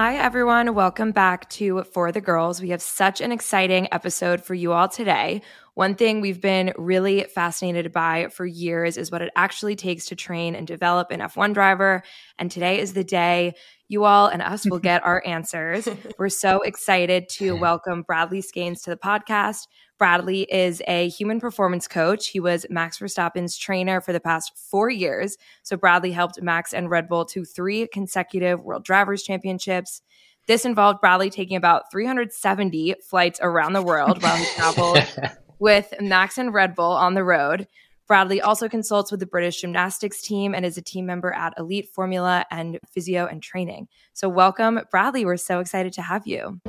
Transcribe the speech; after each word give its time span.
Hi, 0.00 0.14
everyone. 0.14 0.76
Welcome 0.76 1.10
back 1.10 1.50
to 1.50 1.82
For 1.82 2.12
the 2.12 2.20
Girls. 2.20 2.62
We 2.62 2.68
have 2.68 2.80
such 2.80 3.20
an 3.20 3.32
exciting 3.32 3.88
episode 3.90 4.40
for 4.40 4.54
you 4.54 4.72
all 4.72 4.86
today. 4.88 5.42
One 5.74 5.96
thing 5.96 6.20
we've 6.20 6.40
been 6.40 6.72
really 6.78 7.24
fascinated 7.24 7.90
by 7.90 8.28
for 8.28 8.46
years 8.46 8.96
is 8.96 9.10
what 9.10 9.22
it 9.22 9.32
actually 9.34 9.74
takes 9.74 10.06
to 10.06 10.14
train 10.14 10.54
and 10.54 10.68
develop 10.68 11.10
an 11.10 11.18
F1 11.18 11.52
driver. 11.52 12.04
And 12.38 12.48
today 12.48 12.78
is 12.78 12.92
the 12.92 13.02
day 13.02 13.54
you 13.88 14.04
all 14.04 14.28
and 14.28 14.40
us 14.40 14.64
will 14.70 14.78
get 14.78 15.04
our 15.04 15.20
answers. 15.26 15.88
We're 16.16 16.28
so 16.28 16.62
excited 16.62 17.28
to 17.30 17.56
welcome 17.56 18.02
Bradley 18.02 18.40
Scanes 18.40 18.82
to 18.84 18.90
the 18.90 18.96
podcast. 18.96 19.66
Bradley 19.98 20.42
is 20.42 20.80
a 20.86 21.08
human 21.08 21.40
performance 21.40 21.88
coach. 21.88 22.28
He 22.28 22.38
was 22.38 22.64
Max 22.70 22.98
Verstappen's 22.98 23.56
trainer 23.56 24.00
for 24.00 24.12
the 24.12 24.20
past 24.20 24.52
four 24.56 24.88
years. 24.88 25.36
So, 25.64 25.76
Bradley 25.76 26.12
helped 26.12 26.40
Max 26.40 26.72
and 26.72 26.88
Red 26.88 27.08
Bull 27.08 27.24
to 27.26 27.44
three 27.44 27.88
consecutive 27.88 28.62
World 28.62 28.84
Drivers' 28.84 29.24
Championships. 29.24 30.02
This 30.46 30.64
involved 30.64 31.00
Bradley 31.00 31.30
taking 31.30 31.56
about 31.56 31.90
370 31.90 32.94
flights 33.02 33.40
around 33.42 33.72
the 33.72 33.82
world 33.82 34.22
while 34.22 34.36
he 34.36 34.46
traveled 34.54 35.04
with 35.58 35.92
Max 36.00 36.38
and 36.38 36.54
Red 36.54 36.74
Bull 36.74 36.92
on 36.92 37.14
the 37.14 37.24
road. 37.24 37.66
Bradley 38.06 38.40
also 38.40 38.68
consults 38.68 39.10
with 39.10 39.20
the 39.20 39.26
British 39.26 39.60
gymnastics 39.60 40.22
team 40.22 40.54
and 40.54 40.64
is 40.64 40.78
a 40.78 40.82
team 40.82 41.04
member 41.04 41.30
at 41.32 41.52
Elite 41.58 41.90
Formula 41.90 42.46
and 42.50 42.78
Physio 42.90 43.26
and 43.26 43.42
Training. 43.42 43.88
So, 44.14 44.28
welcome, 44.28 44.80
Bradley. 44.90 45.24
We're 45.24 45.36
so 45.36 45.58
excited 45.58 45.92
to 45.94 46.02
have 46.02 46.26
you. 46.26 46.60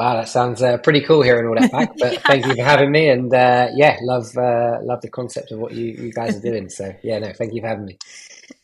Wow, 0.00 0.14
that 0.14 0.30
sounds 0.30 0.62
uh, 0.62 0.78
pretty 0.78 1.02
cool 1.02 1.20
hearing 1.20 1.46
all 1.46 1.54
that 1.60 1.70
back. 1.70 1.90
But 1.98 2.14
yeah. 2.14 2.20
thank 2.20 2.46
you 2.46 2.54
for 2.54 2.62
having 2.62 2.90
me, 2.90 3.10
and 3.10 3.30
uh, 3.34 3.68
yeah, 3.74 3.98
love 4.00 4.34
uh, 4.34 4.78
love 4.80 5.02
the 5.02 5.10
concept 5.10 5.52
of 5.52 5.58
what 5.58 5.72
you, 5.72 5.88
you 5.88 6.10
guys 6.10 6.38
are 6.38 6.40
doing. 6.40 6.70
So 6.70 6.94
yeah, 7.02 7.18
no, 7.18 7.34
thank 7.34 7.52
you 7.52 7.60
for 7.60 7.66
having 7.66 7.84
me. 7.84 7.98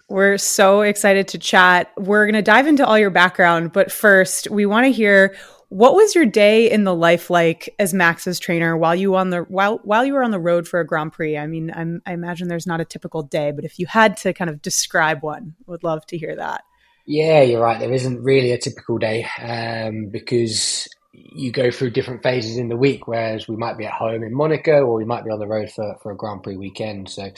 We're 0.09 0.39
so 0.39 0.81
excited 0.81 1.29
to 1.29 1.39
chat. 1.39 1.93
We're 1.99 2.25
going 2.25 2.37
to 2.37 2.43
dive 2.43 2.67
into 2.67 2.87
all 2.87 2.99
your 2.99 3.11
background, 3.11 3.75
but 3.75 3.93
first, 3.93 4.51
we 4.51 4.65
want 4.65 4.87
to 4.87 4.91
hear 4.91 5.37
what 5.69 5.95
was 5.95 6.15
your 6.15 6.25
day 6.25 6.71
in 6.71 6.85
the 6.85 6.95
life 6.95 7.29
like 7.29 7.69
as 7.79 7.93
Max's 7.93 8.39
trainer 8.39 8.75
while 8.75 8.95
you 8.95 9.15
on 9.15 9.29
the 9.29 9.41
while 9.43 9.79
while 9.85 10.07
you 10.07 10.15
were 10.15 10.23
on 10.23 10.31
the 10.31 10.41
road 10.41 10.67
for 10.67 10.81
a 10.81 10.87
Grand 10.87 11.13
Prix? 11.13 11.37
I 11.37 11.47
mean, 11.47 11.71
I'm, 11.71 12.01
I 12.07 12.15
imagine 12.15 12.49
there's 12.49 12.67
not 12.67 12.81
a 12.81 12.87
typical 12.87 13.23
day, 13.23 13.51
but 13.51 13.67
if 13.67 13.79
you 13.79 13.87
had 13.87 14.17
to 14.19 14.33
kind 14.33 14.49
of 14.49 14.63
describe 14.63 15.23
one, 15.23 15.55
would 15.67 15.85
love 15.85 16.07
to 16.07 16.17
hear 16.17 16.35
that. 16.35 16.65
Yeah, 17.05 17.43
you're 17.43 17.61
right. 17.61 17.79
There 17.79 17.93
isn't 17.93 18.23
really 18.23 18.53
a 18.53 18.59
typical 18.59 18.97
day 18.97 19.27
um, 19.41 20.09
because 20.09 20.89
you 21.17 21.51
go 21.53 21.71
through 21.71 21.91
different 21.91 22.23
phases 22.23 22.59
in 22.59 22.69
the 22.69 22.77
week, 22.77 23.07
whereas 23.07 23.49
we 23.49 23.57
might 23.57 23.79
be 23.79 23.87
at 23.87 23.93
home 23.93 24.23
in 24.23 24.35
Monaco 24.35 24.85
or 24.85 24.97
we 24.97 25.05
might 25.05 25.25
be 25.25 25.31
on 25.31 25.39
the 25.39 25.47
road 25.47 25.71
for, 25.71 25.97
for 26.03 26.13
a 26.13 26.17
Grand 26.17 26.43
Prix 26.43 26.57
weekend. 26.57 27.09
So, 27.09 27.31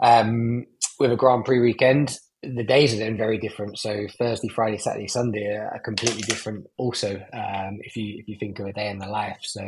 um, 0.00 0.66
with 0.98 1.12
a 1.12 1.16
Grand 1.16 1.44
Prix 1.44 1.60
weekend, 1.60 2.16
the 2.42 2.64
days 2.64 2.94
are 2.94 2.98
then 2.98 3.16
very 3.16 3.38
different. 3.38 3.78
So 3.78 4.06
Thursday, 4.18 4.48
Friday, 4.48 4.78
Saturday, 4.78 5.08
Sunday 5.08 5.46
are 5.56 5.80
completely 5.84 6.22
different. 6.22 6.66
Also, 6.76 7.14
um, 7.32 7.78
if 7.80 7.96
you 7.96 8.18
if 8.18 8.28
you 8.28 8.36
think 8.38 8.58
of 8.58 8.66
a 8.66 8.72
day 8.72 8.88
in 8.90 8.98
the 8.98 9.08
life, 9.08 9.38
so 9.42 9.62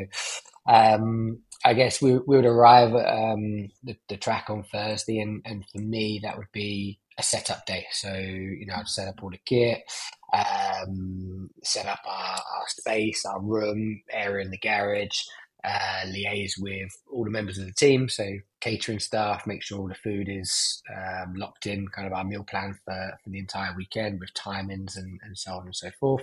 um, 0.68 1.40
I 1.64 1.74
guess 1.74 2.02
we, 2.02 2.12
we 2.12 2.36
would 2.36 2.46
arrive 2.46 2.94
at 2.94 3.08
um, 3.08 3.68
the, 3.82 3.96
the 4.08 4.16
track 4.16 4.46
on 4.50 4.64
Thursday, 4.64 5.18
and, 5.18 5.42
and 5.44 5.64
for 5.72 5.78
me 5.78 6.20
that 6.22 6.36
would 6.36 6.52
be 6.52 7.00
a 7.18 7.22
setup 7.22 7.64
day. 7.66 7.86
So 7.92 8.12
you 8.12 8.66
know, 8.66 8.74
I'd 8.74 8.88
set 8.88 9.08
up 9.08 9.22
all 9.22 9.30
the 9.30 9.38
kit, 9.44 9.82
um, 10.32 11.50
set 11.62 11.86
up 11.86 12.00
our, 12.06 12.36
our 12.36 12.68
space, 12.68 13.24
our 13.24 13.40
room, 13.40 14.02
area 14.10 14.44
in 14.44 14.50
the 14.50 14.58
garage, 14.58 15.20
uh, 15.64 16.06
liaise 16.06 16.52
with 16.60 16.90
all 17.12 17.24
the 17.24 17.30
members 17.30 17.58
of 17.58 17.66
the 17.66 17.72
team, 17.72 18.08
so 18.08 18.24
catering 18.60 19.00
staff, 19.00 19.46
make 19.46 19.62
sure 19.62 19.78
all 19.78 19.88
the 19.88 19.94
food 19.94 20.28
is 20.28 20.82
um, 20.94 21.34
locked 21.34 21.66
in, 21.66 21.88
kind 21.88 22.06
of 22.06 22.12
our 22.12 22.24
meal 22.24 22.44
plan 22.44 22.78
for, 22.84 23.18
for 23.22 23.30
the 23.30 23.38
entire 23.38 23.74
weekend 23.76 24.20
with 24.20 24.32
timings 24.34 24.96
and, 24.96 25.18
and 25.24 25.36
so 25.36 25.52
on 25.52 25.66
and 25.66 25.76
so 25.76 25.90
forth. 25.98 26.22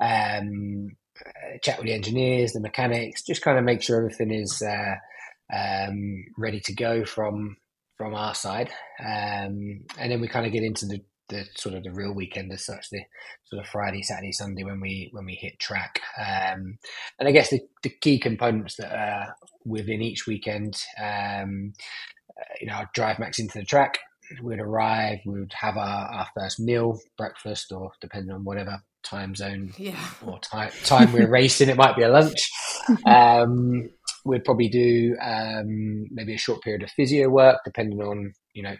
Um, 0.00 0.96
uh, 1.18 1.58
chat 1.62 1.78
with 1.78 1.86
the 1.86 1.94
engineers, 1.94 2.52
the 2.52 2.60
mechanics, 2.60 3.22
just 3.22 3.42
kind 3.42 3.58
of 3.58 3.64
make 3.64 3.82
sure 3.82 3.98
everything 3.98 4.30
is 4.30 4.62
uh, 4.62 4.94
um, 5.52 6.24
ready 6.36 6.60
to 6.60 6.74
go 6.74 7.04
from 7.04 7.56
from 7.96 8.14
our 8.14 8.34
side, 8.34 8.70
um, 9.00 9.80
and 9.98 10.12
then 10.12 10.20
we 10.20 10.28
kind 10.28 10.46
of 10.46 10.52
get 10.52 10.62
into 10.62 10.86
the 10.86 11.02
the 11.28 11.44
sort 11.56 11.74
of 11.74 11.84
the 11.84 11.92
real 11.92 12.12
weekend 12.12 12.52
as 12.52 12.64
such, 12.64 12.90
the 12.90 13.02
sort 13.44 13.62
of 13.62 13.70
Friday, 13.70 14.02
Saturday, 14.02 14.32
Sunday 14.32 14.64
when 14.64 14.80
we 14.80 15.08
when 15.12 15.24
we 15.24 15.34
hit 15.34 15.58
track. 15.58 16.00
Um, 16.18 16.78
and 17.18 17.28
I 17.28 17.30
guess 17.30 17.50
the, 17.50 17.60
the 17.82 17.90
key 17.90 18.18
components 18.18 18.76
that 18.76 18.92
are 18.92 19.34
within 19.64 20.02
each 20.02 20.26
weekend, 20.26 20.82
um, 20.98 21.72
uh, 22.30 22.54
you 22.60 22.66
know, 22.66 22.74
I'd 22.74 22.92
drive 22.94 23.18
Max 23.18 23.38
into 23.38 23.58
the 23.58 23.64
track. 23.64 23.98
We'd 24.42 24.60
arrive. 24.60 25.20
We 25.24 25.40
would 25.40 25.54
have 25.54 25.76
our, 25.76 26.06
our 26.08 26.26
first 26.34 26.60
meal, 26.60 26.98
breakfast, 27.16 27.72
or 27.72 27.92
depending 28.00 28.34
on 28.34 28.44
whatever 28.44 28.82
time 29.02 29.34
zone 29.34 29.72
yeah. 29.78 29.98
or 30.24 30.38
time 30.40 30.70
time 30.84 31.12
we're 31.12 31.28
racing, 31.28 31.68
it 31.68 31.76
might 31.76 31.96
be 31.96 32.02
a 32.02 32.08
lunch. 32.08 32.50
Um, 33.04 33.90
we'd 34.24 34.46
probably 34.46 34.70
do 34.70 35.14
um, 35.20 36.06
maybe 36.10 36.34
a 36.34 36.38
short 36.38 36.62
period 36.62 36.82
of 36.82 36.90
physio 36.90 37.28
work, 37.28 37.60
depending 37.62 38.00
on 38.00 38.32
you 38.54 38.62
know 38.62 38.76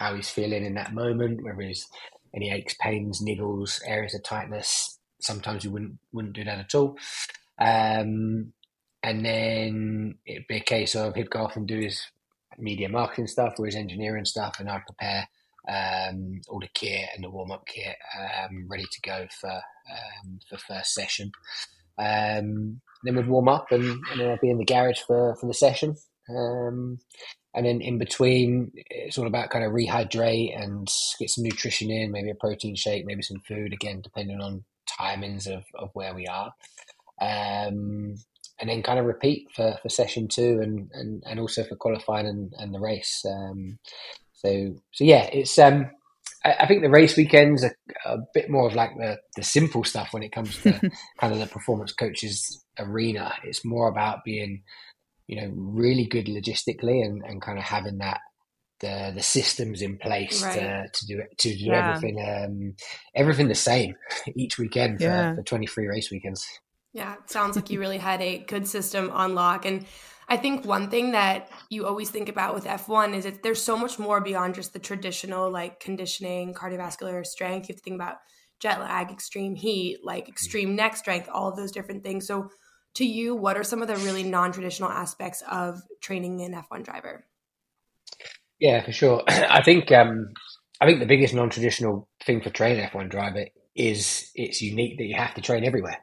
how 0.00 0.14
he's 0.14 0.30
feeling 0.30 0.64
in 0.64 0.74
that 0.74 0.94
moment, 0.94 1.44
whether 1.44 1.60
he's 1.60 1.86
any 2.34 2.50
aches, 2.50 2.74
pains, 2.80 3.22
niggles, 3.22 3.80
areas 3.86 4.14
of 4.14 4.22
tightness. 4.22 4.98
Sometimes 5.20 5.64
we 5.64 5.70
wouldn't 5.70 5.98
wouldn't 6.12 6.34
do 6.34 6.44
that 6.44 6.58
at 6.58 6.74
all. 6.74 6.96
Um, 7.60 8.52
and 9.02 9.24
then 9.24 10.18
it'd 10.26 10.46
be 10.48 10.56
a 10.56 10.60
case 10.60 10.94
of 10.96 11.14
he'd 11.14 11.30
go 11.30 11.44
off 11.44 11.56
and 11.56 11.68
do 11.68 11.78
his 11.78 12.02
media 12.58 12.88
marketing 12.88 13.26
stuff 13.26 13.54
or 13.58 13.66
his 13.66 13.76
engineering 13.76 14.24
stuff, 14.24 14.58
and 14.58 14.70
I'd 14.70 14.86
prepare 14.86 15.28
um, 15.68 16.40
all 16.48 16.60
the 16.60 16.68
kit 16.72 17.10
and 17.14 17.22
the 17.22 17.30
warm 17.30 17.50
up 17.50 17.66
kit 17.66 17.96
um, 18.18 18.66
ready 18.68 18.84
to 18.90 19.00
go 19.02 19.26
for 19.38 19.52
um, 19.52 20.40
for 20.48 20.56
first 20.56 20.94
session. 20.94 21.30
Um, 21.98 22.80
then 23.04 23.16
we'd 23.16 23.28
warm 23.28 23.48
up, 23.48 23.70
and, 23.70 23.84
and, 23.84 24.20
then 24.20 24.30
I'd 24.30 24.40
be 24.40 24.50
in 24.50 24.58
the 24.58 24.64
garage 24.64 25.00
for 25.00 25.36
for 25.36 25.46
the 25.46 25.54
session. 25.54 25.94
Um, 26.30 26.98
and 27.54 27.66
then 27.66 27.80
in 27.80 27.98
between, 27.98 28.70
it's 28.74 29.18
all 29.18 29.26
about 29.26 29.50
kind 29.50 29.64
of 29.64 29.72
rehydrate 29.72 30.60
and 30.60 30.88
get 31.18 31.30
some 31.30 31.44
nutrition 31.44 31.90
in, 31.90 32.12
maybe 32.12 32.30
a 32.30 32.34
protein 32.34 32.76
shake, 32.76 33.04
maybe 33.04 33.22
some 33.22 33.40
food, 33.40 33.72
again, 33.72 34.00
depending 34.02 34.40
on 34.40 34.64
timings 35.00 35.46
of, 35.48 35.64
of 35.74 35.90
where 35.94 36.14
we 36.14 36.26
are. 36.26 36.52
Um, 37.20 38.14
and 38.60 38.68
then 38.68 38.82
kind 38.82 38.98
of 38.98 39.06
repeat 39.06 39.48
for, 39.54 39.76
for 39.82 39.88
session 39.88 40.28
two 40.28 40.60
and, 40.62 40.90
and, 40.92 41.22
and 41.26 41.40
also 41.40 41.64
for 41.64 41.76
qualifying 41.76 42.26
and, 42.26 42.52
and 42.58 42.74
the 42.74 42.80
race. 42.80 43.24
Um, 43.26 43.78
so, 44.34 44.76
so 44.92 45.04
yeah, 45.04 45.28
it's, 45.32 45.58
um, 45.58 45.90
I, 46.44 46.52
I 46.60 46.66
think 46.66 46.82
the 46.82 46.90
race 46.90 47.16
weekends 47.16 47.64
are 47.64 47.74
a 48.04 48.18
bit 48.32 48.48
more 48.48 48.68
of 48.68 48.74
like 48.74 48.96
the, 48.96 49.18
the 49.36 49.42
simple 49.42 49.82
stuff 49.82 50.12
when 50.12 50.22
it 50.22 50.32
comes 50.32 50.56
to 50.62 50.72
kind 51.18 51.32
of 51.32 51.40
the 51.40 51.46
performance 51.46 51.92
coaches 51.92 52.64
arena. 52.78 53.32
It's 53.44 53.64
more 53.64 53.88
about 53.88 54.24
being 54.24 54.62
you 55.30 55.40
know, 55.40 55.52
really 55.54 56.06
good 56.06 56.26
logistically 56.26 57.04
and, 57.04 57.22
and 57.24 57.40
kind 57.40 57.56
of 57.56 57.62
having 57.62 57.98
that 57.98 58.18
the 58.80 59.12
the 59.14 59.22
systems 59.22 59.80
in 59.80 59.96
place 59.96 60.42
right. 60.42 60.58
to, 60.58 60.86
to 60.92 61.06
do 61.06 61.20
it 61.20 61.38
to 61.38 61.56
do 61.56 61.66
yeah. 61.66 61.94
everything 61.94 62.18
um, 62.28 62.74
everything 63.14 63.46
the 63.46 63.54
same 63.54 63.94
each 64.34 64.58
weekend 64.58 64.98
for, 64.98 65.04
yeah. 65.04 65.34
for 65.36 65.42
23 65.42 65.86
race 65.86 66.10
weekends. 66.10 66.44
Yeah, 66.92 67.14
sounds 67.26 67.54
like 67.54 67.70
you 67.70 67.78
really 67.78 67.98
had 67.98 68.20
a 68.20 68.38
good 68.38 68.66
system 68.66 69.10
on 69.10 69.36
lock. 69.36 69.64
And 69.64 69.86
I 70.28 70.36
think 70.36 70.64
one 70.64 70.90
thing 70.90 71.12
that 71.12 71.48
you 71.68 71.86
always 71.86 72.10
think 72.10 72.28
about 72.28 72.52
with 72.52 72.64
F1 72.64 73.14
is 73.14 73.22
that 73.22 73.44
there's 73.44 73.62
so 73.62 73.76
much 73.76 74.00
more 74.00 74.20
beyond 74.20 74.56
just 74.56 74.72
the 74.72 74.80
traditional 74.80 75.48
like 75.48 75.78
conditioning, 75.78 76.54
cardiovascular 76.54 77.24
strength. 77.24 77.68
You 77.68 77.74
have 77.74 77.76
to 77.76 77.84
think 77.84 77.94
about 77.94 78.16
jet 78.58 78.80
lag, 78.80 79.12
extreme 79.12 79.54
heat, 79.54 79.98
like 80.02 80.28
extreme 80.28 80.74
neck 80.74 80.96
strength, 80.96 81.28
all 81.32 81.50
of 81.50 81.56
those 81.56 81.70
different 81.70 82.02
things. 82.02 82.26
So 82.26 82.48
to 82.94 83.04
you, 83.04 83.34
what 83.34 83.56
are 83.56 83.64
some 83.64 83.82
of 83.82 83.88
the 83.88 83.96
really 83.96 84.22
non 84.22 84.52
traditional 84.52 84.90
aspects 84.90 85.42
of 85.50 85.82
training 86.00 86.40
an 86.42 86.52
F1 86.54 86.84
driver? 86.84 87.24
Yeah, 88.58 88.84
for 88.84 88.92
sure. 88.92 89.22
I 89.28 89.62
think 89.62 89.90
um, 89.92 90.32
I 90.80 90.86
think 90.86 91.00
the 91.00 91.06
biggest 91.06 91.34
non 91.34 91.50
traditional 91.50 92.08
thing 92.24 92.40
for 92.40 92.50
training 92.50 92.86
F1 92.86 93.10
driver 93.10 93.46
is 93.74 94.30
it's 94.34 94.60
unique 94.60 94.98
that 94.98 95.04
you 95.04 95.14
have 95.14 95.34
to 95.34 95.40
train 95.40 95.64
everywhere. 95.64 95.98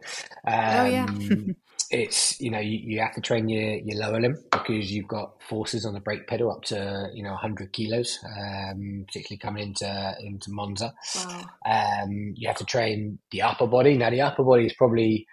Um, 0.45 0.54
oh 0.56 0.86
yeah. 0.86 1.07
it's 1.89 2.39
you 2.42 2.51
know 2.51 2.60
you, 2.60 2.80
you 2.84 3.00
have 3.00 3.13
to 3.13 3.22
train 3.22 3.48
your, 3.48 3.78
your 3.78 3.98
lower 3.98 4.19
limb 4.19 4.36
because 4.51 4.92
you've 4.92 5.07
got 5.07 5.42
forces 5.42 5.86
on 5.86 5.94
the 5.94 6.00
brake 6.00 6.28
pedal 6.28 6.51
up 6.51 6.63
to 6.63 7.07
you 7.13 7.24
know 7.24 7.31
100 7.31 7.72
kilos 7.72 8.19
um, 8.25 9.06
particularly 9.07 9.39
coming 9.39 9.68
into 9.68 10.16
into 10.19 10.51
monza 10.51 10.94
wow. 11.16 11.45
um, 11.66 12.34
you 12.36 12.48
have 12.48 12.57
to 12.57 12.66
train 12.66 13.18
the 13.31 13.42
upper 13.42 13.68
body 13.68 13.98
now 13.98 14.10
the 14.10 14.22
upper 14.22 14.44
body 14.44 14.66
is 14.66 14.74
probably 14.74 15.25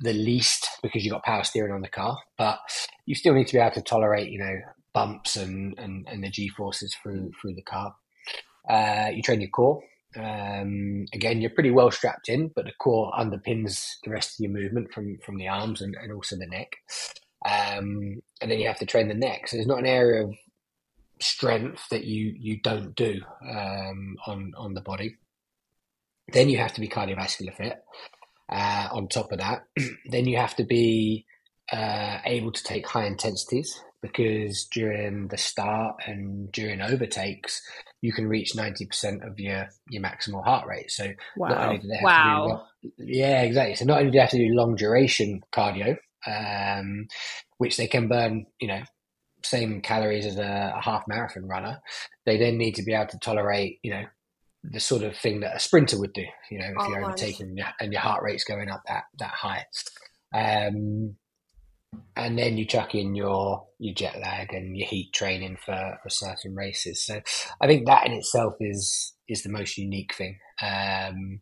the 0.00 0.12
least 0.12 0.68
because 0.82 1.04
you've 1.04 1.12
got 1.12 1.24
power 1.24 1.44
steering 1.44 1.72
on 1.72 1.82
the 1.82 1.88
car, 1.88 2.16
but 2.36 2.58
you 3.06 3.14
still 3.14 3.34
need 3.34 3.46
to 3.48 3.54
be 3.54 3.58
able 3.58 3.74
to 3.74 3.82
tolerate, 3.82 4.30
you 4.30 4.38
know, 4.38 4.60
bumps 4.92 5.36
and, 5.36 5.78
and, 5.78 6.06
and 6.08 6.22
the 6.22 6.30
G 6.30 6.48
forces 6.48 6.94
through 7.02 7.32
through 7.40 7.54
the 7.54 7.62
car. 7.62 7.94
Uh, 8.68 9.10
you 9.12 9.22
train 9.22 9.40
your 9.40 9.50
core. 9.50 9.82
Um, 10.16 11.04
again, 11.12 11.40
you're 11.40 11.50
pretty 11.50 11.70
well 11.70 11.90
strapped 11.90 12.28
in, 12.28 12.50
but 12.54 12.64
the 12.64 12.72
core 12.78 13.12
underpins 13.18 13.96
the 14.04 14.10
rest 14.10 14.34
of 14.34 14.40
your 14.40 14.50
movement 14.50 14.92
from 14.92 15.18
from 15.24 15.36
the 15.36 15.48
arms 15.48 15.82
and, 15.82 15.94
and 16.00 16.12
also 16.12 16.36
the 16.36 16.46
neck. 16.46 16.76
Um, 17.46 18.20
and 18.40 18.50
then 18.50 18.58
you 18.58 18.66
have 18.66 18.78
to 18.78 18.86
train 18.86 19.08
the 19.08 19.14
neck. 19.14 19.48
So 19.48 19.56
there's 19.56 19.66
not 19.66 19.78
an 19.78 19.86
area 19.86 20.24
of 20.24 20.34
strength 21.20 21.82
that 21.90 22.04
you 22.04 22.34
you 22.38 22.60
don't 22.62 22.94
do 22.94 23.20
um, 23.48 24.16
on 24.26 24.52
on 24.56 24.74
the 24.74 24.80
body. 24.80 25.16
Then 26.32 26.48
you 26.48 26.58
have 26.58 26.74
to 26.74 26.80
be 26.80 26.88
cardiovascular 26.88 27.54
fit. 27.54 27.82
Uh, 28.50 28.88
on 28.92 29.08
top 29.08 29.30
of 29.32 29.38
that, 29.38 29.64
then 30.10 30.26
you 30.26 30.38
have 30.38 30.56
to 30.56 30.64
be 30.64 31.26
uh, 31.72 32.18
able 32.24 32.50
to 32.50 32.62
take 32.62 32.86
high 32.86 33.06
intensities 33.06 33.80
because 34.00 34.66
during 34.72 35.28
the 35.28 35.36
start 35.36 35.96
and 36.06 36.50
during 36.52 36.80
overtakes, 36.80 37.60
you 38.00 38.12
can 38.12 38.28
reach 38.28 38.52
90% 38.56 39.26
of 39.26 39.38
your, 39.38 39.68
your 39.90 40.02
maximal 40.02 40.44
heart 40.44 40.66
rate. 40.66 40.90
So 40.90 41.08
wow. 41.36 41.48
not 41.48 41.58
only 41.58 41.78
do 41.78 41.88
they 41.88 41.96
have 41.96 42.04
wow. 42.04 42.66
to 42.82 42.88
do, 42.88 42.92
yeah, 42.98 43.42
exactly. 43.42 43.74
So 43.74 43.84
not 43.84 43.98
only 43.98 44.10
do 44.10 44.16
they 44.16 44.20
have 44.20 44.30
to 44.30 44.38
do 44.38 44.54
long 44.54 44.76
duration 44.76 45.40
cardio, 45.52 45.96
um, 46.26 47.06
which 47.58 47.76
they 47.76 47.88
can 47.88 48.08
burn, 48.08 48.46
you 48.60 48.68
know, 48.68 48.82
same 49.44 49.80
calories 49.80 50.26
as 50.26 50.38
a, 50.38 50.74
a 50.76 50.80
half 50.80 51.04
marathon 51.08 51.46
runner, 51.46 51.80
they 52.24 52.38
then 52.38 52.56
need 52.56 52.76
to 52.76 52.82
be 52.82 52.94
able 52.94 53.06
to 53.08 53.18
tolerate, 53.18 53.78
you 53.82 53.90
know, 53.90 54.04
the 54.64 54.80
sort 54.80 55.02
of 55.02 55.16
thing 55.16 55.40
that 55.40 55.56
a 55.56 55.60
sprinter 55.60 55.98
would 55.98 56.12
do, 56.12 56.24
you 56.50 56.58
know, 56.58 56.66
if 56.66 56.76
Oh, 56.80 56.88
you're 56.88 57.04
overtaking 57.04 57.56
your- 57.56 57.72
and 57.80 57.92
your 57.92 58.02
heart 58.02 58.22
rate's 58.22 58.44
going 58.44 58.68
up 58.68 58.82
that, 58.88 59.04
that 59.18 59.30
high. 59.30 59.64
Um, 60.34 61.16
and 62.16 62.38
then 62.38 62.58
you 62.58 62.66
chuck 62.66 62.94
in 62.94 63.14
your 63.14 63.66
your 63.78 63.94
jet 63.94 64.18
lag 64.20 64.52
and 64.52 64.76
your 64.76 64.86
heat 64.88 65.12
training 65.14 65.56
for, 65.64 65.98
for 66.02 66.10
certain 66.10 66.54
races. 66.54 67.04
So 67.04 67.20
I 67.60 67.66
think 67.66 67.86
that 67.86 68.06
in 68.06 68.12
itself 68.12 68.54
is 68.60 69.14
is 69.28 69.42
the 69.42 69.48
most 69.48 69.78
unique 69.78 70.14
thing. 70.14 70.38
Um, 70.60 71.40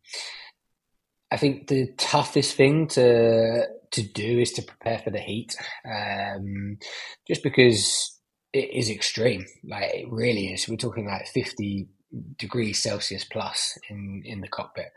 I 1.30 1.36
think 1.36 1.66
the 1.66 1.92
toughest 1.96 2.56
thing 2.56 2.86
to 2.88 3.66
to 3.90 4.02
do 4.02 4.38
is 4.38 4.52
to 4.52 4.62
prepare 4.62 4.98
for 4.98 5.10
the 5.10 5.18
heat, 5.20 5.56
um, 5.84 6.78
just 7.26 7.42
because 7.42 8.20
it 8.52 8.70
is 8.72 8.88
extreme. 8.90 9.46
Like 9.64 9.94
it 9.94 10.06
really 10.10 10.52
is. 10.52 10.68
We're 10.68 10.76
talking 10.76 11.06
like 11.08 11.26
fifty 11.26 11.88
degrees 12.38 12.82
Celsius 12.82 13.24
plus 13.24 13.78
in 13.90 14.22
in 14.24 14.40
the 14.40 14.48
cockpit. 14.48 14.92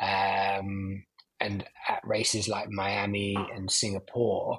Um, 0.00 1.04
and 1.40 1.64
at 1.88 2.00
races 2.04 2.48
like 2.48 2.68
Miami 2.70 3.36
and 3.54 3.70
Singapore, 3.70 4.58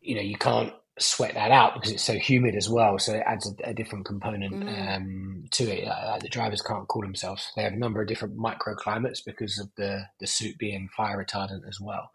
you 0.00 0.14
know, 0.14 0.20
you 0.20 0.36
can't 0.36 0.72
sweat 0.98 1.34
that 1.34 1.50
out 1.50 1.74
because 1.74 1.92
it's 1.92 2.02
so 2.02 2.14
humid 2.14 2.54
as 2.56 2.68
well. 2.68 2.98
So 2.98 3.14
it 3.14 3.22
adds 3.26 3.46
a, 3.64 3.70
a 3.70 3.74
different 3.74 4.04
component 4.04 4.52
Mm. 4.52 4.96
um, 4.96 5.44
to 5.52 5.64
it. 5.64 5.86
Like, 5.86 6.20
the 6.22 6.28
drivers 6.28 6.60
can't 6.60 6.88
cool 6.88 7.02
themselves. 7.02 7.50
They 7.56 7.62
have 7.62 7.72
a 7.72 7.76
number 7.76 8.02
of 8.02 8.08
different 8.08 8.36
microclimates 8.36 9.24
because 9.24 9.58
of 9.58 9.68
the, 9.76 10.04
the 10.20 10.26
suit 10.26 10.58
being 10.58 10.88
fire 10.96 11.24
retardant 11.24 11.66
as 11.68 11.80
well. 11.80 12.10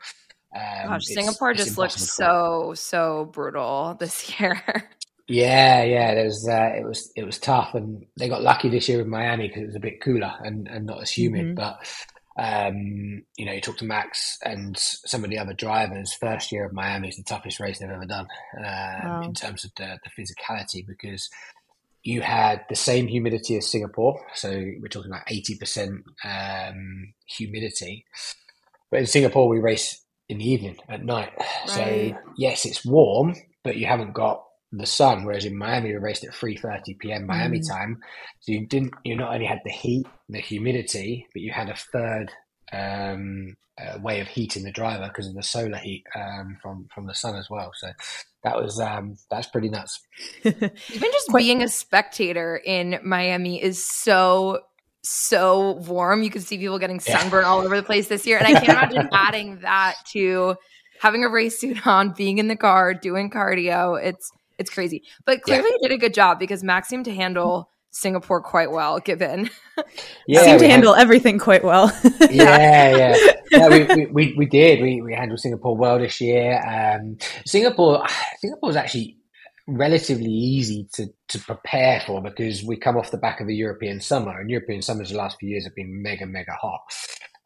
Um, 0.55 0.89
Gosh, 0.89 1.05
Singapore 1.05 1.51
it's 1.51 1.63
just 1.63 1.77
looks 1.79 1.95
so 1.95 2.73
so 2.75 3.25
brutal 3.31 3.95
this 3.99 4.39
year. 4.39 4.61
Yeah, 5.27 5.83
yeah, 5.83 6.13
there 6.15 6.25
was 6.25 6.47
uh, 6.47 6.71
it 6.77 6.85
was 6.85 7.11
it 7.15 7.23
was 7.23 7.39
tough, 7.39 7.75
and 7.75 8.05
they 8.17 8.27
got 8.27 8.41
lucky 8.41 8.69
this 8.69 8.89
year 8.89 8.97
with 8.97 9.07
Miami 9.07 9.47
because 9.47 9.63
it 9.63 9.67
was 9.67 9.75
a 9.75 9.79
bit 9.79 10.01
cooler 10.01 10.33
and, 10.43 10.67
and 10.67 10.85
not 10.85 11.01
as 11.01 11.11
humid. 11.11 11.45
Mhm. 11.45 11.55
But 11.55 11.77
um, 12.37 13.23
you 13.37 13.45
know, 13.45 13.53
you 13.53 13.61
talk 13.61 13.77
to 13.77 13.85
Max 13.85 14.37
and 14.43 14.75
some 14.77 15.23
of 15.23 15.29
the 15.29 15.37
other 15.37 15.53
drivers. 15.53 16.13
First 16.13 16.51
year 16.51 16.65
of 16.65 16.73
Miami 16.73 17.07
is 17.09 17.15
the 17.15 17.23
toughest 17.23 17.59
race 17.59 17.79
they've 17.79 17.89
ever 17.89 18.05
done 18.05 18.27
um, 18.57 18.63
Wow. 18.65 19.21
in 19.23 19.33
terms 19.33 19.63
of 19.63 19.71
the, 19.77 19.97
the 20.03 20.09
physicality 20.23 20.85
because 20.85 21.29
you 22.03 22.21
had 22.21 22.65
the 22.69 22.75
same 22.75 23.07
humidity 23.07 23.55
as 23.57 23.71
Singapore, 23.71 24.19
so 24.33 24.49
we're 24.49 24.89
talking 24.89 25.11
like 25.11 25.23
eighty 25.29 25.57
percent 25.57 26.03
um, 26.25 27.13
humidity. 27.27 28.03
But 28.91 28.99
in 28.99 29.05
Singapore, 29.05 29.47
we 29.47 29.59
race 29.59 30.01
in 30.27 30.39
the 30.39 30.49
evening 30.51 30.75
at 30.89 31.05
night, 31.05 31.31
so 31.65 32.13
yes, 32.35 32.65
it's 32.65 32.83
warm, 32.85 33.35
but 33.63 33.77
you 33.77 33.85
haven't 33.85 34.13
got 34.13 34.43
the 34.73 34.85
sun. 34.85 35.23
Whereas 35.23 35.45
in 35.45 35.57
Miami, 35.57 35.89
we 35.91 35.97
raced 35.97 36.23
at 36.23 36.33
three 36.33 36.57
thirty 36.57 36.95
p.m. 36.95 37.27
Miami 37.27 37.59
Mm. 37.59 37.67
time, 37.69 37.97
so 38.41 38.51
you 38.51 38.65
didn't. 38.67 38.93
You 39.03 39.15
not 39.15 39.33
only 39.33 39.45
had 39.45 39.61
the 39.63 39.71
heat, 39.71 40.05
the 40.29 40.39
humidity, 40.39 41.27
but 41.33 41.41
you 41.41 41.51
had 41.51 41.69
a 41.69 41.75
third 41.75 42.31
um, 42.71 43.55
uh, 43.79 43.99
way 44.01 44.19
of 44.19 44.27
heating 44.27 44.63
the 44.63 44.71
driver 44.71 45.07
because 45.07 45.27
of 45.27 45.35
the 45.35 45.43
solar 45.43 45.77
heat 45.77 46.03
um, 46.15 46.57
from 46.61 46.87
from 46.93 47.05
the 47.07 47.15
sun 47.15 47.35
as 47.35 47.49
well. 47.49 47.71
So 47.75 47.91
that 48.43 48.55
was 48.55 48.79
um, 48.79 49.17
that's 49.29 49.47
pretty 49.47 49.69
nuts. 49.69 49.99
Even 50.45 50.71
just 51.11 51.29
being 51.37 51.63
a 51.63 51.67
spectator 51.67 52.57
in 52.57 52.99
Miami 53.03 53.61
is 53.61 53.83
so 53.89 54.59
so 55.03 55.71
warm. 55.87 56.23
You 56.23 56.29
can 56.29 56.41
see 56.41 56.57
people 56.57 56.79
getting 56.79 56.99
Yeah. 57.05 57.19
sunburned 57.19 57.45
all 57.45 57.63
over 57.65 57.75
the 57.75 57.83
place 57.83 58.07
this 58.07 58.25
year, 58.25 58.37
and 58.37 58.47
I 58.47 58.53
can't 58.59 58.71
imagine 58.71 59.09
adding 59.13 59.59
that 59.59 59.95
to 60.13 60.55
having 61.01 61.23
a 61.23 61.29
race 61.29 61.59
suit 61.59 61.85
on, 61.85 62.13
being 62.13 62.37
in 62.37 62.47
the 62.47 62.55
car, 62.55 62.93
doing 62.93 63.29
cardio. 63.29 64.01
It's 64.01 64.31
it's 64.57 64.69
crazy, 64.69 65.03
but 65.25 65.41
clearly 65.41 65.69
you 65.69 65.79
did 65.89 65.91
a 65.91 65.97
good 65.97 66.13
job 66.13 66.39
because 66.39 66.63
Max 66.63 66.87
seemed 66.87 67.05
to 67.05 67.13
handle 67.13 67.69
Singapore 67.91 68.41
quite 68.41 68.71
well, 68.71 68.99
given 68.99 69.49
Yeah, 70.27 70.41
Seem 70.41 70.57
to 70.57 70.63
we 70.65 70.69
had- 70.69 70.71
handle 70.71 70.95
everything 70.95 71.37
quite 71.39 71.63
well. 71.63 71.91
yeah, 72.31 72.95
yeah. 72.97 73.15
No, 73.51 73.69
we, 73.69 73.83
we, 73.83 74.05
we, 74.07 74.33
we 74.37 74.45
did. 74.45 74.81
We, 74.81 75.01
we 75.01 75.13
handled 75.13 75.39
Singapore 75.39 75.75
well 75.77 75.99
this 75.99 76.19
year. 76.21 76.59
Um, 76.65 77.17
Singapore, 77.45 78.03
Singapore 78.39 78.67
was 78.67 78.75
actually 78.75 79.17
relatively 79.67 80.29
easy 80.31 80.87
to, 80.93 81.07
to 81.29 81.39
prepare 81.39 82.01
for 82.05 82.21
because 82.21 82.63
we 82.63 82.77
come 82.77 82.97
off 82.97 83.11
the 83.11 83.17
back 83.17 83.39
of 83.41 83.47
a 83.47 83.53
European 83.53 83.99
summer, 84.01 84.39
and 84.39 84.49
European 84.49 84.81
summers 84.81 85.09
the 85.11 85.17
last 85.17 85.37
few 85.39 85.49
years 85.49 85.63
have 85.65 85.75
been 85.75 86.01
mega, 86.01 86.25
mega 86.25 86.53
hot. 86.53 86.81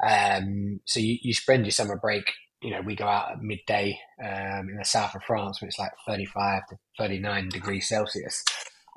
Um, 0.03 0.79
so 0.85 0.99
you, 0.99 1.17
you 1.21 1.33
spend 1.33 1.65
your 1.65 1.71
summer 1.71 1.97
break. 1.97 2.31
You 2.61 2.71
know, 2.71 2.81
we 2.81 2.95
go 2.95 3.05
out 3.05 3.31
at 3.31 3.41
midday 3.41 3.99
um, 4.23 4.69
in 4.69 4.77
the 4.77 4.85
south 4.85 5.15
of 5.15 5.23
France, 5.23 5.61
where 5.61 5.67
it's 5.67 5.79
like 5.79 5.91
35 6.07 6.67
to 6.69 6.77
39 6.97 7.49
degrees 7.49 7.87
Celsius, 7.87 8.43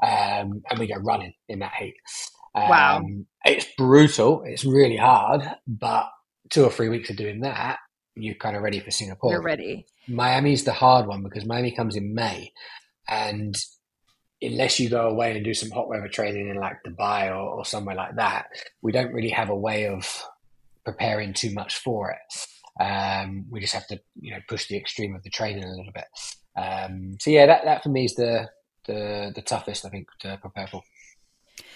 um, 0.02 0.62
and 0.70 0.78
we 0.78 0.86
go 0.86 0.96
running 0.96 1.34
in 1.48 1.58
that 1.58 1.74
heat. 1.74 1.96
Wow. 2.54 2.98
Um, 2.98 3.26
it's 3.44 3.66
brutal. 3.76 4.42
It's 4.44 4.64
really 4.64 4.96
hard, 4.96 5.42
but 5.66 6.08
two 6.50 6.64
or 6.64 6.70
three 6.70 6.88
weeks 6.88 7.10
of 7.10 7.16
doing 7.16 7.40
that, 7.40 7.78
you're 8.16 8.34
kind 8.34 8.56
of 8.56 8.62
ready 8.62 8.80
for 8.80 8.90
Singapore. 8.90 9.32
you're 9.32 9.42
ready. 9.42 9.86
Miami's 10.08 10.64
the 10.64 10.72
hard 10.72 11.06
one 11.06 11.22
because 11.22 11.44
Miami 11.44 11.70
comes 11.70 11.96
in 11.96 12.14
May, 12.14 12.52
and 13.08 13.54
unless 14.42 14.80
you 14.80 14.88
go 14.88 15.08
away 15.08 15.34
and 15.34 15.44
do 15.44 15.54
some 15.54 15.70
hot 15.70 15.88
weather 15.88 16.08
training 16.08 16.48
in 16.48 16.56
like 16.56 16.78
Dubai 16.86 17.28
or, 17.28 17.58
or 17.58 17.64
somewhere 17.64 17.94
like 17.94 18.16
that, 18.16 18.46
we 18.82 18.92
don't 18.92 19.12
really 19.12 19.30
have 19.30 19.50
a 19.50 19.56
way 19.56 19.86
of 19.86 20.24
preparing 20.84 21.34
too 21.34 21.52
much 21.52 21.76
for 21.76 22.10
it. 22.10 22.46
Um, 22.80 23.44
we 23.50 23.60
just 23.60 23.74
have 23.74 23.86
to, 23.88 24.00
you 24.20 24.30
know, 24.30 24.38
push 24.48 24.66
the 24.66 24.76
extreme 24.76 25.14
of 25.14 25.22
the 25.22 25.30
training 25.30 25.64
a 25.64 25.68
little 25.68 25.92
bit. 25.92 26.06
Um, 26.56 27.16
so 27.20 27.30
yeah, 27.30 27.46
that, 27.46 27.64
that 27.64 27.82
for 27.82 27.90
me 27.90 28.06
is 28.06 28.14
the, 28.14 28.48
the 28.86 29.32
the 29.34 29.42
toughest 29.42 29.84
I 29.84 29.90
think 29.90 30.08
to 30.20 30.38
prepare 30.40 30.66
for. 30.66 30.82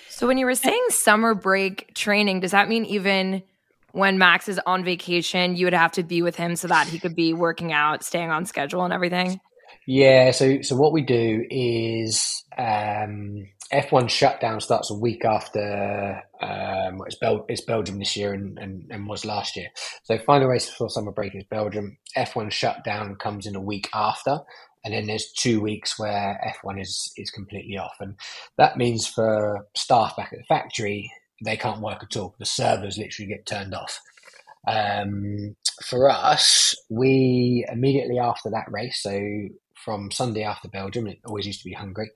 So 0.09 0.27
when 0.27 0.39
you 0.39 0.47
were 0.47 0.55
saying 0.55 0.87
summer 0.89 1.35
break 1.35 1.95
training, 1.95 2.41
does 2.41 2.53
that 2.53 2.69
mean 2.69 2.85
even 2.87 3.43
when 3.93 4.19
Max 4.19 4.49
is 4.49 4.61
on 4.67 4.85
vacation, 4.85 5.57
you 5.57 5.67
would 5.67 5.75
have 5.75 5.93
to 5.93 6.03
be 6.03 6.23
with 6.23 6.37
him 6.37 6.57
so 6.57 6.69
that 6.69 6.89
he 6.89 6.99
could 6.99 7.15
be 7.15 7.33
working 7.33 7.73
out, 7.73 8.03
staying 8.03 8.31
on 8.31 8.47
schedule, 8.47 8.85
and 8.85 8.93
everything? 8.93 9.41
Yeah, 9.87 10.31
so 10.31 10.63
so 10.63 10.77
what 10.77 10.93
we 10.93 11.03
do 11.03 11.45
is 11.51 12.45
um, 12.57 13.47
F1 13.73 14.09
shutdown 14.09 14.61
starts 14.61 14.91
a 14.91 14.95
week 14.99 15.25
after 15.25 16.23
um, 16.41 17.03
it's, 17.07 17.19
Bel- 17.19 17.45
it's 17.49 17.63
Belgium 17.63 17.99
this 17.99 18.17
year 18.17 18.33
and, 18.33 18.59
and, 18.59 18.87
and 18.91 19.07
was 19.09 19.25
last 19.27 19.57
year. 19.57 19.69
So 20.05 20.19
final 20.19 20.49
race 20.49 20.71
before 20.71 20.89
summer 20.91 21.13
break 21.13 21.35
is 21.35 21.45
Belgium. 21.51 21.99
F1 22.17 22.51
shutdown 22.53 23.17
comes 23.17 23.47
in 23.47 23.57
a 23.57 23.61
week 23.61 23.91
after, 23.95 24.39
and 24.85 24.95
then 24.95 25.07
there's 25.07 25.33
two 25.33 25.61
weeks 25.61 25.99
where 25.99 26.41
F1 26.65 26.81
is 26.81 27.13
is 27.19 27.31
completely 27.31 27.77
off, 27.77 27.97
and 28.01 28.15
that 28.57 28.79
means 28.79 29.07
for 29.07 29.67
staff 29.77 30.17
back 30.17 30.33
at 30.33 30.39
the 30.39 30.45
factory 30.45 31.11
they 31.45 31.57
can't 31.57 31.83
work 31.83 32.03
at 32.03 32.17
all. 32.17 32.35
The 32.39 32.47
servers 32.47 32.97
literally 32.97 33.29
get 33.29 33.45
turned 33.45 33.75
off. 33.75 34.01
Um, 34.67 35.57
for 35.85 36.09
us, 36.09 36.75
we 36.89 37.67
immediately 37.71 38.19
after 38.19 38.51
that 38.51 38.71
race, 38.71 39.03
so 39.03 39.11
from 39.85 40.11
Sunday 40.11 40.43
after 40.43 40.69
Belgium, 40.69 41.07
it 41.07 41.19
always 41.27 41.47
used 41.47 41.61
to 41.61 41.69
be 41.69 41.75
Hungary, 41.75 42.11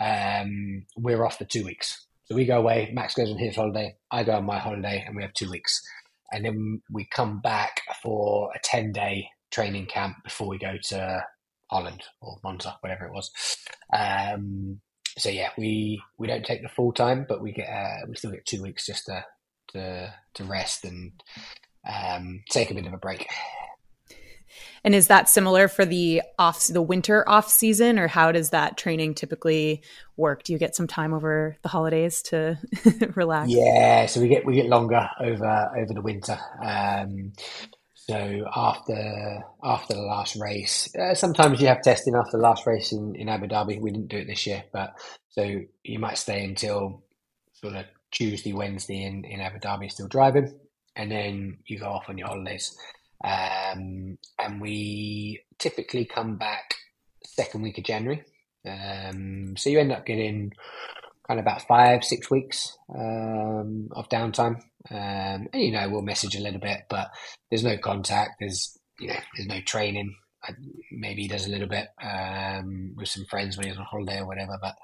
um, 0.00 0.86
we're 0.96 1.24
off 1.24 1.38
for 1.38 1.44
two 1.44 1.64
weeks. 1.64 2.06
So 2.24 2.34
we 2.34 2.46
go 2.46 2.58
away, 2.58 2.90
Max 2.92 3.14
goes 3.14 3.30
on 3.30 3.38
his 3.38 3.56
holiday, 3.56 3.96
I 4.10 4.24
go 4.24 4.32
on 4.32 4.44
my 4.44 4.58
holiday, 4.58 5.04
and 5.06 5.14
we 5.16 5.22
have 5.22 5.34
two 5.34 5.50
weeks. 5.50 5.80
And 6.32 6.44
then 6.44 6.82
we 6.90 7.06
come 7.10 7.40
back 7.40 7.82
for 8.02 8.50
a 8.54 8.58
10 8.62 8.92
day 8.92 9.28
training 9.50 9.86
camp 9.86 10.16
before 10.22 10.48
we 10.48 10.58
go 10.58 10.76
to 10.84 11.24
Holland 11.70 12.04
or 12.20 12.38
Monza, 12.44 12.76
whatever 12.80 13.04
it 13.04 13.12
was. 13.12 13.30
Um, 13.92 14.80
so 15.18 15.28
yeah, 15.28 15.50
we, 15.58 16.00
we 16.18 16.28
don't 16.28 16.46
take 16.46 16.62
the 16.62 16.68
full 16.68 16.92
time, 16.92 17.26
but 17.28 17.42
we 17.42 17.52
get 17.52 17.68
uh, 17.68 18.06
we 18.08 18.14
still 18.14 18.30
get 18.30 18.46
two 18.46 18.62
weeks 18.62 18.86
just 18.86 19.06
to 19.06 19.24
to, 19.72 20.14
to 20.34 20.44
rest 20.44 20.84
and 20.84 21.12
um, 21.88 22.42
take 22.50 22.70
a 22.70 22.74
bit 22.74 22.86
of 22.86 22.92
a 22.92 22.98
break. 22.98 23.26
And 24.84 24.94
is 24.94 25.08
that 25.08 25.28
similar 25.28 25.68
for 25.68 25.84
the 25.84 26.22
off 26.38 26.66
the 26.66 26.82
winter 26.82 27.28
off 27.28 27.48
season, 27.48 27.98
or 27.98 28.08
how 28.08 28.32
does 28.32 28.50
that 28.50 28.76
training 28.76 29.14
typically 29.14 29.82
work? 30.16 30.42
Do 30.42 30.52
you 30.52 30.58
get 30.58 30.74
some 30.74 30.86
time 30.86 31.12
over 31.12 31.56
the 31.62 31.68
holidays 31.68 32.22
to 32.22 32.58
relax? 33.14 33.50
Yeah, 33.50 34.06
so 34.06 34.20
we 34.20 34.28
get 34.28 34.46
we 34.46 34.54
get 34.54 34.66
longer 34.66 35.08
over 35.20 35.72
over 35.76 35.92
the 35.92 36.02
winter. 36.02 36.38
Um, 36.62 37.32
so 37.94 38.44
after 38.56 39.44
after 39.62 39.94
the 39.94 40.02
last 40.02 40.36
race, 40.36 40.88
uh, 40.96 41.14
sometimes 41.14 41.60
you 41.60 41.68
have 41.68 41.82
testing 41.82 42.14
after 42.14 42.38
the 42.38 42.42
last 42.42 42.66
race 42.66 42.92
in, 42.92 43.14
in 43.14 43.28
Abu 43.28 43.46
Dhabi. 43.46 43.80
We 43.80 43.92
didn't 43.92 44.08
do 44.08 44.18
it 44.18 44.26
this 44.26 44.46
year, 44.46 44.64
but 44.72 44.94
so 45.28 45.60
you 45.84 45.98
might 45.98 46.18
stay 46.18 46.44
until 46.44 47.04
sort 47.52 47.76
of 47.76 47.84
Tuesday, 48.10 48.52
Wednesday 48.52 49.04
in, 49.04 49.24
in 49.24 49.40
Abu 49.40 49.58
Dhabi, 49.58 49.92
still 49.92 50.08
driving, 50.08 50.58
and 50.96 51.10
then 51.10 51.58
you 51.66 51.78
go 51.78 51.86
off 51.86 52.08
on 52.08 52.18
your 52.18 52.28
holidays. 52.28 52.76
Um, 53.22 54.18
and 54.38 54.60
we 54.60 55.42
typically 55.58 56.04
come 56.04 56.36
back 56.36 56.74
second 57.24 57.62
week 57.62 57.78
of 57.78 57.84
January. 57.84 58.24
Um, 58.66 59.56
so 59.56 59.70
you 59.70 59.80
end 59.80 59.92
up 59.92 60.06
getting 60.06 60.52
kind 61.26 61.38
of 61.38 61.44
about 61.44 61.62
five, 61.62 62.04
six 62.04 62.30
weeks 62.30 62.76
um, 62.94 63.88
of 63.92 64.08
downtime. 64.08 64.60
Um, 64.90 65.48
and 65.52 65.62
you 65.62 65.72
know, 65.72 65.88
we'll 65.88 66.02
message 66.02 66.34
a 66.36 66.40
little 66.40 66.60
bit, 66.60 66.82
but 66.88 67.10
there's 67.50 67.64
no 67.64 67.76
contact. 67.78 68.36
There's 68.40 68.76
you 68.98 69.08
know, 69.08 69.16
there's 69.36 69.48
no 69.48 69.60
training. 69.60 70.14
Maybe 70.90 71.22
he 71.22 71.28
does 71.28 71.46
a 71.46 71.50
little 71.50 71.68
bit 71.68 71.88
um, 72.02 72.94
with 72.96 73.08
some 73.08 73.26
friends 73.26 73.56
when 73.56 73.66
he's 73.66 73.76
on 73.76 73.84
holiday 73.84 74.20
or 74.20 74.26
whatever. 74.26 74.58
But 74.60 74.74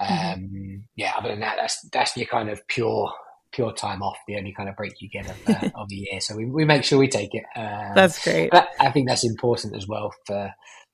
mm-hmm. 0.00 0.12
um, 0.12 0.40
mm-hmm. 0.40 0.76
yeah, 0.94 1.12
other 1.18 1.30
than 1.30 1.40
that, 1.40 1.56
that's 1.58 1.88
that's 1.90 2.16
your 2.16 2.26
kind 2.26 2.50
of 2.50 2.66
pure 2.68 3.12
pure 3.56 3.72
time 3.72 4.02
off. 4.02 4.18
The 4.28 4.36
only 4.36 4.52
kind 4.52 4.68
of 4.68 4.76
break 4.76 5.00
you 5.00 5.08
get 5.08 5.28
of, 5.28 5.48
uh, 5.48 5.70
of 5.74 5.88
the 5.88 5.96
year. 5.96 6.20
So 6.20 6.36
we, 6.36 6.44
we 6.44 6.64
make 6.64 6.84
sure 6.84 6.98
we 6.98 7.08
take 7.08 7.34
it. 7.34 7.44
Um, 7.56 7.94
that's 7.94 8.22
great. 8.22 8.50
I 8.78 8.90
think 8.92 9.08
that's 9.08 9.24
important 9.24 9.74
as 9.74 9.88
well 9.88 10.14
for 10.26 10.52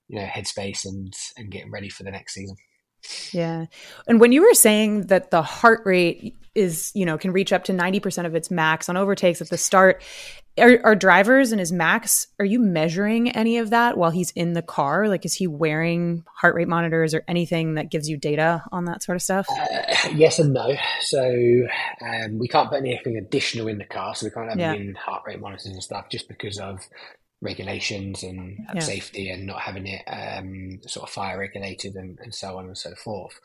you 0.09 0.21
know 0.21 0.27
headspace 0.27 0.87
and 0.87 1.13
and 1.37 1.51
getting 1.51 1.71
ready 1.71 1.91
for 1.91 2.05
the 2.05 2.11
next 2.11 2.35
season. 2.35 2.57
Yeah. 3.33 3.67
And 4.07 4.21
when 4.21 4.33
you 4.33 4.43
were 4.43 4.55
saying 4.55 5.07
that 5.09 5.31
the 5.31 5.43
heart 5.43 5.83
rate 5.85 6.37
is, 6.55 6.93
you 6.95 7.07
know, 7.07 7.19
can 7.19 7.33
reach 7.33 7.53
up 7.53 7.65
to 7.65 7.73
90% 7.73 8.27
of 8.27 8.35
its 8.35 8.51
max 8.51 8.89
on 8.89 8.97
overtakes 8.97 9.41
at 9.41 9.49
the 9.49 9.59
start, 9.59 10.03
are, 10.59 10.79
are, 10.85 10.95
drivers 10.95 11.51
and 11.51 11.59
his 11.59 11.73
max, 11.73 12.27
are 12.39 12.45
you 12.45 12.61
measuring 12.61 13.31
any 13.31 13.57
of 13.57 13.71
that 13.71 13.97
while 13.97 14.11
he's 14.11 14.33
in 14.33 14.53
the 14.53 14.61
car? 14.61 15.09
Like, 15.09 15.25
is 15.25 15.33
he 15.33 15.47
wearing 15.47 16.25
heart 16.35 16.55
rate 16.55 16.69
monitors 16.69 17.15
or 17.15 17.25
anything 17.27 17.77
that 17.77 17.91
gives 17.91 18.07
you 18.07 18.19
data 18.19 18.63
on 18.71 18.85
that 18.85 19.03
sort 19.03 19.17
of 19.17 19.23
stuff? 19.23 19.47
Uh, 19.51 20.09
yes 20.15 20.39
and 20.39 20.53
no. 20.53 20.75
So, 21.01 21.67
um, 22.03 22.39
we 22.39 22.49
can't 22.49 22.69
put 22.69 22.81
anything 22.81 23.17
additional 23.17 23.69
in 23.69 23.79
the 23.79 23.87
car. 23.87 24.15
So, 24.15 24.27
we 24.27 24.31
can't 24.31 24.51
have 24.51 24.59
yeah. 24.59 24.93
heart 24.99 25.23
rate 25.27 25.41
monitors 25.41 25.65
and 25.65 25.83
stuff 25.83 26.11
just 26.11 26.29
because 26.29 26.59
of 26.59 26.87
regulations 27.43 28.23
and, 28.23 28.57
yeah. 28.73 28.81
safety 28.81 29.29
and 29.29 29.47
not 29.47 29.61
having 29.61 29.87
it 29.87 30.03
um, 30.07 30.79
sort 30.87 31.09
of 31.09 31.13
fire 31.13 31.39
regulated 31.39 31.95
and, 31.97 32.19
and, 32.23 32.35
so 32.35 32.57
on 32.57 32.67
and 32.67 32.79
so 32.79 32.95
forth. 32.95 33.39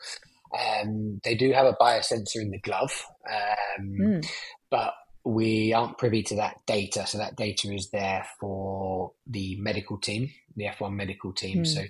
Um, 0.56 1.20
they 1.24 1.34
do 1.34 1.52
have 1.52 1.66
a 1.66 1.76
biosensor 1.78 2.36
in 2.36 2.50
the 2.50 2.60
glove, 2.60 3.04
um, 3.28 3.96
mm. 4.00 4.26
but 4.70 4.94
we 5.24 5.74
aren't 5.74 5.98
privy 5.98 6.22
to 6.22 6.36
that 6.36 6.56
data. 6.66 7.06
So 7.06 7.18
that 7.18 7.36
data 7.36 7.72
is 7.74 7.90
there 7.90 8.24
for 8.40 9.12
the 9.26 9.56
medical 9.60 9.98
team, 9.98 10.30
the 10.56 10.66
F1 10.66 10.94
medical 10.94 11.32
team. 11.32 11.64
Mm. 11.64 11.66
So 11.66 11.82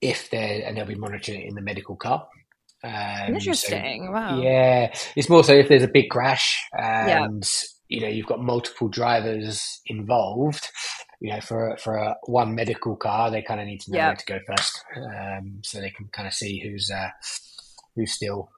if 0.00 0.28
they're, 0.30 0.62
and 0.66 0.76
they'll 0.76 0.84
be 0.84 0.94
monitoring 0.94 1.40
it 1.40 1.48
in 1.48 1.54
the 1.54 1.62
medical 1.62 1.96
car. 1.96 2.28
Um, 2.84 3.34
Interesting. 3.34 4.04
So, 4.06 4.12
wow. 4.12 4.40
Yeah. 4.40 4.94
It's 5.14 5.30
more 5.30 5.42
so 5.42 5.54
if 5.54 5.68
there's 5.68 5.82
a 5.82 5.88
big 5.88 6.10
crash 6.10 6.62
and, 6.72 7.42
yeah. 7.42 7.96
you 7.96 8.00
know, 8.02 8.08
you've 8.08 8.26
got 8.26 8.40
multiple 8.40 8.88
drivers 8.88 9.80
involved, 9.86 10.68
you 11.20 11.32
know, 11.32 11.40
for 11.40 11.76
for 11.78 11.96
a, 11.96 12.16
one 12.24 12.54
medical 12.54 12.96
car, 12.96 13.30
they 13.30 13.42
kind 13.42 13.60
of 13.60 13.66
need 13.66 13.80
to 13.82 13.92
know 13.92 13.98
yep. 13.98 14.08
where 14.08 14.16
to 14.16 14.26
go 14.26 14.38
first, 14.46 14.84
um, 14.96 15.60
so 15.62 15.80
they 15.80 15.90
can 15.90 16.08
kind 16.08 16.28
of 16.28 16.34
see 16.34 16.60
who's 16.60 16.90
uh, 16.90 17.08
who's 17.94 18.12
still 18.12 18.50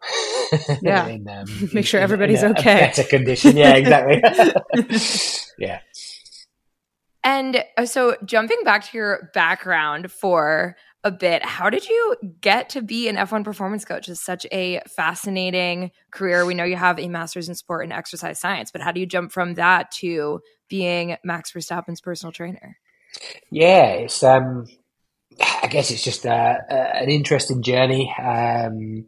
yeah 0.82 1.06
in, 1.06 1.26
um, 1.28 1.46
make 1.72 1.86
sure 1.86 2.00
in, 2.00 2.04
everybody's 2.04 2.42
in 2.42 2.50
a, 2.50 2.58
okay, 2.58 2.78
a 2.78 2.86
better 2.88 3.04
condition. 3.04 3.56
Yeah, 3.56 3.74
exactly. 3.74 4.22
yeah. 5.58 5.80
And 7.24 7.64
uh, 7.76 7.86
so, 7.86 8.16
jumping 8.24 8.58
back 8.64 8.84
to 8.86 8.96
your 8.96 9.30
background 9.34 10.10
for 10.10 10.76
a 11.04 11.10
bit, 11.12 11.44
how 11.44 11.70
did 11.70 11.88
you 11.88 12.16
get 12.40 12.70
to 12.70 12.82
be 12.82 13.08
an 13.08 13.16
F1 13.16 13.44
performance 13.44 13.84
coach? 13.84 14.08
It's 14.08 14.20
such 14.20 14.46
a 14.50 14.80
fascinating 14.88 15.90
career. 16.10 16.44
We 16.44 16.54
know 16.54 16.64
you 16.64 16.76
have 16.76 16.98
a 16.98 17.08
master's 17.08 17.48
in 17.48 17.54
sport 17.54 17.84
and 17.84 17.92
exercise 17.92 18.40
science, 18.40 18.70
but 18.70 18.80
how 18.80 18.92
do 18.92 19.00
you 19.00 19.06
jump 19.06 19.30
from 19.32 19.54
that 19.54 19.90
to 19.92 20.40
being 20.68 21.16
Max 21.24 21.52
Verstappen's 21.52 22.00
personal 22.00 22.32
trainer? 22.32 22.78
Yeah, 23.50 23.86
it's 23.92 24.22
um, 24.22 24.66
I 25.40 25.68
guess 25.68 25.90
it's 25.90 26.04
just 26.04 26.26
uh, 26.26 26.56
uh, 26.70 26.90
an 26.94 27.08
interesting 27.08 27.62
journey. 27.62 28.14
Um, 28.20 29.06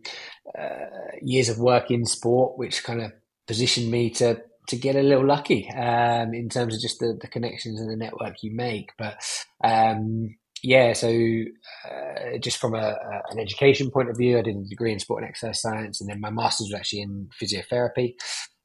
uh, 0.58 1.16
years 1.22 1.48
of 1.48 1.58
work 1.58 1.90
in 1.90 2.04
sport, 2.04 2.58
which 2.58 2.82
kind 2.82 3.00
of 3.00 3.12
positioned 3.46 3.90
me 3.90 4.10
to 4.10 4.42
to 4.68 4.76
get 4.76 4.94
a 4.94 5.02
little 5.02 5.26
lucky 5.26 5.68
um, 5.70 6.32
in 6.32 6.48
terms 6.48 6.74
of 6.74 6.80
just 6.80 7.00
the, 7.00 7.18
the 7.20 7.26
connections 7.26 7.80
and 7.80 7.90
the 7.90 7.96
network 7.96 8.36
you 8.42 8.54
make. 8.54 8.92
But 8.96 9.16
um, 9.64 10.36
yeah, 10.62 10.92
so 10.92 11.08
uh, 11.08 12.38
just 12.40 12.58
from 12.58 12.74
a, 12.74 12.78
a, 12.78 13.22
an 13.30 13.40
education 13.40 13.90
point 13.90 14.10
of 14.10 14.16
view, 14.16 14.38
I 14.38 14.42
did 14.42 14.56
a 14.56 14.68
degree 14.68 14.92
in 14.92 15.00
sport 15.00 15.22
and 15.22 15.30
exercise 15.30 15.60
science, 15.60 16.00
and 16.00 16.08
then 16.08 16.20
my 16.20 16.30
master's 16.30 16.68
was 16.68 16.78
actually 16.78 17.02
in 17.02 17.28
physiotherapy. 17.40 18.14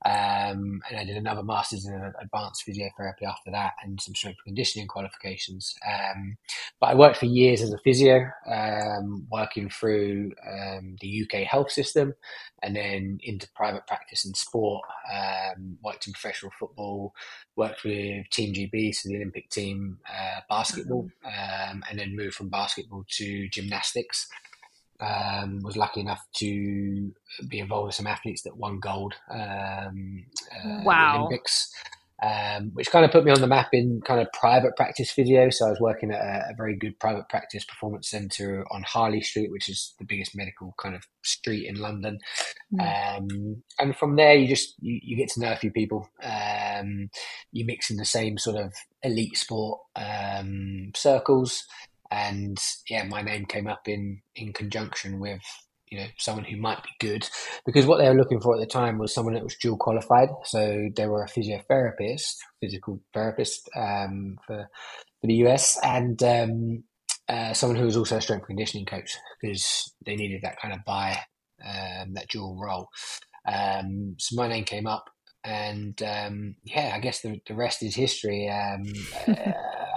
Um, 0.06 0.84
and 0.88 1.00
I 1.00 1.04
did 1.04 1.18
another 1.18 1.42
master's 1.42 1.88
in 1.88 2.14
advanced 2.22 2.64
physiotherapy 2.68 3.24
after 3.28 3.50
that 3.52 3.74
and 3.84 4.00
some 4.00 4.14
strength 4.14 4.38
and 4.46 4.54
conditioning 4.54 4.88
qualifications. 4.88 5.76
Um, 5.86 6.38
but 6.80 6.88
I 6.88 6.96
worked 6.96 7.18
for 7.18 7.26
years 7.26 7.62
as 7.62 7.74
a 7.74 7.80
physio, 7.80 8.28
um, 8.48 9.26
working 9.32 9.68
through 9.68 10.34
um, 10.48 10.96
the 11.02 11.24
UK 11.24 11.40
health 11.42 11.72
system 11.72 12.14
and 12.62 12.76
then 12.76 13.20
into 13.24 13.48
private 13.56 13.88
practice 13.88 14.26
in 14.26 14.36
sport. 14.36 14.86
Um, 15.12 15.80
worked 15.84 16.06
in 16.06 16.14
professional 16.14 16.52
football, 16.60 17.16
worked 17.56 17.84
with 17.84 18.30
Team 18.30 18.54
GB, 18.54 18.94
so 18.94 19.10
the 19.10 19.16
Olympic 19.16 19.50
team, 19.50 19.98
uh, 20.08 20.42
basketball, 20.48 21.10
mm-hmm. 21.26 21.72
um, 21.74 21.84
and 21.90 21.98
then 21.98 22.16
moved 22.16 22.36
from 22.36 22.50
basketball 22.50 23.06
to 23.10 23.50
gymnastics. 23.50 24.28
Um, 25.00 25.60
was 25.62 25.76
lucky 25.76 26.00
enough 26.00 26.26
to 26.38 27.12
be 27.50 27.60
involved 27.60 27.88
with 27.88 27.96
some 27.96 28.08
athletes 28.08 28.44
that 28.44 28.56
won 28.56 28.80
gold 28.80 29.14
um, 29.30 30.26
uh, 30.54 30.84
wow. 30.86 31.18
Olympics, 31.18 31.70
um, 32.24 32.72
which 32.74 32.90
kind 32.92 33.04
of 33.04 33.12
put 33.12 33.26
me 33.26 33.32
on 33.32 33.42
the 33.42 33.48
map 33.48 33.70
in 33.74 34.02
kind 34.06 34.22
of 34.22 34.32
private 34.32 34.76
practice 34.78 35.12
physio. 35.12 35.50
So 35.50 35.68
I 35.68 35.70
was 35.70 35.82
working 35.82 36.12
at 36.12 36.22
a, 36.22 36.52
a 36.52 36.56
very 36.56 36.78
good 36.78 36.98
private 36.98 37.28
practice 37.28 37.66
performance 37.66 38.10
centre 38.10 38.66
on 38.72 38.84
Harley 38.84 39.22
Street, 39.22 39.52
which 39.52 39.68
is 39.68 39.94
the 40.00 40.06
biggest 40.06 40.36
medical 40.36 40.74
kind 40.82 40.96
of 40.96 41.04
street 41.24 41.68
in 41.68 41.76
London. 41.76 42.20
Mm. 42.74 43.62
and 43.80 43.96
from 43.98 44.16
there, 44.16 44.34
you 44.34 44.48
just 44.48 44.76
you, 44.80 45.00
you, 45.04 45.18
get 45.18 45.30
to 45.30 45.40
know 45.42 45.52
a 45.52 45.58
few 45.58 45.72
people. 45.72 46.10
Um, 46.24 47.10
you 47.52 47.66
mix 47.66 47.90
in 47.90 47.98
the 47.98 48.06
same 48.06 48.38
sort 48.38 48.58
of 48.58 48.74
elite 49.04 49.38
sport 49.38 49.82
um, 49.96 50.92
circles 50.96 51.66
and 52.12 52.58
yeah, 52.90 53.04
my 53.04 53.22
name 53.22 53.46
came 53.46 53.68
up 53.68 53.88
in 53.88 54.22
in 54.36 54.54
conjunction 54.54 55.20
with 55.20 55.42
you 55.88 56.00
know 56.00 56.08
someone 56.18 56.46
who 56.46 56.58
might 56.58 56.84
be 56.84 56.90
good 57.00 57.28
because 57.66 57.86
what 57.86 57.98
they 57.98 58.10
were 58.10 58.16
looking 58.16 58.42
for 58.42 58.56
at 58.56 58.60
the 58.60 58.66
time 58.66 58.98
was 58.98 59.14
someone 59.14 59.34
that 59.34 59.44
was 59.44 59.56
dual 59.56 59.78
qualified. 59.78 60.30
So 60.46 60.90
they 60.96 61.08
were 61.08 61.24
a 61.24 61.30
physiotherapist, 61.30 62.36
physical 62.62 63.00
therapist 63.14 63.70
um, 63.76 64.38
for 64.46 64.68
for 65.22 65.28
the 65.28 65.36
US, 65.46 65.80
and 65.84 66.22
um, 66.24 66.84
uh, 67.28 67.54
someone 67.54 67.78
who 67.78 67.86
was 67.86 67.98
also 67.98 68.18
a 68.18 68.22
strength 68.22 68.48
conditioning 68.48 68.86
coach 68.86 69.18
because 69.42 69.94
they 70.06 70.16
needed 70.16 70.42
that 70.44 70.60
kind 70.60 70.74
of 70.74 70.84
buy 70.86 71.20
um, 71.66 72.14
that 72.14 72.28
dual 72.30 72.60
role. 72.62 72.90
Um, 73.48 74.16
so 74.18 74.36
my 74.36 74.48
name 74.48 74.64
came 74.64 74.88
up, 74.88 75.10
and 75.44 76.02
um, 76.04 76.56
yeah, 76.64 76.94
I 76.96 77.00
guess 77.00 77.22
the, 77.22 77.42
the 77.48 77.56
rest 77.56 77.84
is 77.84 77.96
history. 77.96 78.50
Um, 78.50 78.84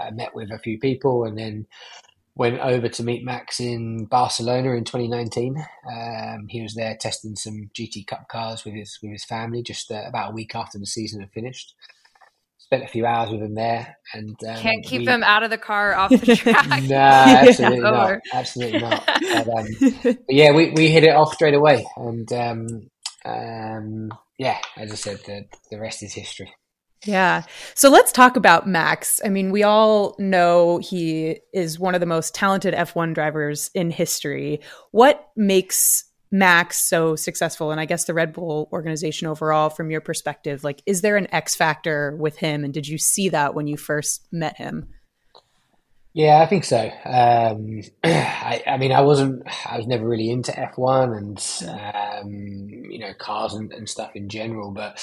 I 0.08 0.10
met 0.12 0.34
with 0.34 0.50
a 0.50 0.58
few 0.58 0.78
people, 0.78 1.24
and 1.24 1.38
then 1.38 1.66
went 2.38 2.60
over 2.60 2.88
to 2.88 3.02
meet 3.02 3.24
Max 3.24 3.58
in 3.58 4.04
Barcelona 4.04 4.70
in 4.70 4.84
2019. 4.84 5.56
Um, 5.92 6.46
he 6.48 6.62
was 6.62 6.74
there 6.74 6.96
testing 6.98 7.34
some 7.34 7.68
GT 7.74 8.06
Cup 8.06 8.28
cars 8.28 8.64
with 8.64 8.74
his 8.74 8.98
with 9.02 9.10
his 9.10 9.24
family 9.24 9.62
just 9.62 9.90
uh, 9.90 10.04
about 10.06 10.30
a 10.30 10.34
week 10.34 10.54
after 10.54 10.78
the 10.78 10.86
season 10.86 11.20
had 11.20 11.32
finished. 11.32 11.74
Spent 12.58 12.84
a 12.84 12.88
few 12.88 13.06
hours 13.06 13.30
with 13.30 13.42
him 13.42 13.54
there, 13.54 13.96
and 14.14 14.36
um, 14.46 14.56
can't 14.56 14.84
keep 14.84 15.00
we... 15.00 15.06
him 15.06 15.22
out 15.24 15.42
of 15.42 15.50
the 15.50 15.58
car 15.58 15.94
off 15.96 16.10
the 16.10 16.36
track. 16.36 16.82
no, 16.84 16.96
absolutely 16.96 17.78
yeah, 17.78 17.90
not. 17.90 18.20
Absolutely 18.32 18.80
not. 18.80 19.10
But, 19.28 19.48
um, 19.48 19.66
but, 20.02 20.18
yeah, 20.28 20.52
we, 20.52 20.70
we 20.70 20.88
hit 20.88 21.04
it 21.04 21.14
off 21.14 21.34
straight 21.34 21.54
away, 21.54 21.86
and 21.96 22.32
um, 22.32 22.90
um, 23.24 24.10
yeah, 24.38 24.58
as 24.76 24.90
I 24.92 24.94
said, 24.94 25.18
the 25.26 25.44
the 25.70 25.78
rest 25.78 26.02
is 26.02 26.14
history. 26.14 26.52
Yeah. 27.05 27.43
So 27.75 27.90
let's 27.90 28.12
talk 28.12 28.37
about 28.37 28.67
Max. 28.67 29.21
I 29.25 29.28
mean, 29.28 29.50
we 29.50 29.62
all 29.62 30.17
know 30.19 30.78
he 30.78 31.38
is 31.52 31.78
one 31.78 31.95
of 31.95 32.00
the 32.00 32.07
most 32.07 32.35
talented 32.35 32.75
F1 32.75 33.14
drivers 33.14 33.71
in 33.75 33.90
history. 33.90 34.61
What 34.90 35.31
makes 35.37 36.05
Max 36.31 36.76
so 36.78 37.17
successful 37.17 37.71
and 37.71 37.81
I 37.81 37.87
guess 37.87 38.05
the 38.05 38.14
Red 38.14 38.33
Bull 38.33 38.69
organization 38.73 39.28
overall 39.28 39.71
from 39.71 39.90
your 39.90 40.00
perspective? 40.00 40.64
Like 40.64 40.83
is 40.87 41.00
there 41.00 41.17
an 41.17 41.33
X 41.33 41.55
factor 41.55 42.17
with 42.17 42.37
him 42.37 42.64
and 42.64 42.75
did 42.75 42.88
you 42.88 42.99
see 42.99 43.28
that 43.28 43.55
when 43.55 43.67
you 43.67 43.76
first 43.76 44.26
met 44.33 44.57
him? 44.57 44.88
Yeah, 46.14 46.40
I 46.40 46.47
think 46.47 46.64
so. 46.64 46.90
Um, 47.05 47.83
I, 48.05 48.62
I, 48.67 48.76
mean, 48.76 48.90
I 48.90 49.02
wasn't, 49.02 49.45
I 49.64 49.76
was 49.76 49.87
never 49.87 50.07
really 50.07 50.31
into 50.31 50.50
F1 50.50 51.17
and, 51.17 52.25
um, 52.25 52.90
you 52.90 52.99
know, 52.99 53.14
cars 53.14 53.55
and, 53.55 53.73
and 53.73 53.88
stuff 53.88 54.17
in 54.17 54.28
general, 54.28 54.73
but 54.73 55.00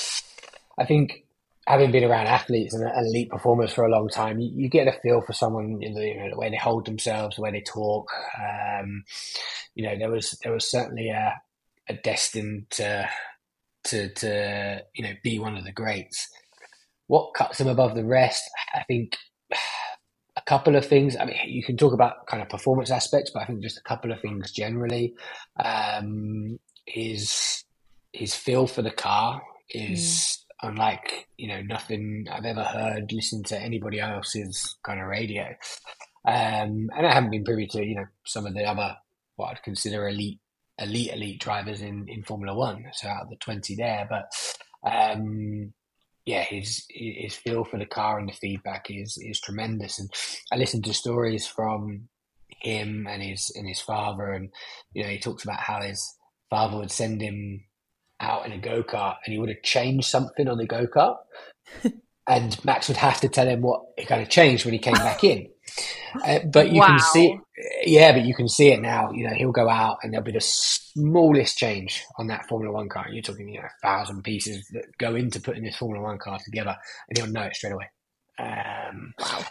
I 0.78 0.86
think 0.86 1.25
having 1.68 1.92
been 1.92 2.04
around 2.04 2.28
athletes 2.28 2.74
and 2.74 2.90
elite 2.98 3.30
performers 3.30 3.74
for 3.74 3.86
a 3.86 3.90
long 3.90 4.08
time, 4.08 4.40
you, 4.40 4.52
you 4.54 4.70
get 4.70 4.88
a 4.88 5.00
feel 5.02 5.22
for 5.22 5.34
someone 5.34 5.80
in 5.82 5.94
the, 5.96 6.06
you 6.06 6.18
know, 6.18 6.30
the, 6.30 6.38
way 6.38 6.50
they 6.50 6.58
hold 6.58 6.86
themselves, 6.86 7.36
the 7.36 7.42
way 7.42 7.52
they 7.52 7.62
talk. 7.62 8.08
Um, 8.40 9.04
you 9.74 9.86
know, 9.86 9.98
there 9.98 10.12
was 10.12 10.38
there 10.44 10.54
was 10.54 10.70
certainly 10.70 11.10
a, 11.10 11.34
a 11.90 11.94
destined 11.96 12.70
to, 12.72 13.10
to 13.86 14.10
to 14.10 14.82
you 14.94 15.04
know 15.04 15.14
be 15.24 15.40
one 15.40 15.58
of 15.58 15.64
the 15.64 15.72
greats. 15.72 16.30
what 17.08 17.34
cuts 17.34 17.60
him 17.60 17.68
above 17.68 17.96
the 17.96 18.06
rest? 18.06 18.44
I 18.74 18.84
think 18.84 19.18
a 20.36 20.42
couple 20.46 20.76
of 20.76 20.86
things. 20.86 21.16
I 21.18 21.26
mean, 21.26 21.38
you 21.46 21.64
can 21.64 21.78
talk 21.78 21.94
about 21.94 22.28
kind 22.28 22.44
of 22.44 22.50
performance 22.50 22.92
aspects, 22.92 23.32
but 23.34 23.42
I 23.42 23.46
think 23.46 23.62
just 23.62 23.80
a 23.80 23.84
couple 23.84 24.12
of 24.12 24.22
things 24.22 24.52
generally. 24.52 25.16
Um, 25.64 26.60
his 26.86 27.64
his 28.14 28.36
feel 28.36 28.68
for 28.68 28.82
the 28.82 28.92
car 28.92 29.42
is 29.70 30.02
mm. 30.02 30.45
Unlike 30.62 31.28
you 31.38 31.48
know 31.48 31.62
nothing 31.62 32.28
I've 32.32 32.46
ever 32.46 32.64
heard 32.64 33.12
listening 33.12 33.44
to 33.46 33.60
anybody 33.60 34.00
else's 34.00 34.76
kind 34.84 35.02
of 35.02 35.08
radio. 35.08 35.56
Um, 36.28 36.90
and 36.96 37.06
I 37.06 37.14
haven't 37.14 37.32
been 37.32 37.44
privy 37.44 37.68
to 37.68 37.86
you 37.86 37.96
know 37.96 38.06
some 38.26 38.46
of 38.46 38.54
the 38.54 38.64
other 38.64 38.96
what 39.36 39.52
I'd 39.52 39.64
consider 39.64 40.08
elite 40.08 40.40
elite 40.78 41.12
elite 41.14 41.40
drivers 41.40 41.82
in 41.82 42.08
in 42.08 42.24
Formula 42.24 42.56
One. 42.56 42.86
So 42.94 43.08
out 43.08 43.24
of 43.24 43.30
the 43.30 43.36
twenty 43.38 43.76
there, 43.76 44.08
but 44.10 44.32
um, 44.90 45.74
yeah, 46.26 46.44
his 46.44 46.86
his 46.90 47.36
feel 47.36 47.64
for 47.64 47.78
the 47.78 47.86
car 47.86 48.18
and 48.20 48.28
the 48.28 48.34
feedback 48.34 48.88
is 48.90 49.18
is 49.22 49.40
tremendous. 49.40 50.00
And 50.00 50.10
I 50.52 50.58
listened 50.58 50.86
to 50.86 50.94
stories 50.94 51.46
from 51.46 52.10
him 52.62 53.08
and 53.10 53.22
his 53.22 53.52
and 53.56 53.68
his 53.68 53.82
father, 53.82 54.32
and 54.32 54.50
you 54.94 55.04
know 55.04 55.10
he 55.10 55.20
talks 55.20 55.44
about 55.44 55.60
how 55.60 55.82
his 55.82 56.16
father 56.50 56.78
would 56.78 56.92
send 56.92 57.22
him 57.22 57.64
out 58.20 58.46
in 58.46 58.52
a 58.52 58.58
go 58.58 58.84
kart, 58.84 59.18
and 59.26 59.34
he 59.34 59.40
would 59.40 59.50
have 59.50 59.62
changed 59.64 60.08
something 60.08 60.48
on 60.48 60.58
the 60.58 60.66
go 60.66 60.88
kart, 60.88 61.18
and 62.28 62.64
Max 62.66 62.88
would 62.88 62.98
have 62.98 63.20
to 63.22 63.30
tell 63.30 63.48
him 63.48 63.62
what 63.62 63.82
it 63.98 64.08
kind 64.08 64.22
of 64.22 64.30
changed 64.30 64.66
when 64.66 64.74
he 64.74 64.80
came 64.80 64.94
back 64.94 65.24
in. 65.24 65.50
Uh, 66.26 66.40
but 66.52 66.72
you 66.72 66.80
wow. 66.80 66.88
can 66.88 67.00
see, 67.00 67.38
yeah, 67.86 68.14
but 68.14 68.24
you 68.24 68.34
can 68.34 68.48
see 68.48 68.70
it 68.70 68.82
now. 68.82 69.12
You 69.12 69.28
know, 69.28 69.34
he'll 69.34 69.52
go 69.52 69.68
out 69.68 69.98
and 70.02 70.14
there'll 70.14 70.24
be 70.24 70.32
the 70.32 70.42
smallest 70.42 71.58
change 71.58 72.04
on 72.18 72.28
that 72.28 72.48
Formula 72.48 72.74
One 72.74 72.90
car. 72.90 73.08
You're 73.10 73.22
talking, 73.22 73.50
you 73.50 73.60
know, 73.60 73.66
a 73.66 73.88
thousand 73.88 74.24
pieces 74.24 74.68
that 74.74 74.86
go 74.98 75.16
into 75.16 75.42
putting 75.42 75.64
this 75.64 75.78
Formula 75.78 76.04
One 76.04 76.18
car 76.18 76.40
together, 76.44 76.76
and 77.10 77.18
he'll 77.18 77.32
know 77.32 77.44
it 77.44 77.56
straight 77.56 77.74
away. 77.74 77.90
Um, 78.40 79.14
wow, 79.20 79.44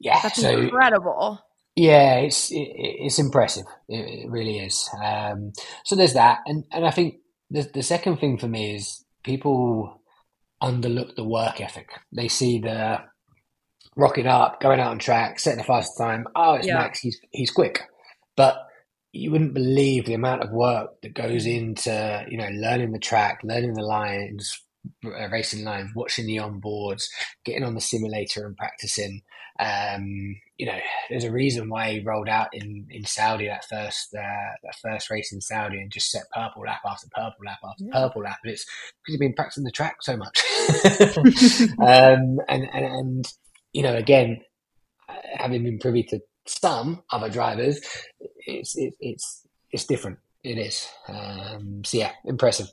yeah, 0.00 0.20
that's 0.22 0.40
so, 0.40 0.56
incredible. 0.56 1.40
Yeah, 1.76 2.16
it's 2.16 2.52
it, 2.52 2.68
it's 2.76 3.18
impressive. 3.18 3.64
It, 3.88 4.24
it 4.24 4.30
really 4.30 4.58
is. 4.58 4.88
Um, 5.02 5.52
so 5.84 5.96
there's 5.96 6.14
that, 6.14 6.40
and 6.46 6.64
and 6.70 6.86
I 6.86 6.90
think 6.90 7.16
the 7.50 7.62
the 7.72 7.82
second 7.82 8.18
thing 8.18 8.38
for 8.38 8.48
me 8.48 8.76
is 8.76 9.04
people 9.22 10.00
underlook 10.62 11.14
the 11.14 11.24
work 11.24 11.60
ethic. 11.60 11.88
They 12.12 12.28
see 12.28 12.58
the 12.58 13.00
rocking 13.96 14.26
up, 14.26 14.60
going 14.60 14.80
out 14.80 14.90
on 14.90 14.98
track, 14.98 15.38
setting 15.38 15.60
a 15.60 15.64
fast 15.64 15.96
time. 15.96 16.26
Oh, 16.34 16.54
it's 16.54 16.66
yeah. 16.66 16.78
Max. 16.78 17.00
He's 17.00 17.20
he's 17.30 17.50
quick, 17.50 17.80
but 18.36 18.56
you 19.12 19.30
wouldn't 19.30 19.54
believe 19.54 20.06
the 20.06 20.14
amount 20.14 20.42
of 20.42 20.50
work 20.50 21.00
that 21.02 21.14
goes 21.14 21.46
into 21.46 22.26
you 22.28 22.38
know 22.38 22.48
learning 22.48 22.92
the 22.92 22.98
track, 22.98 23.40
learning 23.44 23.74
the 23.74 23.82
lines, 23.82 24.60
racing 25.02 25.64
lines, 25.64 25.90
watching 25.94 26.26
the 26.26 26.36
onboards, 26.36 27.04
getting 27.44 27.64
on 27.64 27.74
the 27.74 27.80
simulator 27.80 28.46
and 28.46 28.56
practicing. 28.56 29.22
Um, 29.58 30.36
you 30.58 30.66
know, 30.66 30.78
there's 31.08 31.24
a 31.24 31.32
reason 31.32 31.68
why 31.68 31.92
he 31.92 32.00
rolled 32.00 32.28
out 32.28 32.48
in, 32.52 32.86
in 32.90 33.04
Saudi 33.04 33.46
that 33.46 33.64
first 33.64 34.14
uh, 34.14 34.52
that 34.62 34.76
first 34.82 35.10
race 35.10 35.32
in 35.32 35.40
Saudi 35.40 35.78
and 35.78 35.92
just 35.92 36.10
set 36.10 36.24
purple 36.32 36.62
lap 36.62 36.80
after 36.86 37.06
purple 37.14 37.44
lap 37.46 37.58
after 37.64 37.84
yeah. 37.84 37.92
purple 37.92 38.22
lap, 38.22 38.38
and 38.44 38.52
it's 38.52 38.64
because 38.64 39.14
he's 39.14 39.18
been 39.18 39.34
practicing 39.34 39.64
the 39.64 39.70
track 39.70 39.96
so 40.00 40.16
much. 40.16 40.42
um, 41.80 42.40
and, 42.48 42.68
and 42.72 42.84
and 42.84 43.32
you 43.72 43.82
know, 43.82 43.94
again, 43.94 44.40
having 45.34 45.64
been 45.64 45.78
privy 45.78 46.02
to 46.04 46.20
some 46.46 47.02
other 47.10 47.30
drivers, 47.30 47.80
it's 48.46 48.76
it, 48.76 48.94
it's 49.00 49.46
it's 49.70 49.84
different. 49.84 50.18
It 50.42 50.58
is. 50.58 50.88
Um, 51.08 51.84
so 51.84 51.98
yeah, 51.98 52.12
impressive. 52.24 52.68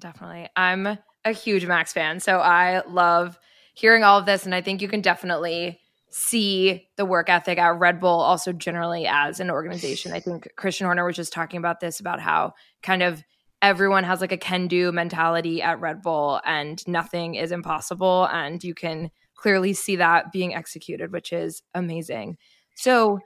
Definitely, 0.00 0.48
I'm 0.56 0.98
a 1.24 1.32
huge 1.32 1.66
Max 1.66 1.92
fan, 1.92 2.20
so 2.20 2.38
I 2.38 2.82
love 2.86 3.38
hearing 3.74 4.04
all 4.04 4.18
of 4.18 4.26
this, 4.26 4.44
and 4.44 4.54
I 4.54 4.60
think 4.60 4.82
you 4.82 4.88
can 4.88 5.00
definitely 5.00 5.80
see 6.08 6.88
the 6.96 7.04
work 7.04 7.28
ethic 7.28 7.58
at 7.58 7.78
Red 7.78 8.00
Bull 8.00 8.20
also 8.20 8.52
generally 8.52 9.06
as 9.06 9.40
an 9.40 9.50
organization. 9.50 10.12
I 10.12 10.20
think 10.20 10.48
Christian 10.56 10.86
Horner 10.86 11.04
was 11.04 11.16
just 11.16 11.32
talking 11.32 11.58
about 11.58 11.80
this 11.80 12.00
about 12.00 12.20
how 12.20 12.54
kind 12.82 13.02
of 13.02 13.22
everyone 13.62 14.04
has 14.04 14.20
like 14.20 14.32
a 14.32 14.36
can 14.36 14.68
do 14.68 14.92
mentality 14.92 15.60
at 15.60 15.80
Red 15.80 16.02
Bull 16.02 16.40
and 16.44 16.86
nothing 16.86 17.34
is 17.34 17.52
impossible. 17.52 18.28
And 18.32 18.62
you 18.62 18.74
can 18.74 19.10
clearly 19.34 19.72
see 19.74 19.96
that 19.96 20.32
being 20.32 20.54
executed, 20.54 21.12
which 21.12 21.32
is 21.32 21.62
amazing. 21.74 22.38
So, 22.74 23.20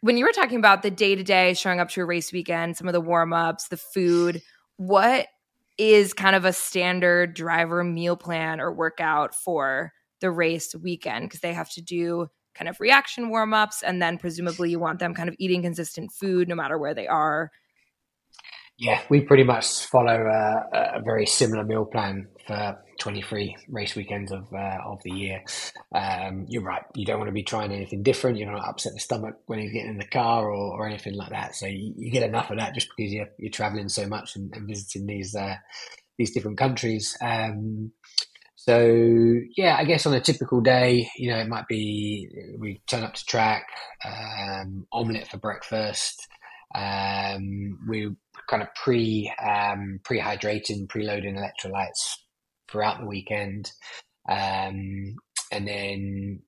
when 0.00 0.16
you 0.16 0.24
were 0.24 0.32
talking 0.32 0.58
about 0.58 0.82
the 0.82 0.90
day 0.90 1.14
to 1.14 1.22
day 1.22 1.54
showing 1.54 1.78
up 1.78 1.88
to 1.90 2.00
a 2.00 2.04
race 2.04 2.32
weekend, 2.32 2.76
some 2.76 2.88
of 2.88 2.92
the 2.92 3.00
warm 3.00 3.32
ups, 3.32 3.68
the 3.68 3.76
food, 3.76 4.42
what 4.76 5.28
is 5.78 6.12
kind 6.12 6.36
of 6.36 6.44
a 6.44 6.52
standard 6.52 7.34
driver 7.34 7.84
meal 7.84 8.16
plan 8.16 8.60
or 8.60 8.72
workout 8.72 9.34
for 9.34 9.92
the 10.20 10.30
race 10.30 10.74
weekend? 10.74 11.26
Because 11.26 11.40
they 11.40 11.52
have 11.52 11.70
to 11.70 11.82
do 11.82 12.28
kind 12.54 12.68
of 12.68 12.80
reaction 12.80 13.28
warm 13.28 13.52
ups, 13.52 13.82
and 13.82 14.00
then 14.00 14.18
presumably 14.18 14.70
you 14.70 14.78
want 14.78 14.98
them 14.98 15.14
kind 15.14 15.28
of 15.28 15.36
eating 15.38 15.62
consistent 15.62 16.10
food 16.10 16.48
no 16.48 16.54
matter 16.54 16.78
where 16.78 16.94
they 16.94 17.06
are. 17.06 17.50
Yeah, 18.78 19.00
we 19.08 19.20
pretty 19.20 19.44
much 19.44 19.86
follow 19.86 20.26
a, 20.26 20.98
a 20.98 21.02
very 21.02 21.26
similar 21.26 21.64
meal 21.64 21.86
plan 21.86 22.28
for 22.46 22.76
23 22.98 23.56
race 23.68 23.94
weekends 23.94 24.32
of 24.32 24.52
uh, 24.52 24.78
of 24.84 25.02
the 25.02 25.10
year. 25.10 25.44
Um, 25.94 26.46
you're 26.48 26.62
right. 26.62 26.82
You 26.94 27.04
don't 27.04 27.18
want 27.18 27.28
to 27.28 27.34
be 27.34 27.42
trying 27.42 27.72
anything 27.72 28.02
different. 28.02 28.38
You 28.38 28.46
don't 28.46 28.56
upset 28.56 28.92
the 28.94 29.00
stomach 29.00 29.36
when 29.46 29.58
he's 29.58 29.72
getting 29.72 29.90
in 29.90 29.98
the 29.98 30.06
car 30.06 30.50
or, 30.50 30.80
or 30.80 30.86
anything 30.86 31.14
like 31.14 31.30
that. 31.30 31.54
So 31.54 31.66
you, 31.66 31.94
you 31.96 32.10
get 32.10 32.22
enough 32.22 32.50
of 32.50 32.58
that 32.58 32.74
just 32.74 32.88
because 32.96 33.12
you're, 33.12 33.28
you're 33.38 33.50
traveling 33.50 33.88
so 33.88 34.06
much 34.06 34.36
and, 34.36 34.54
and 34.54 34.66
visiting 34.66 35.06
these 35.06 35.34
uh, 35.34 35.56
these 36.18 36.32
different 36.32 36.58
countries. 36.58 37.16
Um, 37.20 37.92
so 38.54 38.78
yeah, 39.56 39.76
I 39.78 39.84
guess 39.84 40.06
on 40.06 40.14
a 40.14 40.20
typical 40.20 40.60
day, 40.60 41.08
you 41.16 41.30
know, 41.30 41.38
it 41.38 41.48
might 41.48 41.68
be 41.68 42.28
we 42.58 42.80
turn 42.86 43.04
up 43.04 43.14
to 43.14 43.24
track, 43.24 43.66
um, 44.04 44.86
omelette 44.92 45.28
for 45.28 45.38
breakfast. 45.38 46.26
Um, 46.74 47.78
we 47.88 48.10
kind 48.48 48.62
of 48.62 48.74
pre 48.74 49.32
um, 49.42 50.00
pre 50.02 50.20
hydrating, 50.20 50.88
preloading 50.88 51.38
electrolytes 51.38 52.16
throughout 52.76 53.00
the 53.00 53.06
weekend, 53.06 53.72
um, 54.28 55.16
and 55.50 55.66
then 55.66 56.42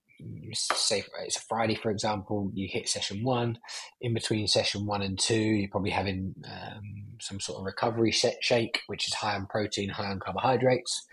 say 0.53 1.03
it's 1.25 1.37
a 1.37 1.41
Friday, 1.41 1.75
for 1.75 1.91
example, 1.91 2.51
you 2.53 2.69
hit 2.71 2.87
session 2.87 3.25
one. 3.25 3.59
In 4.03 4.13
between 4.13 4.47
session 4.47 4.85
one 4.85 5.01
and 5.01 5.19
two, 5.19 5.39
you're 5.39 5.71
probably 5.71 5.91
having 5.91 6.35
um, 6.45 6.83
some 7.19 7.41
sort 7.41 7.61
of 7.61 7.65
recovery 7.65 8.13
shake, 8.13 8.81
which 8.89 9.09
is 9.09 9.15
high 9.15 9.37
on 9.37 9.47
protein, 9.47 9.89
high 9.89 10.11
on 10.11 10.21
carbohydrates. 10.21 11.07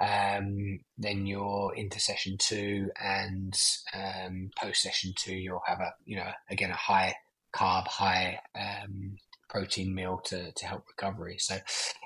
Um, 0.00 0.80
then 0.98 1.26
you're 1.26 1.72
into 1.76 2.00
session 2.00 2.36
two, 2.40 2.90
and 3.00 3.54
um, 3.94 4.50
post 4.60 4.82
session 4.82 5.12
two, 5.16 5.36
you'll 5.36 5.62
have 5.64 5.78
a 5.78 5.92
you 6.04 6.16
know 6.16 6.30
again 6.50 6.70
a 6.70 6.76
high 6.76 7.14
carb, 7.54 7.86
high 7.86 8.40
um, 8.58 9.16
protein 9.48 9.94
meal 9.94 10.20
to 10.24 10.50
to 10.50 10.66
help 10.66 10.84
recovery. 10.88 11.36
So 11.38 11.58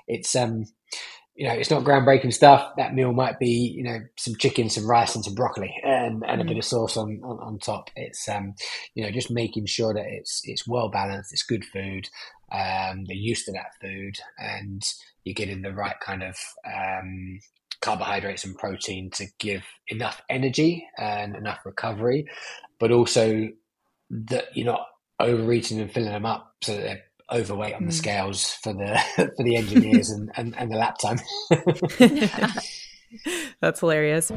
it's 0.07 0.35
um 0.35 0.65
you 1.41 1.47
know, 1.47 1.53
it's 1.55 1.71
not 1.71 1.83
groundbreaking 1.83 2.31
stuff. 2.31 2.71
That 2.77 2.93
meal 2.93 3.13
might 3.13 3.39
be, 3.39 3.73
you 3.75 3.81
know, 3.81 3.97
some 4.15 4.35
chicken, 4.35 4.69
some 4.69 4.87
rice, 4.87 5.15
and 5.15 5.25
some 5.25 5.33
broccoli, 5.33 5.73
and, 5.83 6.23
and 6.27 6.39
mm. 6.39 6.45
a 6.45 6.47
bit 6.47 6.59
of 6.59 6.63
sauce 6.63 6.95
on, 6.97 7.19
on, 7.23 7.39
on, 7.39 7.57
top. 7.57 7.89
It's, 7.95 8.29
um, 8.29 8.53
you 8.93 9.03
know, 9.03 9.09
just 9.09 9.31
making 9.31 9.65
sure 9.65 9.91
that 9.91 10.05
it's 10.05 10.41
it's 10.43 10.67
well 10.67 10.89
balanced. 10.89 11.33
It's 11.33 11.41
good 11.41 11.65
food. 11.65 12.07
Um, 12.51 13.05
they're 13.05 13.15
used 13.15 13.45
to 13.45 13.53
that 13.53 13.73
food, 13.81 14.17
and 14.37 14.83
you're 15.23 15.33
getting 15.33 15.63
the 15.63 15.73
right 15.73 15.99
kind 15.99 16.21
of 16.21 16.37
um, 16.63 17.39
carbohydrates 17.81 18.45
and 18.45 18.55
protein 18.55 19.09
to 19.15 19.25
give 19.39 19.63
enough 19.87 20.21
energy 20.29 20.87
and 20.99 21.35
enough 21.35 21.61
recovery, 21.65 22.27
but 22.79 22.91
also 22.91 23.49
that 24.11 24.55
you're 24.55 24.67
not 24.67 24.85
overeating 25.19 25.79
and 25.79 25.91
filling 25.91 26.11
them 26.11 26.27
up 26.27 26.53
so 26.61 26.75
that 26.75 26.83
they're 26.83 27.03
overweight 27.31 27.75
on 27.75 27.85
the 27.85 27.91
mm. 27.91 27.93
scales 27.93 28.53
for 28.63 28.73
the 28.73 28.99
for 29.35 29.43
the 29.43 29.55
engineers 29.55 30.09
and, 30.09 30.31
and, 30.35 30.57
and 30.57 30.71
the 30.71 30.77
lap 30.77 30.97
time. 30.97 31.19
That's 33.61 33.79
hilarious. 33.79 34.31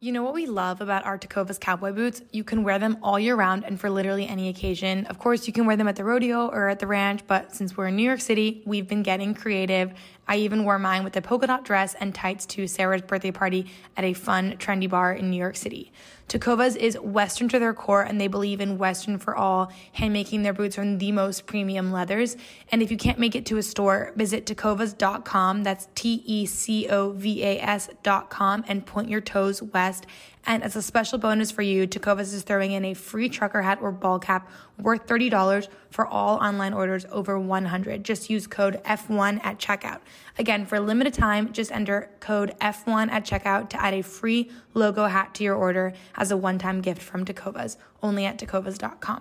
You 0.00 0.12
know 0.12 0.22
what 0.22 0.32
we 0.32 0.46
love 0.46 0.80
about 0.80 1.04
our 1.06 1.18
Tecovas 1.18 1.58
cowboy 1.58 1.92
boots? 1.92 2.22
You 2.30 2.44
can 2.44 2.62
wear 2.62 2.78
them 2.78 2.98
all 3.02 3.18
year 3.18 3.34
round 3.34 3.64
and 3.64 3.80
for 3.80 3.90
literally 3.90 4.28
any 4.28 4.48
occasion. 4.48 5.06
Of 5.06 5.18
course, 5.18 5.48
you 5.48 5.52
can 5.52 5.66
wear 5.66 5.76
them 5.76 5.88
at 5.88 5.96
the 5.96 6.04
rodeo 6.04 6.46
or 6.46 6.68
at 6.68 6.78
the 6.78 6.86
ranch, 6.86 7.22
but 7.26 7.52
since 7.52 7.76
we're 7.76 7.88
in 7.88 7.96
New 7.96 8.04
York 8.04 8.20
City, 8.20 8.62
we've 8.64 8.86
been 8.86 9.02
getting 9.02 9.34
creative. 9.34 9.92
I 10.28 10.36
even 10.36 10.64
wore 10.64 10.78
mine 10.78 11.02
with 11.02 11.16
a 11.16 11.20
polka 11.20 11.48
dot 11.48 11.64
dress 11.64 11.94
and 11.94 12.14
tights 12.14 12.46
to 12.46 12.68
Sarah's 12.68 13.02
birthday 13.02 13.32
party 13.32 13.72
at 13.96 14.04
a 14.04 14.12
fun, 14.12 14.56
trendy 14.58 14.88
bar 14.88 15.12
in 15.12 15.30
New 15.30 15.36
York 15.36 15.56
City. 15.56 15.90
Tecovas 16.28 16.76
is 16.76 16.98
Western 17.00 17.48
to 17.48 17.58
their 17.58 17.72
core, 17.72 18.02
and 18.02 18.20
they 18.20 18.28
believe 18.28 18.60
in 18.60 18.76
Western 18.76 19.18
for 19.18 19.34
all, 19.34 19.72
handmaking 19.92 20.42
their 20.42 20.52
boots 20.52 20.76
from 20.76 20.98
the 20.98 21.10
most 21.10 21.46
premium 21.46 21.90
leathers. 21.90 22.36
And 22.70 22.82
if 22.82 22.90
you 22.90 22.98
can't 22.98 23.18
make 23.18 23.34
it 23.34 23.46
to 23.46 23.56
a 23.56 23.62
store, 23.62 24.12
visit 24.14 24.44
tecovas.com. 24.44 25.62
That's 25.62 25.88
T 25.94 26.22
E 26.26 26.44
C 26.44 26.86
O 26.88 27.12
V 27.12 27.42
A 27.42 27.60
S.com 27.60 28.64
and 28.68 28.84
point 28.84 29.08
your 29.08 29.22
toes 29.22 29.62
west 29.62 30.06
And 30.48 30.64
as 30.64 30.74
a 30.76 30.82
special 30.82 31.18
bonus 31.18 31.50
for 31.50 31.60
you, 31.60 31.86
Tecovas 31.86 32.32
is 32.32 32.42
throwing 32.42 32.72
in 32.72 32.82
a 32.86 32.94
free 32.94 33.28
trucker 33.28 33.60
hat 33.60 33.80
or 33.82 33.92
ball 33.92 34.18
cap 34.18 34.50
worth 34.78 35.06
$30 35.06 35.68
for 35.90 36.06
all 36.06 36.38
online 36.38 36.72
orders 36.72 37.04
over 37.12 37.38
100. 37.38 38.02
Just 38.02 38.30
use 38.30 38.46
code 38.46 38.82
F1 38.84 39.44
at 39.44 39.58
checkout. 39.58 40.00
Again, 40.38 40.64
for 40.64 40.76
a 40.76 40.80
limited 40.80 41.12
time, 41.12 41.52
just 41.52 41.70
enter 41.70 42.10
code 42.20 42.54
F1 42.62 43.10
at 43.10 43.26
checkout 43.26 43.68
to 43.68 43.82
add 43.82 43.92
a 43.92 44.02
free 44.02 44.50
logo 44.72 45.04
hat 45.04 45.34
to 45.34 45.44
your 45.44 45.54
order 45.54 45.92
as 46.16 46.30
a 46.30 46.36
one-time 46.36 46.80
gift 46.80 47.02
from 47.02 47.26
Tecovas, 47.26 47.76
only 48.02 48.24
at 48.24 48.38
tecovas.com. 48.38 49.20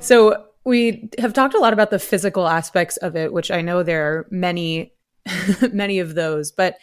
So 0.00 0.46
we 0.64 1.10
have 1.18 1.32
talked 1.32 1.54
a 1.54 1.58
lot 1.58 1.72
about 1.72 1.90
the 1.90 2.00
physical 2.00 2.48
aspects 2.48 2.96
of 2.96 3.14
it, 3.14 3.32
which 3.32 3.52
I 3.52 3.60
know 3.60 3.84
there 3.84 4.08
are 4.08 4.26
many, 4.32 4.94
many 5.72 6.00
of 6.00 6.16
those, 6.16 6.50
but 6.50 6.76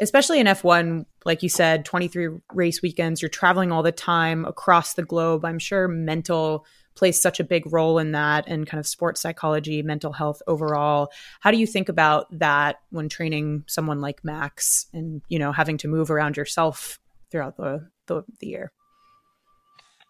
especially 0.00 0.40
in 0.40 0.46
F1, 0.46 1.04
like 1.24 1.42
you 1.42 1.48
said, 1.48 1.84
23 1.84 2.28
race 2.52 2.82
weekends, 2.82 3.20
you're 3.20 3.28
traveling 3.28 3.70
all 3.70 3.82
the 3.82 3.92
time 3.92 4.44
across 4.44 4.94
the 4.94 5.04
globe. 5.04 5.44
I'm 5.44 5.58
sure 5.58 5.86
mental 5.86 6.66
plays 6.96 7.20
such 7.20 7.38
a 7.38 7.44
big 7.44 7.72
role 7.72 7.98
in 7.98 8.12
that 8.12 8.44
and 8.48 8.66
kind 8.66 8.80
of 8.80 8.86
sports 8.86 9.20
psychology, 9.20 9.82
mental 9.82 10.12
health 10.12 10.42
overall. 10.46 11.10
How 11.40 11.50
do 11.50 11.58
you 11.58 11.66
think 11.66 11.88
about 11.88 12.26
that 12.38 12.80
when 12.90 13.08
training 13.08 13.64
someone 13.66 14.00
like 14.00 14.24
Max 14.24 14.86
and, 14.92 15.22
you 15.28 15.38
know, 15.38 15.52
having 15.52 15.76
to 15.78 15.88
move 15.88 16.10
around 16.10 16.36
yourself 16.36 16.98
throughout 17.30 17.56
the, 17.56 17.88
the, 18.06 18.24
the 18.40 18.46
year? 18.46 18.72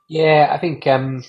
Yeah, 0.09 0.49
I 0.51 0.59
think 0.59 0.87
um, 0.87 1.23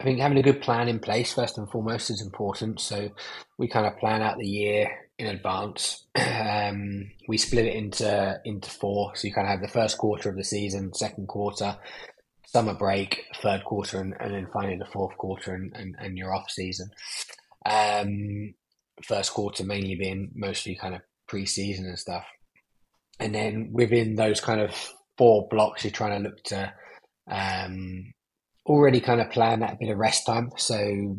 I 0.00 0.04
think 0.04 0.20
having 0.20 0.38
a 0.38 0.42
good 0.42 0.62
plan 0.62 0.86
in 0.86 1.00
place 1.00 1.32
first 1.32 1.58
and 1.58 1.68
foremost 1.68 2.10
is 2.10 2.22
important. 2.22 2.80
So 2.80 3.10
we 3.58 3.66
kind 3.66 3.86
of 3.86 3.98
plan 3.98 4.22
out 4.22 4.38
the 4.38 4.46
year 4.46 5.05
in 5.18 5.28
advance. 5.28 6.06
Um, 6.14 7.10
we 7.28 7.38
split 7.38 7.66
it 7.66 7.74
into 7.74 8.40
into 8.44 8.70
four. 8.70 9.14
So 9.14 9.26
you 9.26 9.34
kind 9.34 9.46
of 9.46 9.52
have 9.52 9.62
the 9.62 9.68
first 9.68 9.98
quarter 9.98 10.28
of 10.28 10.36
the 10.36 10.44
season, 10.44 10.94
second 10.94 11.28
quarter, 11.28 11.76
summer 12.46 12.74
break, 12.74 13.24
third 13.42 13.64
quarter, 13.64 14.00
and, 14.00 14.14
and 14.20 14.34
then 14.34 14.48
finally 14.52 14.76
the 14.76 14.90
fourth 14.92 15.16
quarter 15.16 15.54
and, 15.54 15.74
and, 15.74 15.94
and 15.98 16.16
your 16.16 16.34
off 16.34 16.50
season. 16.50 16.90
Um, 17.64 18.54
first 19.02 19.32
quarter 19.32 19.64
mainly 19.64 19.94
being 19.96 20.30
mostly 20.34 20.76
kind 20.76 20.94
of 20.94 21.02
pre-season 21.28 21.86
and 21.86 21.98
stuff. 21.98 22.24
And 23.18 23.34
then 23.34 23.70
within 23.72 24.14
those 24.14 24.40
kind 24.40 24.60
of 24.60 24.74
four 25.18 25.48
blocks, 25.48 25.84
you're 25.84 25.90
trying 25.90 26.22
to 26.22 26.28
look 26.28 26.42
to 26.44 26.72
um, 27.30 28.12
already 28.64 29.00
kind 29.00 29.20
of 29.20 29.30
plan 29.30 29.60
that 29.60 29.78
bit 29.78 29.90
of 29.90 29.98
rest 29.98 30.26
time. 30.26 30.50
So 30.56 31.16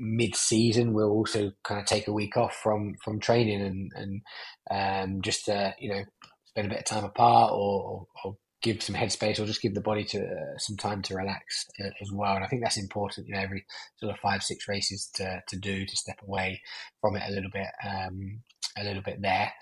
mid-season, 0.00 0.94
we'll 0.94 1.10
also 1.10 1.52
kind 1.62 1.80
of 1.80 1.86
take 1.86 2.08
a 2.08 2.12
week 2.12 2.36
off 2.36 2.54
from 2.54 2.94
from 3.04 3.20
training 3.20 3.60
and 3.62 3.92
and 3.94 4.22
um, 4.70 5.22
just 5.22 5.44
to, 5.44 5.74
you 5.78 5.90
know 5.90 6.04
spend 6.46 6.66
a 6.66 6.70
bit 6.70 6.80
of 6.80 6.84
time 6.84 7.04
apart 7.04 7.52
or, 7.52 8.06
or 8.24 8.36
give 8.62 8.82
some 8.82 8.94
headspace 8.94 9.38
or 9.38 9.46
just 9.46 9.62
give 9.62 9.74
the 9.74 9.80
body 9.80 10.04
to 10.04 10.18
uh, 10.18 10.58
some 10.58 10.76
time 10.76 11.00
to 11.02 11.14
relax 11.14 11.66
uh, 11.82 11.90
as 12.00 12.10
well. 12.12 12.34
And 12.34 12.44
I 12.44 12.48
think 12.48 12.62
that's 12.62 12.76
important. 12.76 13.28
You 13.28 13.34
know, 13.34 13.40
every 13.40 13.64
sort 13.98 14.12
of 14.12 14.20
five 14.20 14.42
six 14.42 14.68
races 14.68 15.10
to 15.14 15.42
to 15.48 15.56
do 15.56 15.86
to 15.86 15.96
step 15.96 16.18
away 16.26 16.60
from 17.00 17.16
it 17.16 17.22
a 17.26 17.32
little 17.32 17.50
bit, 17.52 17.68
um, 17.88 18.40
a 18.76 18.84
little 18.84 19.02
bit 19.02 19.22
there. 19.22 19.52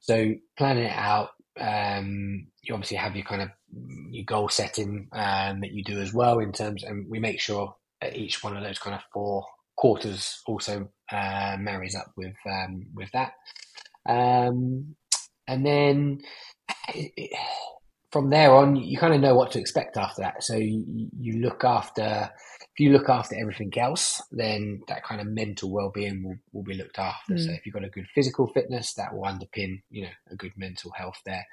So 0.00 0.32
planning 0.58 0.84
it 0.84 0.96
out, 0.96 1.30
um, 1.60 2.48
you 2.62 2.74
obviously 2.74 2.96
have 2.96 3.14
your 3.14 3.24
kind 3.24 3.42
of 3.42 3.48
your 4.10 4.24
goal 4.24 4.48
setting 4.48 5.08
um, 5.12 5.60
that 5.60 5.72
you 5.72 5.84
do 5.84 6.00
as 6.00 6.12
well 6.12 6.38
in 6.40 6.52
terms, 6.52 6.82
and 6.82 7.06
we 7.08 7.20
make 7.20 7.40
sure 7.40 7.76
at 8.00 8.16
each 8.16 8.42
one 8.42 8.56
of 8.56 8.64
those 8.64 8.78
kind 8.78 8.96
of 8.96 9.02
four 9.12 9.46
quarters 9.76 10.40
also 10.46 10.88
uh, 11.10 11.56
marries 11.58 11.94
up 11.94 12.12
with 12.16 12.36
um, 12.48 12.86
with 12.94 13.10
that, 13.12 13.32
um, 14.08 14.94
and 15.46 15.66
then 15.66 16.20
it, 16.88 17.30
from 18.10 18.28
there 18.28 18.54
on, 18.54 18.76
you 18.76 18.98
kind 18.98 19.14
of 19.14 19.22
know 19.22 19.34
what 19.34 19.50
to 19.52 19.58
expect 19.58 19.96
after 19.96 20.20
that. 20.20 20.44
So 20.44 20.54
you, 20.56 21.08
you 21.18 21.40
look 21.40 21.64
after 21.64 22.30
if 22.74 22.80
you 22.80 22.90
look 22.90 23.10
after 23.10 23.36
everything 23.38 23.72
else, 23.76 24.22
then 24.30 24.80
that 24.88 25.04
kind 25.04 25.20
of 25.20 25.26
mental 25.26 25.70
well-being 25.70 26.24
will, 26.24 26.36
will 26.52 26.62
be 26.62 26.74
looked 26.74 26.98
after. 26.98 27.34
Mm. 27.34 27.44
So 27.44 27.52
if 27.52 27.66
you've 27.66 27.74
got 27.74 27.84
a 27.84 27.90
good 27.90 28.06
physical 28.14 28.46
fitness, 28.46 28.94
that 28.94 29.12
will 29.12 29.24
underpin, 29.24 29.82
you 29.90 30.04
know, 30.04 30.10
a 30.30 30.36
good 30.36 30.52
mental 30.56 30.90
health 30.92 31.20
there. 31.26 31.44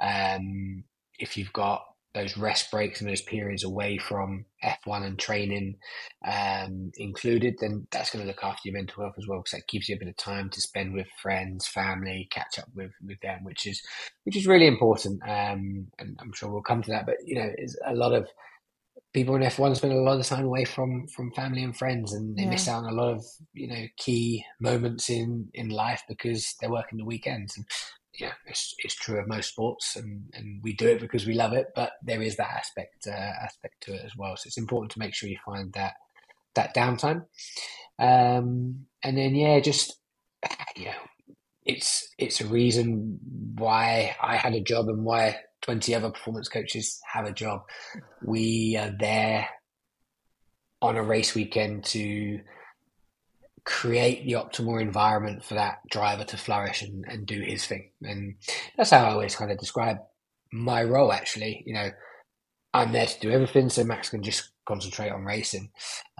Um, 0.00 0.84
if 1.18 1.38
you've 1.38 1.52
got 1.54 1.82
those 2.16 2.36
rest 2.36 2.70
breaks 2.70 3.00
and 3.00 3.10
those 3.10 3.20
periods 3.20 3.62
away 3.62 3.98
from 3.98 4.46
F1 4.64 5.04
and 5.04 5.18
training 5.18 5.76
um, 6.26 6.90
included, 6.96 7.56
then 7.60 7.86
that's 7.92 8.10
going 8.10 8.24
to 8.24 8.26
look 8.26 8.42
after 8.42 8.62
your 8.64 8.74
mental 8.74 9.02
health 9.02 9.16
as 9.18 9.28
well 9.28 9.38
because 9.40 9.52
that 9.52 9.68
gives 9.68 9.88
you 9.88 9.96
a 9.96 9.98
bit 9.98 10.08
of 10.08 10.16
time 10.16 10.48
to 10.50 10.60
spend 10.60 10.94
with 10.94 11.06
friends, 11.20 11.66
family, 11.66 12.28
catch 12.32 12.58
up 12.58 12.68
with 12.74 12.90
with 13.06 13.20
them, 13.20 13.44
which 13.44 13.66
is 13.66 13.82
which 14.24 14.36
is 14.36 14.46
really 14.46 14.66
important. 14.66 15.22
Um, 15.22 15.88
and 15.98 16.18
I'm 16.20 16.32
sure 16.32 16.50
we'll 16.50 16.62
come 16.62 16.82
to 16.82 16.90
that, 16.90 17.06
but 17.06 17.16
you 17.24 17.36
know, 17.36 17.50
a 17.86 17.94
lot 17.94 18.14
of 18.14 18.28
people 19.12 19.34
in 19.34 19.42
F1 19.42 19.76
spend 19.76 19.92
a 19.92 19.96
lot 19.96 20.18
of 20.18 20.26
time 20.26 20.44
away 20.44 20.64
from 20.64 21.06
from 21.08 21.32
family 21.32 21.62
and 21.62 21.76
friends, 21.76 22.12
and 22.12 22.36
they 22.36 22.42
yeah. 22.42 22.50
miss 22.50 22.68
out 22.68 22.84
on 22.84 22.92
a 22.92 22.96
lot 22.96 23.14
of 23.14 23.24
you 23.52 23.68
know 23.68 23.84
key 23.98 24.44
moments 24.60 25.10
in 25.10 25.48
in 25.54 25.68
life 25.68 26.02
because 26.08 26.54
they're 26.60 26.70
working 26.70 26.98
the 26.98 27.04
weekends. 27.04 27.56
And 27.56 27.66
yeah, 28.18 28.32
it's 28.46 28.74
it's 28.78 28.94
true 28.94 29.18
of 29.18 29.28
most 29.28 29.50
sports, 29.50 29.96
and 29.96 30.30
and 30.34 30.60
we 30.62 30.74
do 30.74 30.88
it 30.88 31.00
because 31.00 31.26
we 31.26 31.34
love 31.34 31.52
it. 31.52 31.68
But 31.74 31.92
there 32.02 32.22
is 32.22 32.36
that 32.36 32.50
aspect 32.50 33.06
uh, 33.06 33.32
aspect 33.44 33.82
to 33.82 33.94
it 33.94 34.02
as 34.04 34.16
well. 34.16 34.36
So 34.36 34.46
it's 34.46 34.58
important 34.58 34.92
to 34.92 34.98
make 34.98 35.14
sure 35.14 35.28
you 35.28 35.38
find 35.44 35.72
that 35.74 35.94
that 36.54 36.74
downtime. 36.74 37.24
Um, 37.98 38.86
and 39.02 39.16
then 39.16 39.34
yeah, 39.34 39.60
just 39.60 39.98
you 40.76 40.86
know, 40.86 41.34
it's 41.64 42.08
it's 42.18 42.40
a 42.40 42.46
reason 42.46 43.18
why 43.56 44.16
I 44.20 44.36
had 44.36 44.54
a 44.54 44.60
job 44.60 44.88
and 44.88 45.04
why 45.04 45.36
20 45.62 45.94
other 45.94 46.10
performance 46.10 46.48
coaches 46.48 47.00
have 47.12 47.26
a 47.26 47.32
job. 47.32 47.62
We 48.24 48.76
are 48.76 48.94
there 48.98 49.48
on 50.82 50.96
a 50.96 51.02
race 51.02 51.34
weekend 51.34 51.84
to 51.84 52.40
create 53.66 54.24
the 54.24 54.34
optimal 54.34 54.80
environment 54.80 55.44
for 55.44 55.54
that 55.54 55.78
driver 55.90 56.22
to 56.22 56.36
flourish 56.36 56.82
and, 56.82 57.04
and 57.08 57.26
do 57.26 57.40
his 57.40 57.66
thing. 57.66 57.90
And 58.00 58.36
that's 58.76 58.90
how 58.90 59.04
I 59.04 59.10
always 59.10 59.34
kind 59.34 59.50
of 59.50 59.58
describe 59.58 59.98
my 60.52 60.84
role, 60.84 61.12
actually. 61.12 61.64
You 61.66 61.74
know, 61.74 61.90
I'm 62.72 62.92
there 62.92 63.06
to 63.06 63.20
do 63.20 63.30
everything 63.30 63.68
so 63.68 63.82
Max 63.82 64.10
can 64.10 64.22
just 64.22 64.50
concentrate 64.66 65.10
on 65.10 65.24
racing. 65.24 65.70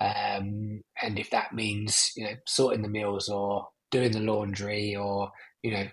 Um, 0.00 0.82
and 1.00 1.18
if 1.18 1.30
that 1.30 1.54
means, 1.54 2.12
you 2.16 2.24
know, 2.24 2.34
sorting 2.46 2.82
the 2.82 2.88
meals 2.88 3.28
or 3.28 3.68
doing 3.92 4.10
the 4.10 4.20
laundry 4.20 4.96
or, 4.96 5.30
you 5.62 5.70
know, 5.70 5.86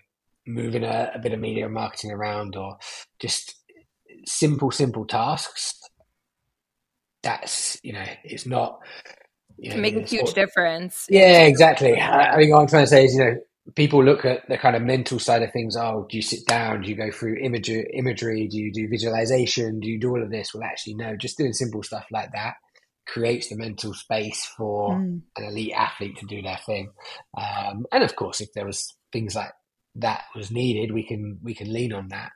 moving 0.47 0.83
a, 0.83 1.11
a 1.13 1.19
bit 1.19 1.33
of 1.33 1.39
media 1.39 1.69
marketing 1.69 2.11
around 2.11 2.55
or 2.55 2.77
just 3.19 3.55
simple, 4.25 4.71
simple 4.71 5.05
tasks, 5.05 5.79
that's, 7.21 7.77
you 7.83 7.93
know, 7.93 8.05
it's 8.23 8.47
not. 8.47 8.79
You 9.57 9.71
know, 9.71 9.77
make 9.77 9.95
a 9.95 10.01
huge 10.01 10.33
difference. 10.33 11.05
Yeah, 11.09 11.43
exactly. 11.43 11.99
I, 11.99 12.33
I 12.33 12.35
think 12.37 12.51
what 12.51 12.61
I'm 12.61 12.67
trying 12.67 12.83
to 12.83 12.89
say 12.89 13.05
is, 13.05 13.15
you 13.15 13.23
know, 13.23 13.35
people 13.75 14.03
look 14.03 14.25
at 14.25 14.47
the 14.49 14.57
kind 14.57 14.75
of 14.75 14.81
mental 14.81 15.19
side 15.19 15.41
of 15.41 15.51
things. 15.51 15.77
Oh, 15.77 16.05
do 16.09 16.17
you 16.17 16.23
sit 16.23 16.45
down? 16.47 16.81
Do 16.81 16.89
you 16.89 16.95
go 16.95 17.11
through 17.11 17.37
imagery? 17.41 17.89
Imagery? 17.93 18.47
Do 18.47 18.57
you 18.57 18.71
do 18.73 18.87
visualization? 18.89 19.79
Do 19.79 19.87
you 19.87 19.99
do 19.99 20.09
all 20.09 20.23
of 20.23 20.31
this? 20.31 20.53
Well, 20.53 20.63
actually, 20.63 20.95
no. 20.95 21.15
Just 21.15 21.37
doing 21.37 21.53
simple 21.53 21.83
stuff 21.83 22.05
like 22.11 22.31
that 22.33 22.55
creates 23.05 23.49
the 23.49 23.57
mental 23.57 23.93
space 23.93 24.45
for 24.57 24.91
mm. 24.91 25.21
an 25.37 25.43
elite 25.43 25.73
athlete 25.75 26.17
to 26.17 26.25
do 26.25 26.41
their 26.41 26.59
thing. 26.65 26.91
Um, 27.37 27.85
and 27.91 28.03
of 28.03 28.15
course, 28.15 28.41
if 28.41 28.53
there 28.53 28.65
was 28.65 28.95
things 29.11 29.35
like 29.35 29.51
that 29.95 30.23
was 30.35 30.51
needed, 30.51 30.93
we 30.93 31.05
can 31.05 31.39
we 31.43 31.53
can 31.53 31.71
lean 31.71 31.93
on 31.93 32.09
that. 32.09 32.31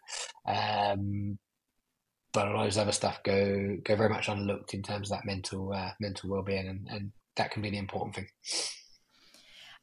Um, 0.46 1.40
but 2.38 2.50
a 2.50 2.52
lot 2.52 2.60
of 2.60 2.66
those 2.68 2.78
other 2.78 2.92
stuff 2.92 3.24
go 3.24 3.78
go 3.84 3.96
very 3.96 4.10
much 4.10 4.28
unlooked 4.28 4.76
in 4.76 4.84
terms 4.84 5.10
of 5.10 5.18
that 5.18 5.26
mental 5.26 5.74
uh, 5.74 5.90
mental 6.00 6.30
well 6.30 6.44
being, 6.44 6.68
and, 6.68 6.88
and 6.88 7.12
that 7.36 7.50
can 7.50 7.64
be 7.64 7.72
the 7.72 7.80
important 7.80 8.14
thing. 8.14 8.28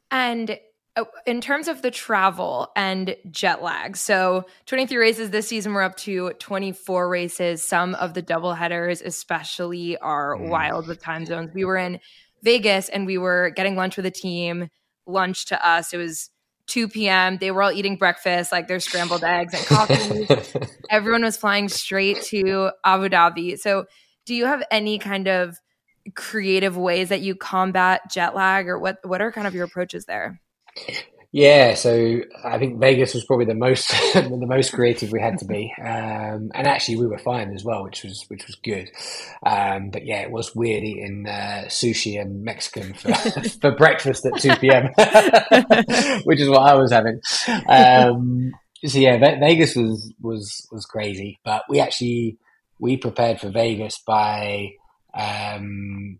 And 0.09 0.57
uh, 0.95 1.03
in 1.27 1.41
terms 1.41 1.67
of 1.67 1.81
the 1.81 1.91
travel 1.91 2.71
and 2.73 3.17
jet 3.29 3.61
lag, 3.61 3.97
so 3.97 4.45
23 4.67 4.95
races 4.95 5.31
this 5.31 5.49
season, 5.49 5.73
we're 5.73 5.81
up 5.81 5.97
to 5.97 6.31
24 6.39 7.09
races. 7.09 7.61
Some 7.61 7.93
of 7.95 8.13
the 8.13 8.21
double 8.21 8.53
headers, 8.53 9.01
especially, 9.01 9.97
are 9.97 10.37
mm. 10.37 10.47
wild 10.47 10.87
with 10.87 11.01
time 11.03 11.25
zones. 11.25 11.51
We 11.53 11.65
were 11.65 11.75
in 11.75 11.99
Vegas 12.41 12.87
and 12.87 13.05
we 13.05 13.17
were 13.17 13.51
getting 13.53 13.75
lunch 13.75 13.97
with 13.97 14.05
a 14.05 14.11
team. 14.11 14.69
Lunch 15.05 15.47
to 15.47 15.67
us, 15.67 15.93
it 15.93 15.97
was 15.97 16.29
2 16.67 16.87
p.m. 16.89 17.37
They 17.37 17.51
were 17.51 17.63
all 17.63 17.71
eating 17.71 17.97
breakfast, 17.97 18.51
like 18.51 18.67
their 18.67 18.79
scrambled 18.79 19.23
eggs 19.23 19.53
and 19.53 19.65
coffee. 19.65 20.27
Everyone 20.89 21.23
was 21.23 21.37
flying 21.37 21.69
straight 21.69 22.21
to 22.23 22.71
Abu 22.83 23.09
Dhabi. 23.09 23.57
So, 23.59 23.85
do 24.25 24.33
you 24.33 24.45
have 24.45 24.63
any 24.71 24.97
kind 24.97 25.27
of 25.27 25.57
creative 26.15 26.77
ways 26.77 27.09
that 27.09 27.21
you 27.21 27.35
combat 27.35 28.01
jet 28.11 28.35
lag, 28.35 28.67
or 28.67 28.79
what? 28.79 28.97
What 29.03 29.21
are 29.21 29.31
kind 29.31 29.47
of 29.47 29.53
your 29.53 29.65
approaches 29.65 30.05
there? 30.05 30.41
Yeah, 31.35 31.73
so 31.73 32.21
I 32.45 32.57
think 32.59 32.79
Vegas 32.79 33.13
was 33.13 33.25
probably 33.25 33.43
the 33.43 33.55
most 33.55 33.89
the 34.13 34.45
most 34.47 34.71
creative 34.71 35.11
we 35.11 35.19
had 35.19 35.37
to 35.39 35.45
be, 35.45 35.73
um, 35.81 36.49
and 36.55 36.65
actually 36.65 36.95
we 36.95 37.07
were 37.07 37.17
fine 37.17 37.53
as 37.53 37.61
well, 37.61 37.83
which 37.83 38.05
was 38.05 38.23
which 38.29 38.47
was 38.47 38.55
good. 38.63 38.89
Um, 39.45 39.89
but 39.89 40.05
yeah, 40.05 40.21
it 40.21 40.31
was 40.31 40.55
weird 40.55 40.85
eating 40.85 41.27
uh, 41.27 41.65
sushi 41.67 42.21
and 42.21 42.45
Mexican 42.45 42.93
for, 42.93 43.13
for 43.61 43.75
breakfast 43.75 44.25
at 44.25 44.39
two 44.39 44.55
p.m., 44.55 44.85
which 46.23 46.39
is 46.39 46.47
what 46.47 46.61
I 46.61 46.75
was 46.75 46.93
having. 46.93 47.19
Um, 47.67 48.53
so 48.85 48.97
yeah, 48.97 49.17
Vegas 49.17 49.75
was 49.75 50.13
was 50.21 50.65
was 50.71 50.85
crazy, 50.85 51.37
but 51.43 51.63
we 51.67 51.81
actually 51.81 52.37
we 52.79 52.95
prepared 52.95 53.41
for 53.41 53.49
Vegas 53.49 54.01
by 54.07 54.69
um, 55.13 56.17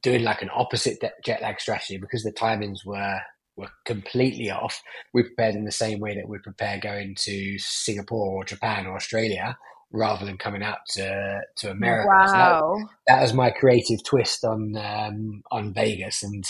doing 0.00 0.24
like 0.24 0.40
an 0.40 0.50
opposite 0.50 1.04
jet 1.22 1.42
lag 1.42 1.60
strategy 1.60 1.98
because 1.98 2.22
the 2.22 2.32
timings 2.32 2.86
were 2.86 3.20
were 3.56 3.70
completely 3.84 4.50
off. 4.50 4.82
We 5.12 5.22
prepared 5.22 5.54
in 5.54 5.64
the 5.64 5.72
same 5.72 6.00
way 6.00 6.14
that 6.14 6.28
we 6.28 6.38
prepare 6.38 6.78
going 6.78 7.14
to 7.20 7.58
Singapore 7.58 8.36
or 8.36 8.44
Japan 8.44 8.86
or 8.86 8.96
Australia 8.96 9.56
rather 9.92 10.26
than 10.26 10.36
coming 10.36 10.62
out 10.62 10.78
to 10.88 11.40
to 11.56 11.70
America. 11.70 12.08
Wow. 12.08 12.26
So 12.26 12.88
that, 13.06 13.16
that, 13.16 13.22
was 13.22 13.32
my 13.32 13.50
creative 13.50 14.04
twist 14.04 14.44
on 14.44 14.76
um, 14.76 15.42
on 15.50 15.72
Vegas, 15.72 16.22
and 16.22 16.44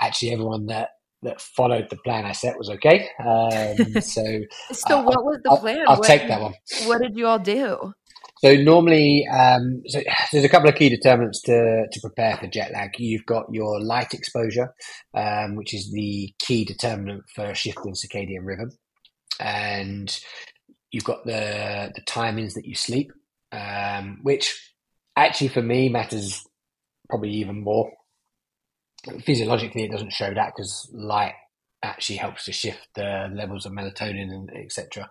actually 0.00 0.32
everyone 0.32 0.66
that 0.66 0.90
that 1.22 1.40
followed 1.40 1.88
the 1.90 1.96
plan 1.96 2.24
I 2.24 2.32
set 2.32 2.56
was 2.56 2.70
okay. 2.70 3.08
Um, 3.18 4.00
so, 4.00 4.24
so 4.72 4.98
uh, 4.98 5.02
what 5.02 5.24
was 5.24 5.40
the 5.44 5.56
plan? 5.56 5.84
I'll, 5.86 5.96
I'll 5.96 6.02
take 6.02 6.26
that 6.28 6.40
one. 6.40 6.54
What 6.84 7.02
did 7.02 7.16
you 7.16 7.26
all 7.26 7.38
do? 7.38 7.92
So 8.42 8.54
normally, 8.54 9.26
um, 9.28 9.82
so 9.86 10.00
there's 10.32 10.44
a 10.44 10.48
couple 10.48 10.68
of 10.68 10.74
key 10.74 10.88
determinants 10.88 11.42
to, 11.42 11.86
to 11.90 12.00
prepare 12.00 12.36
for 12.36 12.46
jet 12.46 12.72
lag. 12.72 12.98
You've 12.98 13.26
got 13.26 13.52
your 13.52 13.80
light 13.80 14.14
exposure, 14.14 14.74
um, 15.14 15.56
which 15.56 15.74
is 15.74 15.90
the 15.92 16.32
key 16.38 16.64
determinant 16.64 17.24
for 17.34 17.54
shifting 17.54 17.92
circadian 17.92 18.44
rhythm, 18.44 18.70
and 19.38 20.18
you've 20.90 21.04
got 21.04 21.24
the 21.24 21.92
the 21.94 22.02
timings 22.02 22.54
that 22.54 22.64
you 22.64 22.74
sleep, 22.74 23.12
um, 23.52 24.20
which 24.22 24.72
actually 25.16 25.48
for 25.48 25.62
me 25.62 25.88
matters 25.88 26.46
probably 27.08 27.30
even 27.30 27.62
more. 27.62 27.90
Physiologically, 29.24 29.84
it 29.84 29.90
doesn't 29.90 30.12
show 30.12 30.32
that 30.32 30.52
because 30.54 30.90
light 30.94 31.34
actually 31.82 32.16
helps 32.16 32.44
to 32.44 32.52
shift 32.52 32.88
the 32.94 33.30
levels 33.34 33.64
of 33.64 33.72
melatonin 33.72 34.30
and 34.30 34.50
etc. 34.54 35.08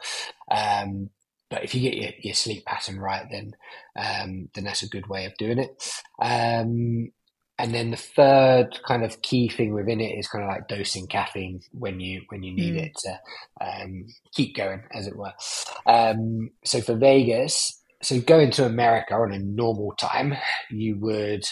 Um, 0.51 1.09
but 1.49 1.63
if 1.63 1.73
you 1.73 1.81
get 1.81 1.97
your, 1.97 2.12
your 2.21 2.33
sleep 2.33 2.65
pattern 2.65 2.99
right, 2.99 3.25
then 3.29 3.55
um, 3.95 4.49
then 4.53 4.63
that's 4.63 4.83
a 4.83 4.89
good 4.89 5.07
way 5.07 5.25
of 5.25 5.38
doing 5.38 5.59
it. 5.59 5.91
Um, 6.21 7.12
and 7.57 7.73
then 7.73 7.91
the 7.91 7.97
third 7.97 8.79
kind 8.88 9.03
of 9.03 9.21
key 9.21 9.49
thing 9.49 9.73
within 9.73 9.99
it 9.99 10.17
is 10.17 10.29
kind 10.29 10.45
of 10.45 10.49
like 10.49 10.69
dosing 10.69 11.07
caffeine 11.07 11.62
when 11.71 11.99
you 11.99 12.21
when 12.29 12.41
you 12.41 12.53
need 12.53 12.75
mm. 12.75 12.85
it 12.85 12.95
to 12.99 13.19
um, 13.59 14.05
keep 14.33 14.55
going, 14.55 14.81
as 14.93 15.07
it 15.07 15.15
were. 15.15 15.33
Um, 15.85 16.51
so 16.63 16.79
for 16.79 16.95
Vegas, 16.95 17.81
so 18.01 18.21
going 18.21 18.51
to 18.51 18.65
America 18.65 19.13
on 19.15 19.33
a 19.33 19.39
normal 19.39 19.91
time, 19.99 20.35
you 20.71 20.97
would 20.99 21.43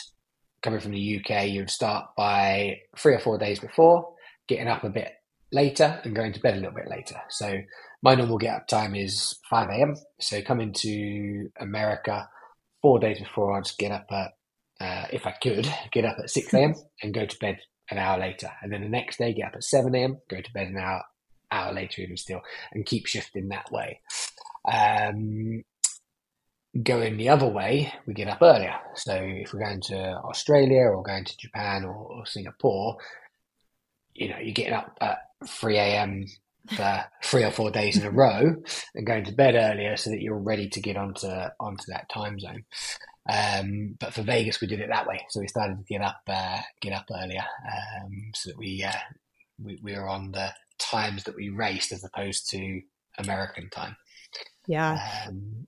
coming 0.62 0.79
from 0.79 0.91
the 0.91 1.19
UK, 1.19 1.47
you 1.49 1.62
would 1.62 1.69
start 1.69 2.07
by 2.15 2.79
three 2.97 3.13
or 3.13 3.19
four 3.19 3.38
days 3.38 3.60
before, 3.60 4.13
getting 4.47 4.67
up 4.67 4.83
a 4.83 4.89
bit 4.89 5.12
later 5.51 5.99
and 6.03 6.15
going 6.15 6.33
to 6.33 6.39
bed 6.39 6.55
a 6.55 6.57
little 6.57 6.75
bit 6.75 6.89
later. 6.89 7.19
So 7.29 7.60
my 8.01 8.15
normal 8.15 8.38
get 8.38 8.55
up 8.55 8.67
time 8.67 8.95
is 8.95 9.38
5 9.49 9.69
a.m. 9.69 9.95
So 10.19 10.41
coming 10.41 10.73
to 10.73 11.49
America 11.60 12.29
four 12.81 12.99
days 12.99 13.19
before, 13.19 13.57
I'd 13.57 13.65
just 13.65 13.77
get 13.77 13.91
up 13.91 14.07
at, 14.12 14.31
uh, 14.79 15.07
if 15.12 15.25
I 15.25 15.31
could, 15.31 15.71
get 15.91 16.05
up 16.05 16.17
at 16.19 16.29
6 16.29 16.53
a.m. 16.53 16.75
and 17.01 17.13
go 17.13 17.25
to 17.25 17.39
bed 17.39 17.60
an 17.89 17.97
hour 17.97 18.19
later. 18.19 18.49
And 18.62 18.71
then 18.71 18.81
the 18.81 18.89
next 18.89 19.17
day, 19.17 19.33
get 19.33 19.47
up 19.47 19.55
at 19.55 19.63
7 19.63 19.93
a.m., 19.95 20.17
go 20.29 20.41
to 20.41 20.53
bed 20.53 20.67
an 20.67 20.77
hour, 20.77 21.03
hour 21.51 21.73
later 21.73 22.01
even 22.01 22.17
still, 22.17 22.41
and 22.71 22.86
keep 22.86 23.07
shifting 23.07 23.49
that 23.49 23.71
way. 23.71 24.01
Um, 24.71 25.63
going 26.83 27.17
the 27.17 27.29
other 27.29 27.47
way, 27.47 27.93
we 28.05 28.13
get 28.13 28.27
up 28.27 28.41
earlier. 28.41 28.75
So 28.95 29.15
if 29.15 29.53
we're 29.53 29.63
going 29.63 29.81
to 29.88 30.17
Australia 30.17 30.83
or 30.83 31.01
going 31.01 31.25
to 31.25 31.38
Japan 31.38 31.83
or, 31.86 31.95
or 31.95 32.25
Singapore, 32.25 32.97
you 34.13 34.29
know, 34.29 34.38
you're 34.38 34.53
getting 34.53 34.73
up 34.73 34.97
at 35.01 35.19
3 35.47 35.77
a.m 35.77 36.25
for 36.75 37.06
three 37.23 37.43
or 37.43 37.51
four 37.51 37.71
days 37.71 37.97
in 37.97 38.06
a 38.06 38.12
row 38.12 38.56
and 38.95 39.08
going 39.08 39.25
to 39.25 39.32
bed 39.32 39.56
earlier 39.56 39.97
so 39.97 40.10
that 40.10 40.21
you're 40.21 40.38
ready 40.38 40.69
to 40.69 40.82
get 40.82 40.97
onto 40.97 41.27
onto 41.60 41.84
that 41.88 42.10
time 42.10 42.39
zone. 42.39 42.63
Um, 43.30 43.95
but 43.99 44.13
for 44.13 44.21
Vegas, 44.21 44.62
we 44.62 44.67
did 44.67 44.80
it 44.80 44.89
that 44.89 45.08
way. 45.08 45.25
So 45.30 45.39
we 45.39 45.47
started 45.47 45.77
to 45.77 45.84
get 45.84 46.01
up 46.01 46.21
uh, 46.27 46.60
get 46.82 46.93
up 46.93 47.06
earlier 47.12 47.43
um, 47.65 48.32
so 48.34 48.49
that 48.49 48.58
we, 48.58 48.84
uh, 48.84 48.91
we 49.62 49.80
we 49.82 49.93
were 49.93 50.08
on 50.08 50.32
the 50.32 50.53
times 50.80 51.23
that 51.23 51.36
we 51.36 51.49
raced 51.49 51.91
as 51.91 52.03
opposed 52.03 52.49
to 52.51 52.82
American 53.17 53.69
time. 53.69 53.97
Yeah. 54.67 54.99
Um, 55.27 55.67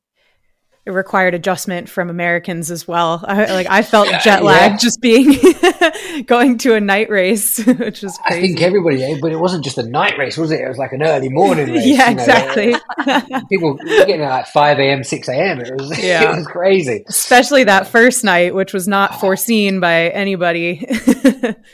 it 0.89 0.93
required 0.93 1.35
adjustment 1.35 1.87
from 1.87 2.09
Americans 2.09 2.71
as 2.71 2.87
well. 2.87 3.23
I, 3.27 3.53
like 3.53 3.67
I 3.69 3.83
felt 3.83 4.09
jet 4.23 4.43
lag 4.43 4.71
yeah. 4.71 4.77
just 4.77 4.99
being 4.99 5.35
going 6.25 6.57
to 6.59 6.73
a 6.73 6.81
night 6.81 7.09
race, 7.09 7.57
which 7.65 8.01
was 8.01 8.17
crazy. 8.17 8.37
I 8.37 8.41
think 8.41 8.61
everybody, 8.61 9.03
eh, 9.03 9.17
but 9.21 9.31
it 9.31 9.39
wasn't 9.39 9.63
just 9.63 9.77
a 9.77 9.83
night 9.83 10.17
race, 10.17 10.35
was 10.35 10.51
it? 10.51 10.61
It 10.61 10.67
was 10.67 10.77
like 10.77 10.91
an 10.91 11.03
early 11.03 11.29
morning 11.29 11.67
race. 11.73 11.85
yeah, 11.85 12.09
exactly. 12.09 12.75
Know? 13.05 13.41
People 13.49 13.75
getting 13.75 14.21
at 14.21 14.29
like 14.29 14.47
five 14.47 14.79
a.m., 14.79 15.03
six 15.03 15.29
a.m. 15.29 15.61
It 15.61 15.73
was 15.77 16.03
yeah. 16.03 16.33
it 16.33 16.37
was 16.37 16.47
crazy, 16.47 17.05
especially 17.07 17.65
that 17.65 17.87
first 17.87 18.23
night, 18.23 18.55
which 18.55 18.73
was 18.73 18.87
not 18.87 19.19
foreseen 19.19 19.79
by 19.79 20.09
anybody. 20.09 20.85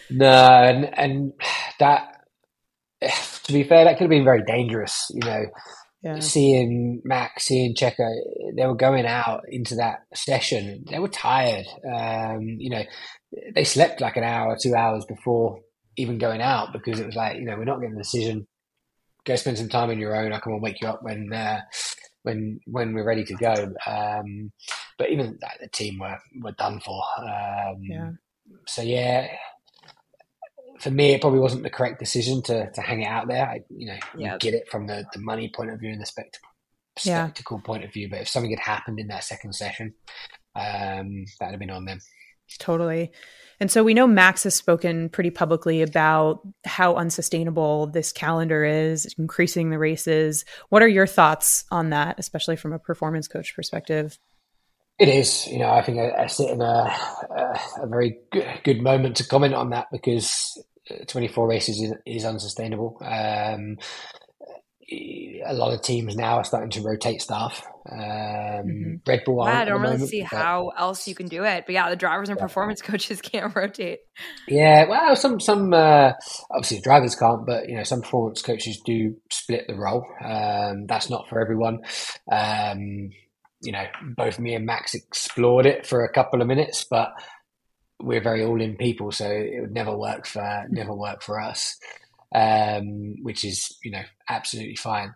no, 0.10 0.30
and 0.30 0.98
and 0.98 1.34
that. 1.80 2.12
To 3.46 3.54
be 3.54 3.64
fair, 3.64 3.84
that 3.84 4.00
could 4.00 4.06
have 4.06 4.10
been 4.10 4.24
very 4.24 4.42
dangerous. 4.42 5.06
You 5.14 5.20
know, 5.20 5.44
yeah. 6.06 6.20
seeing 6.20 7.02
Max, 7.04 7.46
seeing 7.46 7.74
Checo, 7.74 8.08
they 8.56 8.66
were 8.66 8.76
going 8.76 9.08
out 9.08 9.42
into 9.50 9.76
that 9.76 10.04
session. 10.14 10.86
They 10.88 11.00
were 11.00 11.08
tired. 11.08 11.66
Um, 11.84 12.42
you 12.60 12.70
know, 12.70 12.84
they 13.56 13.64
slept 13.64 14.02
like 14.02 14.16
an 14.16 14.24
hour, 14.24 14.56
two 14.62 14.76
hours 14.76 15.04
before 15.06 15.62
even 15.98 16.20
going 16.20 16.42
out 16.42 16.74
because 16.74 17.00
it 17.00 17.08
was 17.08 17.16
like, 17.16 17.38
you 17.38 17.46
know, 17.46 17.58
we're 17.58 17.66
not 17.66 17.80
getting 17.82 17.96
a 17.96 18.04
decision. 18.04 18.48
Go 19.26 19.36
spend 19.36 19.58
some 19.58 19.70
time 19.70 19.90
on 19.90 19.98
your 19.98 20.16
own. 20.16 20.32
I 20.32 20.40
come 20.40 20.54
and 20.54 20.62
wake 20.62 20.80
you 20.80 20.88
up 20.88 21.02
when 21.02 21.34
uh, 21.34 21.62
when 22.22 22.60
when 22.68 22.94
we're 22.94 23.08
ready 23.08 23.24
to 23.24 23.34
go. 23.34 23.74
Um, 23.88 24.52
but 25.00 25.10
even 25.10 25.40
like, 25.42 25.60
the 25.60 25.70
team 25.70 25.98
were 25.98 26.20
were 26.44 26.52
done 26.52 26.80
for. 26.82 27.02
Um, 27.18 27.82
yeah. 27.82 28.12
So 28.68 28.84
yeah, 28.84 29.28
for 30.80 30.92
me, 30.92 31.14
it 31.14 31.22
probably 31.22 31.40
wasn't 31.40 31.64
the 31.64 31.70
correct 31.70 32.00
decision 32.00 32.42
to 32.44 32.72
to 32.72 32.82
hang 32.82 33.02
it 33.02 33.08
out 33.08 33.28
there. 33.28 33.46
I, 33.46 33.62
you 33.70 33.88
know, 33.88 33.98
yeah. 34.18 34.34
you 34.34 34.40
get 34.40 34.54
it 34.54 34.70
from 34.70 34.88
the, 34.88 35.06
the 35.14 35.20
money 35.20 35.52
point 35.54 35.72
of 35.72 35.80
view 35.80 35.92
and 35.92 36.02
the 36.02 36.06
spectacle, 36.06 36.50
spectacle 36.98 37.58
yeah. 37.58 37.66
point 37.66 37.84
of 37.84 37.94
view. 37.94 38.10
But 38.10 38.22
if 38.22 38.30
something 38.30 38.52
had 38.52 38.60
happened 38.60 39.00
in 39.00 39.08
that 39.08 39.24
second 39.24 39.54
session, 39.54 39.94
um, 40.56 41.26
that'd 41.40 41.54
have 41.54 41.60
been 41.60 41.70
on 41.70 41.86
them. 41.86 42.00
Totally. 42.60 43.12
And 43.60 43.72
so 43.72 43.84
we 43.84 43.94
know 43.94 44.06
Max 44.06 44.44
has 44.44 44.54
spoken 44.54 45.10
pretty 45.10 45.30
publicly 45.30 45.82
about 45.82 46.42
how 46.66 46.96
unsustainable 46.96 47.88
this 47.88 48.12
calendar 48.12 48.66
is, 48.66 49.14
increasing 49.18 49.70
the 49.70 49.80
races. 49.80 50.44
What 50.70 50.84
are 50.84 50.88
your 50.88 51.08
thoughts 51.08 51.64
on 51.72 51.90
that, 51.92 52.20
especially 52.20 52.58
from 52.58 52.74
a 52.74 52.80
performance 52.80 53.28
coach 53.28 53.56
perspective? 53.56 54.20
It 54.98 55.10
is, 55.10 55.48
you 55.48 55.60
know, 55.60 55.70
I 55.70 55.82
think 55.82 56.00
I, 56.00 56.24
I 56.24 56.28
sit 56.28 56.50
in 56.50 56.62
a, 56.62 56.66
a, 56.66 57.60
a 57.82 57.88
very 57.88 58.18
good, 58.32 58.48
good, 58.64 58.82
moment 58.82 59.18
to 59.18 59.28
comment 59.28 59.54
on 59.54 59.72
that 59.72 59.88
because 59.92 60.58
24 61.08 61.48
races 61.48 61.82
is, 61.82 61.94
is 62.06 62.26
unsustainable. 62.26 62.98
Um, 63.02 63.78
a 64.92 65.54
lot 65.54 65.74
of 65.74 65.82
teams 65.82 66.16
now 66.16 66.38
are 66.38 66.44
starting 66.44 66.70
to 66.72 66.82
rotate 66.82 67.22
staff. 67.22 67.66
Um, 67.92 68.00
mm-hmm. 68.00 68.94
Red 69.06 69.24
Bull, 69.26 69.42
I 69.42 69.66
don't 69.66 69.82
really 69.82 69.94
moment, 69.94 70.10
see 70.10 70.22
how 70.22 70.72
else 70.78 71.08
you 71.08 71.16
can 71.16 71.28
do 71.28 71.44
it. 71.44 71.66
But 71.66 71.74
yeah, 71.74 71.90
the 71.90 71.96
drivers 71.96 72.30
and 72.30 72.38
yeah. 72.38 72.46
performance 72.46 72.82
coaches 72.84 73.22
can't 73.22 73.56
rotate. 73.56 74.00
Yeah, 74.48 74.88
well, 74.88 75.16
some 75.16 75.40
some 75.40 75.74
uh, 75.74 76.14
obviously 76.52 76.82
drivers 76.82 77.16
can't, 77.16 77.46
but 77.46 77.68
you 77.68 77.78
know 77.78 77.84
some 77.84 78.02
performance 78.02 78.42
coaches 78.42 78.82
do 78.86 79.16
split 79.32 79.66
the 79.68 79.76
role. 79.76 80.06
Um, 80.24 80.86
that's 80.88 81.10
not 81.10 81.30
for 81.30 81.42
everyone. 81.42 81.80
Um, 82.32 83.10
you 83.66 83.72
know, 83.72 83.86
both 84.16 84.40
me 84.40 84.56
and 84.56 84.66
Max 84.66 84.94
explored 84.94 85.66
it 85.66 85.86
for 85.86 86.04
a 86.04 86.12
couple 86.12 86.42
of 86.42 86.48
minutes, 86.48 86.86
but 86.90 87.14
we're 88.02 88.22
very 88.22 88.44
all 88.44 88.62
in 88.62 88.76
people, 88.76 89.12
so 89.12 89.30
it 89.30 89.62
would 89.62 89.74
never 89.74 89.96
work 89.96 90.26
for 90.26 90.66
never 90.70 90.94
work 90.94 91.22
for 91.22 91.40
us, 91.40 91.78
um, 92.34 93.16
which 93.22 93.44
is 93.44 93.78
you 93.84 93.92
know 93.92 94.04
absolutely 94.30 94.76
fine. 94.76 95.14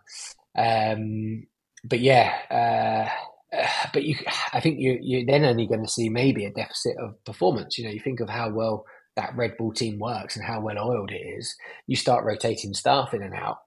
Um, 0.56 1.46
but 1.84 2.00
yeah, 2.00 3.08
uh, 3.52 3.56
but 3.92 4.04
you, 4.04 4.16
I 4.52 4.60
think 4.60 4.78
you 4.80 4.98
you're 5.00 5.26
then 5.26 5.44
only 5.44 5.66
going 5.66 5.84
to 5.84 5.90
see 5.90 6.08
maybe 6.08 6.44
a 6.44 6.52
deficit 6.52 6.96
of 6.98 7.22
performance. 7.24 7.78
You 7.78 7.84
know, 7.84 7.90
you 7.90 8.00
think 8.00 8.20
of 8.20 8.28
how 8.28 8.50
well 8.50 8.84
that 9.16 9.36
Red 9.36 9.56
Bull 9.58 9.72
team 9.72 9.98
works 9.98 10.36
and 10.36 10.44
how 10.44 10.60
well 10.60 10.78
oiled 10.78 11.10
it 11.10 11.38
is. 11.38 11.54
You 11.86 11.96
start 11.96 12.24
rotating 12.24 12.74
staff 12.74 13.12
in 13.12 13.22
and 13.22 13.34
out, 13.34 13.58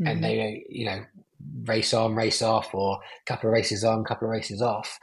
mm-hmm. 0.00 0.06
and 0.06 0.24
they 0.24 0.64
you 0.68 0.86
know 0.86 1.04
race 1.64 1.94
on, 1.94 2.14
race 2.14 2.42
off, 2.42 2.74
or 2.74 2.96
a 2.96 3.24
couple 3.26 3.48
of 3.48 3.54
races 3.54 3.84
on, 3.84 4.00
a 4.00 4.04
couple 4.04 4.28
of 4.28 4.32
races 4.32 4.62
off, 4.62 4.98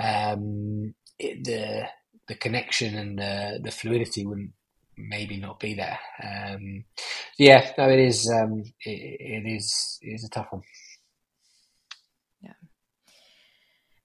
um, 0.00 0.94
it, 1.18 1.44
the 1.44 1.88
the 2.28 2.34
connection 2.34 2.96
and 2.96 3.18
the 3.18 3.60
the 3.62 3.70
fluidity 3.70 4.26
wouldn't 4.26 4.52
maybe 4.96 5.36
not 5.36 5.60
be 5.60 5.74
there. 5.74 5.98
Um, 6.22 6.84
yeah, 7.38 7.70
no, 7.76 7.88
it 7.88 7.98
is. 7.98 8.30
Um, 8.30 8.62
it, 8.84 8.90
it 9.20 9.46
is. 9.46 9.98
It 10.02 10.14
is 10.14 10.24
a 10.24 10.30
tough 10.30 10.48
one. 10.50 10.62
Yeah. 12.40 12.52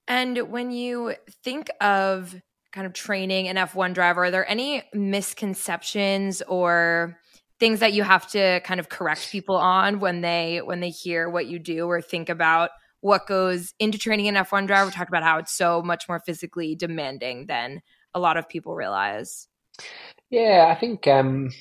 And 0.08 0.52
when 0.52 0.72
you 0.72 1.16
think 1.44 1.70
of 1.80 2.36
kind 2.72 2.88
of 2.88 2.94
training 2.94 3.48
an 3.48 3.58
F1 3.58 3.94
driver, 3.94 4.26
are 4.26 4.32
there 4.32 4.50
any 4.50 4.84
misconceptions 4.94 6.42
or 6.48 7.18
things 7.62 7.80
that 7.80 7.94
you 7.94 8.02
have 8.02 8.28
to 8.32 8.60
kind 8.62 8.80
of 8.80 8.90
correct 8.90 9.30
people 9.32 9.56
on 9.56 10.00
when 10.00 10.22
they 10.22 10.62
when 10.66 10.80
they 10.80 10.90
hear 10.90 11.30
what 11.30 11.46
you 11.46 11.60
do 11.60 11.86
or 11.86 12.02
think 12.02 12.28
about 12.28 12.72
what 13.02 13.28
goes 13.28 13.76
into 13.78 14.00
training 14.00 14.28
an 14.28 14.34
F1 14.34 14.66
driver? 14.66 14.88
We 14.88 14.92
talked 14.92 15.10
about 15.10 15.22
how 15.22 15.38
it's 15.38 15.54
so 15.54 15.84
much 15.84 16.10
more 16.10 16.20
physically 16.20 16.76
demanding 16.76 17.46
than 17.46 17.84
a 18.16 18.20
lot 18.20 18.36
of 18.36 18.50
people 18.50 18.74
realize. 18.74 19.48
Yeah, 20.32 20.74
I 20.76 20.80
think 20.80 21.06
um, 21.08 21.52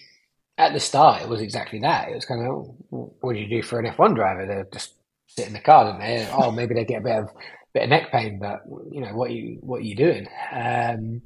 at 0.57 0.73
the 0.73 0.81
start 0.81 1.21
it 1.21 1.29
was 1.29 1.43
exactly 1.43 1.81
that. 1.81 2.09
It 2.09 2.15
was 2.15 2.25
kind 2.25 2.49
of, 2.49 2.75
what 2.89 3.35
do 3.35 3.39
you 3.39 3.49
do 3.49 3.63
for 3.63 3.79
an 3.79 3.93
F1 3.93 4.15
driver? 4.15 4.47
They 4.47 4.63
just 4.73 4.95
sit 5.27 5.49
in 5.49 5.53
the 5.53 5.61
car, 5.61 5.85
don't 5.85 6.01
they? 6.01 6.27
Oh, 6.33 6.51
maybe 6.51 6.75
they 6.75 6.87
get 6.87 7.03
a 7.03 7.05
bit 7.05 7.19
of 7.19 7.29
bit 7.75 7.83
of 7.85 7.91
neck 7.91 8.11
pain, 8.11 8.39
but 8.41 8.63
you 8.91 9.03
know 9.03 9.15
what 9.15 9.31
you 9.31 9.59
what 9.61 9.81
are 9.81 9.85
you 9.85 9.97
doing? 9.97 10.27
Um, 10.51 11.21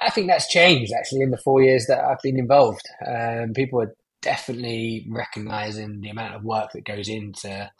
I, 0.00 0.10
think 0.10 0.26
that's 0.26 0.48
changed 0.48 0.92
actually 0.92 1.22
in 1.22 1.30
the 1.30 1.36
four 1.36 1.62
years 1.62 1.86
that 1.86 2.04
I've 2.04 2.22
been 2.22 2.38
involved. 2.38 2.86
Um, 3.06 3.52
people 3.54 3.80
are 3.80 3.94
definitely 4.20 5.06
recognizing 5.08 6.00
the 6.00 6.10
amount 6.10 6.34
of 6.34 6.44
work 6.44 6.70
that 6.72 6.84
goes 6.84 7.08
into 7.08 7.70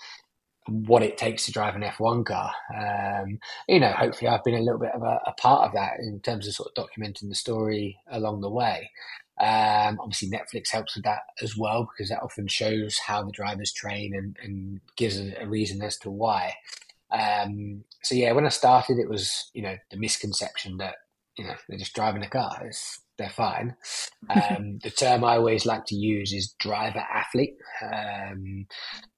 what 0.68 1.02
it 1.02 1.16
takes 1.16 1.46
to 1.46 1.52
drive 1.52 1.74
an 1.74 1.82
F1 1.82 2.24
car. 2.24 2.52
Um, 2.74 3.38
you 3.68 3.80
know, 3.80 3.92
hopefully 3.92 4.28
I've 4.28 4.44
been 4.44 4.54
a 4.54 4.60
little 4.60 4.78
bit 4.78 4.94
of 4.94 5.02
a, 5.02 5.20
a, 5.26 5.32
part 5.32 5.66
of 5.66 5.72
that 5.74 5.94
in 5.98 6.20
terms 6.20 6.46
of 6.46 6.54
sort 6.54 6.70
of 6.76 6.84
documenting 6.84 7.28
the 7.28 7.34
story 7.34 7.98
along 8.10 8.42
the 8.42 8.50
way. 8.50 8.90
Um, 9.40 9.98
obviously, 10.00 10.30
Netflix 10.30 10.70
helps 10.70 10.94
with 10.94 11.04
that 11.04 11.22
as 11.40 11.56
well 11.56 11.88
because 11.90 12.10
that 12.10 12.22
often 12.22 12.46
shows 12.46 12.98
how 12.98 13.24
the 13.24 13.32
drivers 13.32 13.72
train 13.72 14.14
and, 14.14 14.36
and 14.42 14.80
gives 14.96 15.18
a, 15.18 15.42
a, 15.42 15.48
reason 15.48 15.82
as 15.82 15.96
to 15.98 16.10
why. 16.10 16.54
Um, 17.10 17.82
so 18.02 18.14
yeah, 18.14 18.32
when 18.32 18.46
I 18.46 18.50
started, 18.50 18.98
it 18.98 19.08
was 19.08 19.50
you 19.52 19.62
know 19.62 19.76
the 19.90 19.96
misconception 19.96 20.76
that 20.76 20.96
you 21.36 21.44
know 21.44 21.54
they're 21.68 21.78
just 21.78 21.94
driving 21.94 22.22
a 22.22 22.28
car. 22.28 22.62
It's, 22.66 23.00
they're 23.18 23.30
fine. 23.30 23.76
Um, 24.30 24.78
the 24.82 24.90
term 24.90 25.24
I 25.24 25.36
always 25.36 25.66
like 25.66 25.84
to 25.86 25.94
use 25.94 26.32
is 26.32 26.54
driver 26.58 27.04
athlete. 27.14 27.56
Um, 27.82 28.66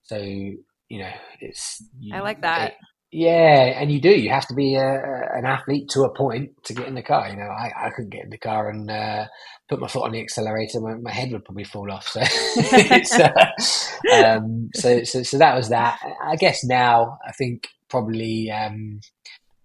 so 0.02 0.16
you 0.18 0.98
know, 0.98 1.10
it's. 1.40 1.82
You, 1.98 2.16
I 2.16 2.20
like 2.20 2.42
that. 2.42 2.72
It, 2.72 2.74
yeah, 3.10 3.80
and 3.80 3.92
you 3.92 4.00
do. 4.00 4.10
You 4.10 4.30
have 4.30 4.48
to 4.48 4.54
be 4.54 4.74
a, 4.74 5.28
an 5.34 5.46
athlete 5.46 5.88
to 5.90 6.02
a 6.02 6.12
point 6.12 6.50
to 6.64 6.74
get 6.74 6.88
in 6.88 6.96
the 6.96 7.02
car. 7.02 7.28
You 7.28 7.36
know, 7.36 7.48
I, 7.48 7.70
I 7.86 7.90
couldn't 7.90 8.10
get 8.10 8.24
in 8.24 8.30
the 8.30 8.38
car 8.38 8.68
and 8.68 8.90
uh, 8.90 9.26
put 9.68 9.78
my 9.78 9.86
foot 9.86 10.04
on 10.04 10.12
the 10.12 10.20
accelerator. 10.20 10.80
My, 10.80 10.94
my 10.94 11.12
head 11.12 11.30
would 11.30 11.44
probably 11.44 11.62
fall 11.62 11.92
off. 11.92 12.08
So, 12.08 12.20
uh, 13.22 14.24
um, 14.24 14.70
so, 14.74 15.04
so, 15.04 15.22
so 15.22 15.38
that 15.38 15.54
was 15.54 15.68
that. 15.68 16.00
I 16.24 16.34
guess 16.34 16.64
now 16.64 17.18
I 17.24 17.30
think 17.30 17.68
probably 17.88 18.50
um, 18.50 18.98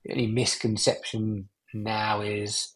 the 0.05 0.11
only 0.11 0.27
misconception 0.27 1.49
now 1.73 2.21
is, 2.21 2.73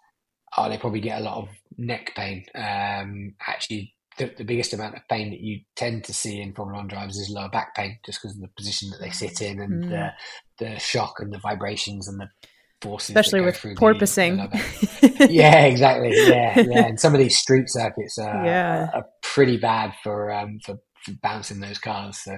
oh, 0.58 0.69
they 0.69 0.77
probably 0.77 1.01
get 1.01 1.21
a 1.21 1.23
lot 1.23 1.38
of 1.38 1.49
neck 1.77 2.13
pain. 2.15 2.45
Um, 2.56 3.36
actually, 3.47 3.93
the, 4.17 4.32
the, 4.38 4.43
biggest 4.43 4.73
amount 4.73 4.95
of 4.95 5.01
pain 5.10 5.32
that 5.32 5.39
you 5.39 5.62
tend 5.75 6.03
to 6.06 6.13
see 6.13 6.39
in 6.39 6.53
Formula 6.53 6.79
One 6.79 6.88
drivers 6.88 7.17
is 7.17 7.32
lower 7.32 7.49
back 7.49 7.75
pain, 7.75 7.97
just 8.06 8.21
because 8.21 8.36
of 8.36 8.41
the 8.41 8.49
position 8.56 8.89
that 8.91 9.01
they 9.01 9.10
sit 9.10 9.41
in 9.41 9.60
and 9.60 9.86
mm. 9.86 9.89
the 9.89 10.12
the 10.65 10.79
shock 10.79 11.15
and 11.19 11.34
the 11.34 11.39
vibrations 11.39 12.08
and 12.08 12.19
the 12.19 12.27
forces, 12.84 13.10
especially 13.10 13.41
with 13.41 13.58
porpoising. 13.58 14.51
The, 14.51 15.27
yeah, 15.32 15.65
exactly. 15.65 16.12
Yeah, 16.13 16.60
yeah. 16.69 16.86
And 16.86 16.99
some 16.99 17.13
of 17.13 17.19
these 17.19 17.38
street 17.38 17.69
circuits 17.69 18.17
are, 18.19 18.45
yeah. 18.45 18.89
are, 18.93 19.06
pretty 19.21 19.58
bad 19.58 19.93
for 20.03 20.32
um, 20.32 20.60
for, 20.63 20.75
for 21.03 21.13
bouncing 21.23 21.60
those 21.60 21.79
cars. 21.79 22.19
So 22.19 22.38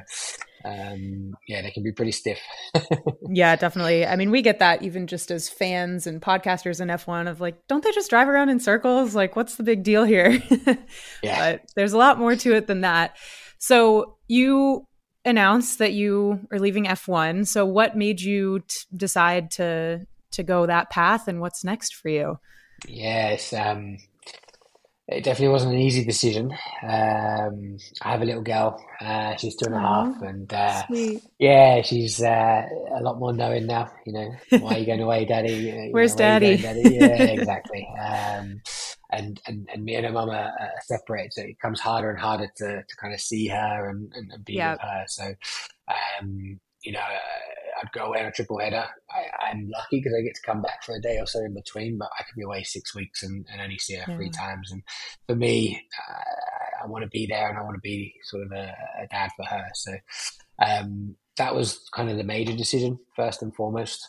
um, 0.65 1.35
yeah, 1.47 1.61
they 1.61 1.69
can 1.69 1.83
be 1.83 1.91
pretty 1.91 2.11
stiff. 2.11 2.39
yeah, 3.29 3.55
definitely. 3.55 4.05
I 4.05 4.15
mean, 4.15 4.31
we 4.31 4.41
get 4.41 4.59
that 4.59 4.81
even 4.81 5.05
just 5.05 5.29
as 5.29 5.47
fans 5.47 6.07
and 6.07 6.21
podcasters 6.21 6.81
in 6.81 6.87
F1 6.87 7.29
of 7.29 7.39
like, 7.39 7.67
don't 7.67 7.83
they 7.83 7.91
just 7.91 8.09
drive 8.09 8.27
around 8.27 8.49
in 8.49 8.59
circles? 8.59 9.13
Like, 9.13 9.35
what's 9.35 9.55
the 9.55 9.63
big 9.63 9.83
deal 9.83 10.03
here? 10.03 10.41
yeah. 11.21 11.51
But 11.51 11.69
there's 11.75 11.93
a 11.93 11.97
lot 11.97 12.17
more 12.17 12.35
to 12.35 12.55
it 12.55 12.65
than 12.67 12.81
that. 12.81 13.15
So 13.59 14.17
you 14.27 14.85
announced 15.23 15.79
that 15.79 15.93
you 15.93 16.47
are 16.51 16.59
leaving 16.59 16.85
F1. 16.85 17.47
So 17.47 17.65
what 17.65 17.95
made 17.95 18.21
you 18.21 18.59
t- 18.67 18.75
decide 18.95 19.51
to 19.51 20.05
to 20.31 20.43
go 20.43 20.65
that 20.65 20.89
path 20.89 21.27
and 21.27 21.39
what's 21.39 21.63
next 21.63 21.95
for 21.95 22.09
you? 22.09 22.39
Yes, 22.87 23.53
um, 23.53 23.97
it 25.07 25.23
definitely 25.23 25.53
wasn't 25.53 25.73
an 25.73 25.79
easy 25.79 26.03
decision. 26.03 26.51
Um, 26.81 27.77
I 28.01 28.11
have 28.11 28.21
a 28.21 28.25
little 28.25 28.41
girl. 28.41 28.83
Uh, 28.99 29.35
she's 29.35 29.55
two 29.55 29.65
and 29.67 29.75
a 29.75 29.79
half, 29.79 30.21
and 30.21 30.51
uh, 30.51 30.83
yeah, 31.37 31.81
she's 31.83 32.21
uh, 32.23 32.63
a 32.97 33.01
lot 33.01 33.19
more 33.19 33.31
knowing 33.31 33.67
now. 33.67 33.91
You 34.05 34.13
know, 34.13 34.59
why 34.59 34.75
are 34.75 34.79
you 34.79 34.85
going 34.85 35.01
away, 35.01 35.25
Daddy? 35.25 35.53
You 35.53 35.89
Where's 35.91 36.13
know, 36.15 36.19
Daddy? 36.19 36.57
Going, 36.57 36.83
Daddy? 36.83 36.95
Yeah, 36.95 37.05
exactly. 37.23 37.87
Um, 37.99 38.61
and, 39.11 39.39
and 39.45 39.69
and 39.71 39.83
me 39.83 39.95
and 39.95 40.07
her 40.07 40.11
mum 40.11 40.29
are, 40.29 40.51
are, 40.59 40.71
separated, 40.85 41.33
so 41.33 41.41
it 41.41 41.47
becomes 41.47 41.79
harder 41.79 42.09
and 42.09 42.19
harder 42.19 42.47
to, 42.57 42.83
to 42.83 42.95
kind 42.99 43.13
of 43.13 43.21
see 43.21 43.47
her 43.47 43.89
and, 43.89 44.11
and, 44.15 44.31
and 44.31 44.43
be 44.43 44.57
with 44.57 44.79
her. 44.81 45.03
So, 45.07 45.33
um, 45.87 46.59
you 46.83 46.91
know, 46.91 46.99
I'd 47.85 47.97
go 47.97 48.05
away 48.05 48.19
on 48.19 48.25
a 48.25 48.31
triple 48.31 48.59
header. 48.59 48.85
I, 49.11 49.51
am 49.51 49.69
lucky 49.69 49.99
because 49.99 50.13
I 50.17 50.23
get 50.23 50.35
to 50.35 50.41
come 50.45 50.61
back 50.61 50.83
for 50.83 50.95
a 50.95 51.01
day 51.01 51.17
or 51.19 51.27
so 51.27 51.39
in 51.39 51.53
between, 51.53 51.97
but 51.97 52.09
I 52.19 52.23
could 52.23 52.35
be 52.35 52.43
away 52.43 52.63
six 52.63 52.95
weeks 52.95 53.23
and, 53.23 53.45
and 53.51 53.61
only 53.61 53.77
see 53.77 53.95
her 53.95 54.05
yeah. 54.07 54.15
three 54.15 54.29
times. 54.29 54.71
And 54.71 54.83
for 55.27 55.35
me, 55.35 55.81
uh, 56.09 56.83
I 56.83 56.87
want 56.87 57.03
to 57.03 57.09
be 57.09 57.27
there 57.27 57.49
and 57.49 57.57
I 57.57 57.61
want 57.61 57.75
to 57.75 57.81
be 57.81 58.13
sort 58.23 58.43
of 58.43 58.51
a, 58.51 58.75
a 59.03 59.07
dad 59.09 59.31
for 59.35 59.45
her. 59.45 59.65
So 59.73 59.93
um, 60.65 61.15
that 61.37 61.55
was 61.55 61.87
kind 61.93 62.09
of 62.09 62.17
the 62.17 62.23
major 62.23 62.55
decision, 62.55 62.99
first 63.15 63.41
and 63.41 63.55
foremost. 63.55 64.07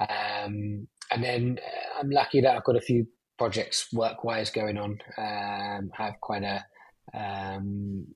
Um, 0.00 0.88
and 1.10 1.24
then 1.24 1.58
uh, 1.64 2.00
I'm 2.00 2.10
lucky 2.10 2.40
that 2.40 2.56
I've 2.56 2.64
got 2.64 2.76
a 2.76 2.80
few 2.80 3.06
projects 3.36 3.92
work 3.92 4.24
wise 4.24 4.50
going 4.50 4.78
on. 4.78 4.98
Um, 5.16 5.90
I 5.98 6.04
have 6.04 6.20
quite 6.20 6.42
a 6.42 6.64
um, 7.14 8.06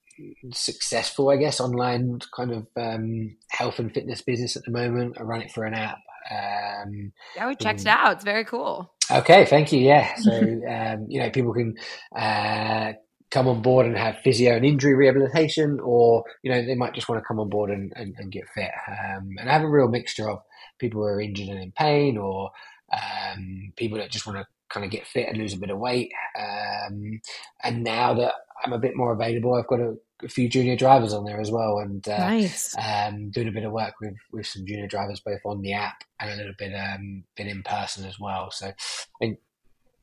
successful, 0.53 1.31
I 1.31 1.37
guess, 1.37 1.61
online 1.61 2.21
kind 2.35 2.53
of 2.53 2.67
um, 2.77 3.37
health 3.51 3.79
and 3.79 3.93
fitness 3.93 4.23
business 4.23 4.57
at 4.57 4.65
the 4.65 4.71
moment. 4.71 5.17
I 5.19 5.23
run 5.23 5.43
it 5.43 5.53
for 5.53 5.65
an 5.65 5.75
app. 5.75 5.99
Um, 6.31 7.13
yeah, 7.37 7.49
we 7.49 7.57
checked 7.57 7.81
it 7.81 7.87
out. 7.89 8.13
It's 8.13 8.25
very 8.25 8.45
cool. 8.45 8.93
Okay, 9.11 9.45
thank 9.45 9.73
you. 9.73 9.81
Yeah, 9.81 10.15
so 10.17 10.33
um, 10.33 11.07
you 11.09 11.21
know, 11.21 11.31
people 11.31 11.53
can 11.53 11.77
uh, 12.17 12.93
come 13.31 13.49
on 13.49 13.63
board 13.63 13.87
and 13.87 13.97
have 13.97 14.19
physio 14.19 14.57
and 14.57 14.65
injury 14.65 14.95
rehabilitation, 14.95 15.81
or 15.81 16.25
you 16.43 16.51
know, 16.51 16.65
they 16.65 16.75
might 16.75 16.95
just 16.95 17.09
want 17.09 17.21
to 17.21 17.27
come 17.27 17.41
on 17.41 17.49
board 17.49 17.71
and, 17.71 17.93
and, 17.97 18.15
and 18.19 18.33
get 18.33 18.49
fit. 18.55 18.71
Um, 18.89 19.37
and 19.39 19.49
I 19.49 19.53
have 19.53 19.63
a 19.63 19.69
real 19.69 19.89
mixture 19.89 20.29
of 20.29 20.43
people 20.79 21.01
who 21.01 21.07
are 21.07 21.21
injured 21.21 21.49
and 21.49 21.63
in 21.63 21.73
pain, 21.73 22.17
or 22.17 22.51
um, 22.93 23.73
people 23.77 23.99
that 23.99 24.11
just 24.11 24.27
want 24.27 24.39
to 24.39 24.47
kind 24.69 24.85
of 24.85 24.91
get 24.91 25.07
fit 25.07 25.29
and 25.29 25.39
lose 25.39 25.53
a 25.53 25.59
bit 25.59 25.71
of 25.71 25.79
weight. 25.79 26.13
Um, 26.39 27.21
and 27.63 27.85
now 27.85 28.15
that 28.15 28.33
I'm 28.65 28.73
a 28.73 28.79
bit 28.79 28.97
more 28.97 29.13
available, 29.13 29.55
I've 29.55 29.67
got 29.67 29.81
a, 29.81 29.97
a 30.23 30.29
few 30.29 30.49
junior 30.49 30.77
drivers 30.77 31.13
on 31.13 31.25
there 31.25 31.41
as 31.41 31.51
well, 31.51 31.79
and 31.79 32.07
uh, 32.09 32.19
nice. 32.19 32.75
um, 32.79 33.31
doing 33.31 33.49
a 33.49 33.53
bit 33.53 33.65
of 33.65 33.73
work 33.73 33.95
with 34.01 34.15
with 34.33 34.47
some 34.47 34.67
junior 34.67 34.87
drivers 34.87 35.21
both 35.21 35.41
on 35.45 35.61
the 35.61 35.73
app 35.73 36.05
and 36.21 36.31
a 36.31 36.37
little 36.37 36.55
bit 36.59 36.73
um, 36.75 37.25
bit 37.37 37.47
in 37.47 37.63
person 37.63 38.05
as 38.05 38.19
well. 38.19 38.51
So, 38.51 38.69
I 38.69 38.75
think 39.21 39.39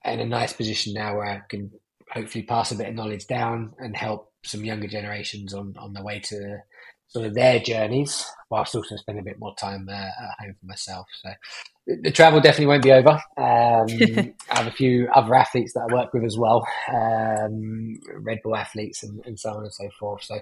in 0.06 0.20
a 0.20 0.26
nice 0.26 0.54
position 0.54 0.94
now 0.94 1.16
where 1.16 1.26
I 1.26 1.42
can 1.50 1.72
hopefully 2.12 2.44
pass 2.44 2.72
a 2.72 2.76
bit 2.76 2.90
of 2.90 2.96
knowledge 2.96 3.28
down 3.28 3.74
and 3.78 3.96
help 3.96 4.32
some 4.44 4.66
younger 4.66 4.88
generations 4.88 5.54
on 5.54 5.76
on 5.78 5.94
the 5.94 6.04
way 6.04 6.20
to 6.20 6.60
sort 7.08 7.26
of 7.26 7.34
their 7.34 7.60
journeys, 7.60 8.26
whilst 8.50 8.76
also 8.76 8.96
spending 8.96 9.22
a 9.22 9.26
bit 9.26 9.40
more 9.40 9.56
time 9.56 9.88
uh, 9.90 9.94
at 9.94 10.46
home 10.46 10.56
for 10.60 10.66
myself. 10.66 11.08
So 11.22 11.30
the 12.02 12.12
travel 12.12 12.40
definitely 12.40 12.68
won't 12.68 12.84
be 12.84 12.92
over. 12.92 13.12
Um, 13.38 13.88
I 14.52 14.58
have 14.58 14.68
a 14.68 14.72
few 14.72 15.10
other 15.14 15.34
athletes 15.34 15.74
that 15.74 15.88
I 15.90 15.94
work 15.94 16.14
with 16.14 16.24
as 16.24 16.38
well, 16.38 16.66
um, 16.94 18.00
Red 18.16 18.40
Bull 18.44 18.56
athletes 18.56 19.04
and, 19.04 19.26
and, 19.26 19.40
so 19.40 19.52
on 19.52 19.64
and 19.64 19.74
so 19.74 19.90
forth. 20.00 20.24
So, 20.24 20.40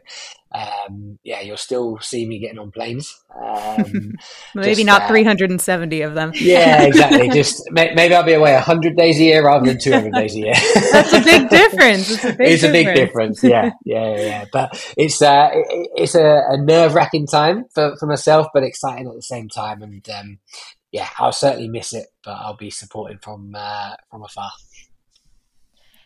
um, 0.52 1.20
yeah, 1.24 1.42
you'll 1.42 1.58
still 1.58 2.00
see 2.00 2.28
me 2.28 2.40
getting 2.40 2.60
on 2.60 2.72
planes. 2.72 3.22
Um, 3.36 4.16
maybe 4.56 4.76
just, 4.76 4.86
not 4.86 5.04
uh, 5.04 5.08
370 5.08 6.02
of 6.02 6.16
them. 6.16 6.32
yeah, 6.36 6.84
exactly. 6.84 7.30
Just 7.38 7.70
maybe 7.72 8.16
I'll 8.16 8.24
be 8.24 8.34
away 8.34 8.54
100 8.54 8.96
days 8.96 9.20
a 9.20 9.24
year 9.24 9.46
rather 9.46 9.66
than 9.66 9.80
200 9.80 10.14
days 10.14 10.36
a 10.36 10.40
year. 10.40 10.54
That's 10.92 11.14
a 11.14 11.22
big 11.22 11.50
difference. 11.50 12.12
It's 12.12 12.24
a 12.24 12.34
big, 12.34 12.48
it's 12.48 12.62
difference. 12.62 12.64
A 12.64 12.72
big 12.72 12.96
difference. 12.96 13.44
Yeah, 13.44 13.72
yeah, 13.86 14.16
yeah. 14.18 14.46
But 14.52 14.94
it's 14.98 15.22
uh, 15.22 15.50
it, 15.54 15.90
it's 15.96 16.16
a, 16.16 16.42
a 16.50 16.58
nerve 16.58 16.96
wracking 16.96 17.28
time 17.28 17.66
for, 17.74 17.96
for 18.00 18.06
myself, 18.06 18.48
but 18.54 18.64
exciting 18.64 19.08
at 19.08 19.16
the 19.16 19.22
same 19.22 19.50
time. 19.50 19.82
And 19.82 20.08
um, 20.10 20.40
yeah, 20.92 21.10
I'll 21.18 21.32
certainly 21.32 21.70
miss 21.70 21.94
it, 21.94 22.08
but 22.24 22.32
I'll 22.32 22.56
be 22.56 22.70
supporting 22.70 23.20
from 23.20 23.54
uh, 23.56 23.96
from 24.10 24.24
afar. 24.24 24.52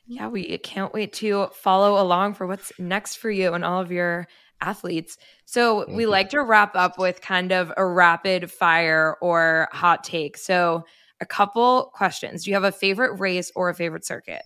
Yeah, 0.08 0.28
we 0.28 0.58
can't 0.58 0.94
wait 0.94 1.14
to 1.14 1.48
follow 1.54 2.02
along 2.02 2.34
for 2.34 2.46
what's 2.46 2.72
next 2.78 3.16
for 3.18 3.32
you 3.32 3.54
and 3.54 3.64
all 3.64 3.80
of 3.80 3.92
your 3.92 4.28
athletes. 4.60 5.18
So 5.46 5.86
we 5.90 6.06
like 6.06 6.30
to 6.30 6.42
wrap 6.42 6.76
up 6.76 6.98
with 6.98 7.22
kind 7.22 7.52
of 7.52 7.72
a 7.78 7.86
rapid 7.86 8.52
fire 8.52 9.16
or 9.22 9.70
hot 9.72 10.04
take. 10.04 10.38
So 10.38 10.84
a 11.22 11.26
couple 11.26 11.92
questions. 11.94 12.44
Do 12.44 12.52
you 12.52 12.56
have 12.56 12.64
a 12.64 12.72
favorite 12.72 13.20
race 13.20 13.52
or 13.56 13.70
a 13.70 13.76
favorite 13.76 14.06
circuit? 14.06 14.42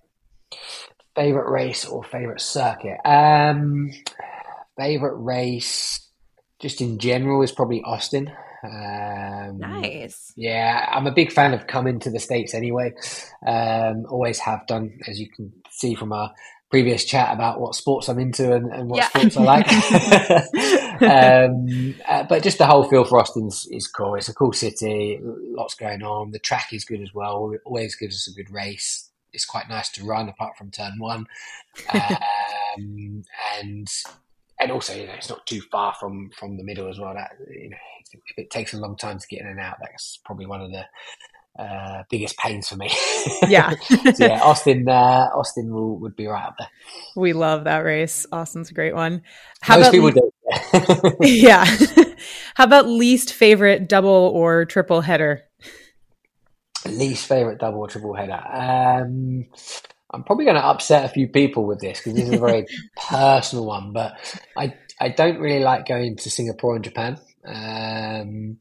Favorite 1.15 1.49
race 1.49 1.85
or 1.85 2.03
favorite 2.03 2.41
circuit? 2.41 2.97
Um, 3.05 3.91
favorite 4.77 5.17
race, 5.17 6.04
just 6.59 6.81
in 6.81 6.99
general, 6.99 7.41
is 7.41 7.51
probably 7.51 7.81
Austin. 7.83 8.31
Um, 8.63 9.57
nice. 9.59 10.33
Yeah, 10.35 10.87
I'm 10.91 11.07
a 11.07 11.13
big 11.13 11.31
fan 11.31 11.53
of 11.53 11.67
coming 11.67 11.99
to 11.99 12.09
the 12.09 12.19
States 12.19 12.53
anyway. 12.53 12.93
Um, 13.45 14.05
always 14.09 14.39
have 14.39 14.65
done, 14.67 14.99
as 15.07 15.19
you 15.19 15.29
can 15.29 15.53
see 15.69 15.95
from 15.95 16.11
our 16.11 16.31
previous 16.71 17.05
chat 17.05 17.33
about 17.33 17.59
what 17.59 17.75
sports 17.75 18.09
I'm 18.09 18.19
into 18.19 18.53
and, 18.53 18.71
and 18.73 18.89
what 18.89 18.97
yeah. 18.97 19.07
sports 19.09 19.37
I 19.37 19.43
like. 20.99 21.01
um, 21.01 21.95
uh, 22.07 22.23
but 22.27 22.43
just 22.43 22.57
the 22.57 22.65
whole 22.65 22.83
feel 22.89 23.05
for 23.05 23.19
Austin 23.19 23.47
is 23.47 23.87
cool. 23.87 24.15
It's 24.15 24.29
a 24.29 24.33
cool 24.33 24.53
city, 24.53 25.19
lots 25.21 25.75
going 25.75 26.03
on. 26.03 26.31
The 26.31 26.39
track 26.39 26.73
is 26.73 26.85
good 26.85 27.01
as 27.01 27.13
well. 27.13 27.51
It 27.53 27.61
always 27.65 27.95
gives 27.95 28.15
us 28.15 28.27
a 28.27 28.35
good 28.35 28.51
race. 28.51 29.09
It's 29.31 29.45
quite 29.45 29.69
nice 29.69 29.89
to 29.91 30.05
run, 30.05 30.29
apart 30.29 30.57
from 30.57 30.71
turn 30.71 30.93
one, 30.97 31.27
um, 31.93 33.23
and 33.61 33.87
and 34.59 34.71
also 34.71 34.93
you 34.95 35.07
know 35.07 35.13
it's 35.13 35.29
not 35.29 35.45
too 35.45 35.61
far 35.71 35.93
from 35.99 36.29
from 36.37 36.57
the 36.57 36.63
middle 36.63 36.89
as 36.89 36.99
well. 36.99 37.13
That 37.13 37.31
you 37.49 37.69
know 37.69 37.77
if 38.13 38.37
it 38.37 38.49
takes 38.49 38.73
a 38.73 38.77
long 38.77 38.97
time 38.97 39.19
to 39.19 39.27
get 39.27 39.41
in 39.41 39.47
and 39.47 39.59
out, 39.59 39.77
that's 39.81 40.19
probably 40.25 40.45
one 40.45 40.61
of 40.61 40.71
the 40.71 40.85
uh, 41.57 42.03
biggest 42.09 42.37
pains 42.37 42.67
for 42.67 42.75
me. 42.75 42.91
Yeah. 43.47 43.71
so 44.13 44.25
yeah, 44.25 44.41
Austin, 44.41 44.87
uh, 44.87 45.29
Austin 45.35 45.73
will, 45.73 45.97
would 45.99 46.15
be 46.15 46.25
right 46.25 46.45
up 46.45 46.55
there. 46.57 46.67
We 47.15 47.33
love 47.33 47.65
that 47.65 47.79
race. 47.79 48.25
Austin's 48.31 48.71
a 48.71 48.73
great 48.73 48.95
one. 48.95 49.21
How 49.61 49.77
Most 49.77 49.87
about, 49.87 49.91
people 49.91 50.11
do. 50.11 51.17
yeah. 51.21 51.65
How 52.55 52.63
about 52.63 52.87
least 52.87 53.33
favorite 53.33 53.89
double 53.89 54.09
or 54.09 54.65
triple 54.65 55.01
header? 55.01 55.43
Least 56.85 57.27
favorite 57.27 57.59
double 57.59 57.79
or 57.79 57.87
triple 57.87 58.13
header. 58.13 58.41
Um, 58.51 59.45
I'm 60.15 60.23
probably 60.23 60.45
going 60.45 60.55
to 60.55 60.65
upset 60.65 61.05
a 61.05 61.09
few 61.09 61.27
people 61.27 61.65
with 61.65 61.79
this 61.81 61.99
because 61.99 62.13
this 62.13 62.29
is 62.29 62.35
a 62.35 62.39
very 62.39 62.65
personal 63.09 63.65
one, 63.65 63.91
but 63.91 64.13
I 64.57 64.73
I 64.99 65.09
don't 65.09 65.39
really 65.39 65.63
like 65.63 65.87
going 65.87 66.15
to 66.17 66.29
Singapore 66.29 66.75
and 66.75 66.83
Japan. 66.83 67.19
Um, 67.45 68.57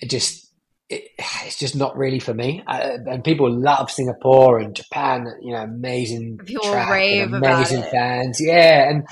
it 0.00 0.10
just 0.10 0.52
it, 0.88 1.04
it's 1.18 1.58
just 1.58 1.74
not 1.74 1.96
really 1.96 2.20
for 2.20 2.34
me. 2.34 2.62
I, 2.66 2.98
and 3.06 3.24
people 3.24 3.50
love 3.50 3.90
Singapore 3.90 4.58
and 4.58 4.74
Japan. 4.74 5.26
You 5.40 5.54
know, 5.54 5.62
amazing 5.62 6.38
people 6.38 6.72
rave 6.72 7.32
amazing 7.32 7.82
fans. 7.82 8.38
Yeah, 8.40 8.90
and 8.90 9.06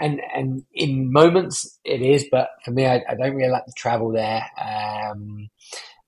and 0.00 0.20
and 0.34 0.64
in 0.72 1.12
moments 1.12 1.78
it 1.84 2.00
is, 2.00 2.26
but 2.30 2.48
for 2.64 2.70
me, 2.70 2.86
I, 2.86 3.02
I 3.08 3.14
don't 3.14 3.34
really 3.34 3.50
like 3.50 3.66
the 3.66 3.74
travel 3.76 4.12
there. 4.12 4.44
Um, 4.58 5.50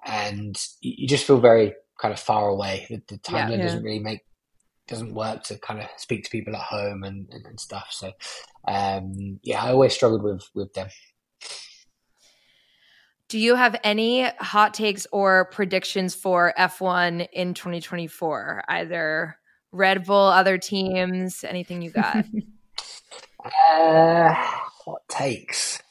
and 0.05 0.57
you 0.81 1.07
just 1.07 1.27
feel 1.27 1.41
very 1.41 1.75
kind 2.01 2.13
of 2.13 2.21
far 2.21 2.49
away. 2.49 2.87
The, 2.89 3.03
the 3.09 3.19
time 3.19 3.51
yeah, 3.51 3.57
yeah. 3.57 3.63
doesn't 3.63 3.83
really 3.83 3.99
make 3.99 4.21
doesn't 4.89 5.15
work 5.15 5.43
to 5.45 5.59
kind 5.59 5.81
of 5.81 5.87
speak 5.97 6.25
to 6.25 6.31
people 6.31 6.55
at 6.55 6.63
home 6.63 7.03
and, 7.03 7.29
and, 7.31 7.47
and 7.47 7.61
stuff. 7.61 7.89
So 7.91 8.13
um, 8.69 9.41
yeah, 9.43 9.63
I 9.63 9.71
always 9.71 9.95
struggled 9.95 10.23
with 10.23 10.49
with 10.55 10.73
them. 10.75 10.89
Do 13.29 13.39
you 13.41 13.57
have 13.57 13.75
any 13.83 14.23
hot 14.39 14.73
takes 14.73 15.05
or 15.11 15.47
predictions 15.47 16.15
for 16.15 16.55
F1 16.57 17.27
in 17.33 17.55
2024? 17.55 18.63
Either 18.69 19.37
Red 19.73 20.05
Bull, 20.07 20.29
other 20.29 20.59
teams, 20.59 21.43
anything 21.43 21.83
you 21.83 21.91
got? 21.91 22.19
uh, 23.45 24.33
hot 24.33 25.01
takes. 25.09 25.83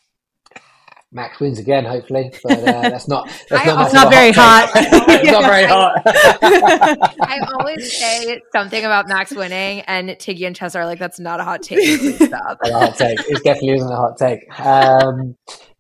Max 1.16 1.40
wins 1.40 1.60
again, 1.60 1.86
hopefully, 1.86 2.30
but 2.44 2.60
uh, 2.60 2.82
that's 2.90 3.08
not 3.08 3.30
that's 3.50 3.66
not, 3.66 3.94
not 3.94 4.12
very 4.12 4.34
hot. 4.34 4.70
it's 4.76 5.32
not 5.32 5.44
very 5.44 5.64
hot. 5.64 6.02
I 6.06 7.40
always 7.58 7.98
say 7.98 8.42
something 8.52 8.84
about 8.84 9.08
Max 9.08 9.34
winning, 9.34 9.80
and 9.88 10.10
Tiggy 10.10 10.46
and 10.46 10.54
Chess 10.54 10.76
are 10.76 10.86
like, 10.86 11.00
"That's 11.00 11.18
not 11.18 11.40
a 11.40 11.46
hot 11.46 11.64
take." 11.64 12.18
Stop. 12.18 12.60
a 12.66 12.72
hot 12.74 12.98
take. 12.98 13.18
It 13.30 13.44
definitely 13.46 13.76
isn't 13.76 13.92
a 13.92 13.96
hot 13.96 14.18
take. 14.18 14.60
Um, 14.60 15.38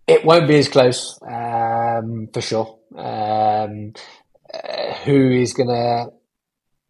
it 0.07 0.23
won't 0.23 0.47
be 0.47 0.57
as 0.57 0.69
close 0.69 1.19
um, 1.27 2.29
for 2.33 2.39
sure. 2.39 2.79
Um, 2.95 3.91
uh, 4.53 4.93
who 5.03 5.31
is 5.31 5.53
going 5.53 5.67
to 5.67 6.11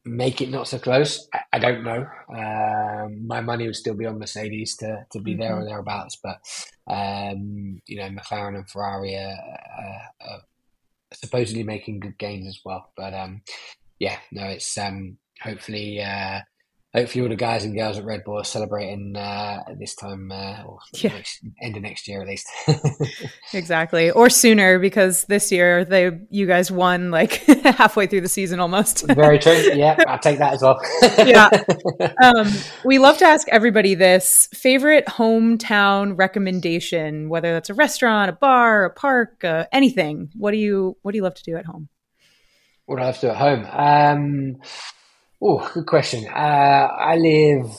make 0.05 0.41
it 0.41 0.49
not 0.49 0.67
so 0.67 0.79
close? 0.79 1.27
I, 1.33 1.39
I 1.53 1.59
don't 1.59 1.83
know. 1.83 2.05
Um, 2.29 3.27
my 3.27 3.41
money 3.41 3.65
would 3.65 3.75
still 3.75 3.95
be 3.95 4.05
on 4.05 4.19
Mercedes 4.19 4.75
to, 4.77 5.05
to 5.11 5.19
be 5.19 5.31
mm-hmm. 5.31 5.41
there 5.41 5.57
or 5.57 5.65
thereabouts, 5.65 6.17
but 6.23 6.37
um, 6.87 7.81
you 7.87 7.97
know 7.97 8.09
McLaren 8.09 8.55
and 8.55 8.69
Ferrari 8.69 9.15
are, 9.15 9.37
are, 9.79 10.01
are, 10.21 10.41
supposedly 11.13 11.63
making 11.63 11.99
good 11.99 12.17
gains 12.17 12.47
as 12.47 12.59
well. 12.65 12.91
But 12.95 13.13
um, 13.13 13.41
yeah, 13.99 14.17
no, 14.31 14.43
it's 14.45 14.77
um, 14.77 15.17
hopefully. 15.41 16.01
Uh, 16.01 16.41
hopefully 16.95 17.23
all 17.23 17.29
the 17.29 17.35
guys 17.35 17.65
and 17.65 17.75
girls 17.75 17.97
at 17.97 18.05
Red 18.05 18.23
Bull 18.23 18.39
are 18.39 18.45
celebrating 18.45 19.15
uh, 19.15 19.63
at 19.67 19.77
this 19.77 19.95
time 19.95 20.31
uh, 20.31 20.63
or 20.63 20.79
yeah. 20.93 21.13
next, 21.13 21.41
end 21.61 21.75
of 21.75 21.83
next 21.83 22.07
year 22.07 22.21
at 22.21 22.27
least. 22.27 22.47
exactly, 23.53 24.11
or 24.11 24.29
sooner 24.29 24.79
because 24.79 25.25
this 25.25 25.51
year 25.51 25.83
they 25.83 26.11
you 26.29 26.45
guys 26.45 26.71
won 26.71 27.11
like 27.11 27.33
halfway 27.63 28.07
through 28.07 28.21
the 28.21 28.29
season 28.29 28.59
almost. 28.59 29.05
Very 29.07 29.39
true. 29.39 29.53
Yeah, 29.53 29.97
I'll 30.07 30.19
take 30.19 30.39
that 30.39 30.53
as 30.53 30.61
well. 30.61 30.79
yeah, 31.25 31.49
um, 32.23 32.47
we 32.85 32.97
love 32.97 33.17
to 33.17 33.25
ask 33.25 33.47
everybody 33.49 33.95
this 33.95 34.47
favorite 34.53 35.05
hometown 35.05 36.17
recommendation, 36.17 37.29
whether 37.29 37.53
that's 37.53 37.69
a 37.69 37.73
restaurant, 37.73 38.29
a 38.29 38.33
bar, 38.33 38.85
a 38.85 38.89
park, 38.89 39.43
uh, 39.43 39.65
anything. 39.71 40.29
What 40.35 40.51
do 40.51 40.57
you 40.57 40.97
What 41.01 41.11
do 41.11 41.17
you 41.17 41.23
love 41.23 41.35
to 41.35 41.43
do 41.43 41.57
at 41.57 41.65
home? 41.65 41.89
What 42.85 42.97
do 42.97 43.01
I 43.01 43.05
love 43.07 43.15
to 43.15 43.21
do 43.21 43.29
at 43.29 43.37
home? 43.37 43.65
Um, 43.71 44.61
Oh, 45.41 45.69
good 45.73 45.85
question. 45.85 46.27
Uh, 46.27 46.87
I 46.97 47.15
live. 47.15 47.69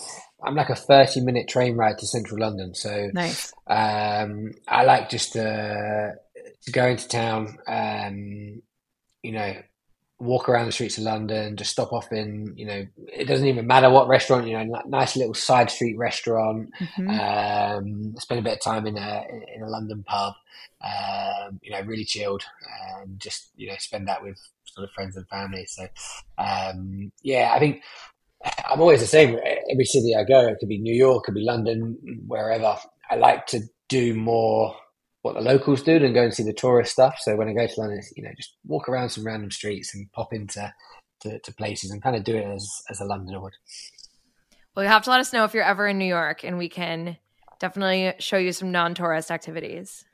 I'm 0.42 0.54
like 0.54 0.70
a 0.70 0.76
30 0.76 1.22
minute 1.22 1.48
train 1.48 1.76
ride 1.76 1.98
to 1.98 2.06
central 2.06 2.40
London, 2.40 2.74
so 2.74 3.10
nice. 3.12 3.52
Um, 3.66 4.52
I 4.68 4.84
like 4.84 5.08
just 5.08 5.32
to, 5.32 6.14
to 6.62 6.72
go 6.72 6.86
into 6.86 7.08
town. 7.08 7.58
Um, 7.66 8.62
you 9.22 9.32
know, 9.32 9.54
walk 10.18 10.48
around 10.48 10.66
the 10.66 10.72
streets 10.72 10.96
of 10.98 11.04
London, 11.04 11.56
just 11.56 11.72
stop 11.72 11.92
off 11.92 12.10
in, 12.10 12.54
you 12.56 12.64
know, 12.64 12.86
it 13.12 13.26
doesn't 13.26 13.46
even 13.46 13.66
matter 13.66 13.90
what 13.90 14.08
restaurant, 14.08 14.46
you 14.46 14.56
know, 14.56 14.82
nice 14.86 15.16
little 15.16 15.34
side 15.34 15.70
street 15.70 15.98
restaurant, 15.98 16.70
mm-hmm. 16.80 17.10
um, 17.10 18.14
spend 18.18 18.40
a 18.40 18.42
bit 18.42 18.54
of 18.54 18.62
time 18.62 18.86
in 18.86 18.96
a, 18.96 19.24
in 19.54 19.62
a 19.62 19.68
London 19.68 20.02
pub, 20.04 20.34
um, 20.80 21.60
you 21.62 21.70
know, 21.70 21.82
really 21.82 22.04
chilled 22.04 22.42
and 23.00 23.20
just, 23.20 23.50
you 23.56 23.68
know, 23.68 23.76
spend 23.78 24.08
that 24.08 24.22
with 24.22 24.38
sort 24.76 24.88
of 24.88 24.94
friends 24.94 25.16
and 25.16 25.26
family. 25.28 25.66
So, 25.66 25.86
um, 26.38 27.10
yeah, 27.22 27.52
I 27.54 27.58
think 27.58 27.82
I'm 28.70 28.80
always 28.80 29.00
the 29.00 29.06
same. 29.06 29.38
Every 29.70 29.84
city 29.84 30.14
I 30.14 30.24
go, 30.24 30.46
it 30.46 30.58
could 30.60 30.68
be 30.68 30.78
New 30.78 30.94
York, 30.94 31.22
it 31.22 31.26
could 31.26 31.34
be 31.34 31.44
London, 31.44 31.96
wherever. 32.26 32.76
I 33.10 33.16
like 33.16 33.46
to 33.46 33.60
do 33.88 34.14
more 34.14 34.76
what 35.22 35.34
the 35.34 35.40
locals 35.40 35.82
do 35.82 35.98
than 35.98 36.12
go 36.12 36.22
and 36.22 36.34
see 36.34 36.44
the 36.44 36.52
tourist 36.52 36.92
stuff. 36.92 37.16
So 37.20 37.34
when 37.36 37.48
I 37.48 37.52
go 37.52 37.66
to 37.66 37.80
London, 37.80 38.00
you 38.16 38.22
know, 38.22 38.30
just 38.36 38.56
walk 38.64 38.88
around 38.88 39.08
some 39.08 39.26
random 39.26 39.50
streets 39.50 39.94
and 39.94 40.10
pop 40.12 40.32
into 40.32 40.72
to, 41.22 41.38
to 41.40 41.54
places 41.54 41.90
and 41.90 42.02
kind 42.02 42.14
of 42.14 42.24
do 42.24 42.36
it 42.36 42.44
as 42.44 42.82
as 42.90 43.00
a 43.00 43.04
Londoner 43.04 43.40
would. 43.40 43.54
Well, 44.74 44.84
you 44.84 44.90
have 44.90 45.02
to 45.04 45.10
let 45.10 45.20
us 45.20 45.32
know 45.32 45.44
if 45.44 45.54
you're 45.54 45.64
ever 45.64 45.88
in 45.88 45.98
New 45.98 46.04
York, 46.04 46.44
and 46.44 46.58
we 46.58 46.68
can 46.68 47.16
definitely 47.58 48.12
show 48.18 48.36
you 48.36 48.52
some 48.52 48.70
non-tourist 48.70 49.30
activities. 49.30 50.04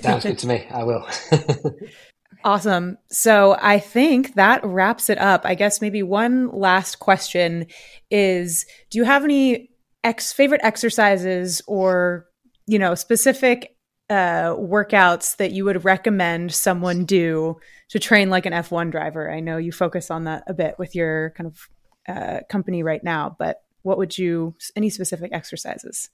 Sounds 0.00 0.22
good 0.22 0.38
to 0.38 0.46
me. 0.46 0.66
I 0.70 0.84
will. 0.84 1.06
Awesome. 2.44 2.98
So 3.10 3.56
I 3.60 3.78
think 3.78 4.34
that 4.34 4.64
wraps 4.64 5.08
it 5.08 5.18
up. 5.18 5.42
I 5.44 5.54
guess 5.54 5.80
maybe 5.80 6.02
one 6.02 6.48
last 6.50 6.98
question 6.98 7.66
is 8.10 8.66
do 8.90 8.98
you 8.98 9.04
have 9.04 9.22
any 9.24 9.70
ex 10.02 10.32
favorite 10.32 10.60
exercises 10.64 11.62
or, 11.68 12.26
you 12.66 12.78
know, 12.80 12.96
specific 12.96 13.76
uh, 14.10 14.54
workouts 14.56 15.36
that 15.36 15.52
you 15.52 15.64
would 15.64 15.84
recommend 15.84 16.52
someone 16.52 17.04
do 17.04 17.56
to 17.90 18.00
train 18.00 18.28
like 18.28 18.44
an 18.44 18.52
F1 18.52 18.90
driver? 18.90 19.30
I 19.30 19.38
know 19.38 19.56
you 19.56 19.70
focus 19.70 20.10
on 20.10 20.24
that 20.24 20.42
a 20.48 20.54
bit 20.54 20.74
with 20.78 20.96
your 20.96 21.30
kind 21.36 21.46
of 21.46 21.68
uh, 22.08 22.40
company 22.48 22.82
right 22.82 23.04
now, 23.04 23.36
but 23.38 23.58
what 23.82 23.98
would 23.98 24.18
you, 24.18 24.56
any 24.74 24.90
specific 24.90 25.32
exercises? 25.32 26.10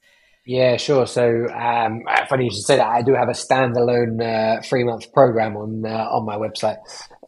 Yeah, 0.49 0.79
sure. 0.79 1.07
So, 1.07 1.47
um, 1.51 2.05
funny 2.27 2.45
you 2.45 2.51
should 2.51 2.65
say 2.65 2.77
that. 2.77 2.87
I 2.87 3.03
do 3.03 3.13
have 3.13 3.29
a 3.29 3.33
standalone 3.33 4.23
uh, 4.23 4.63
three 4.63 4.83
month 4.83 5.13
program 5.13 5.59
on 5.59 5.85
uh, 5.85 6.09
on 6.11 6.25
my 6.25 6.37
website, 6.37 6.79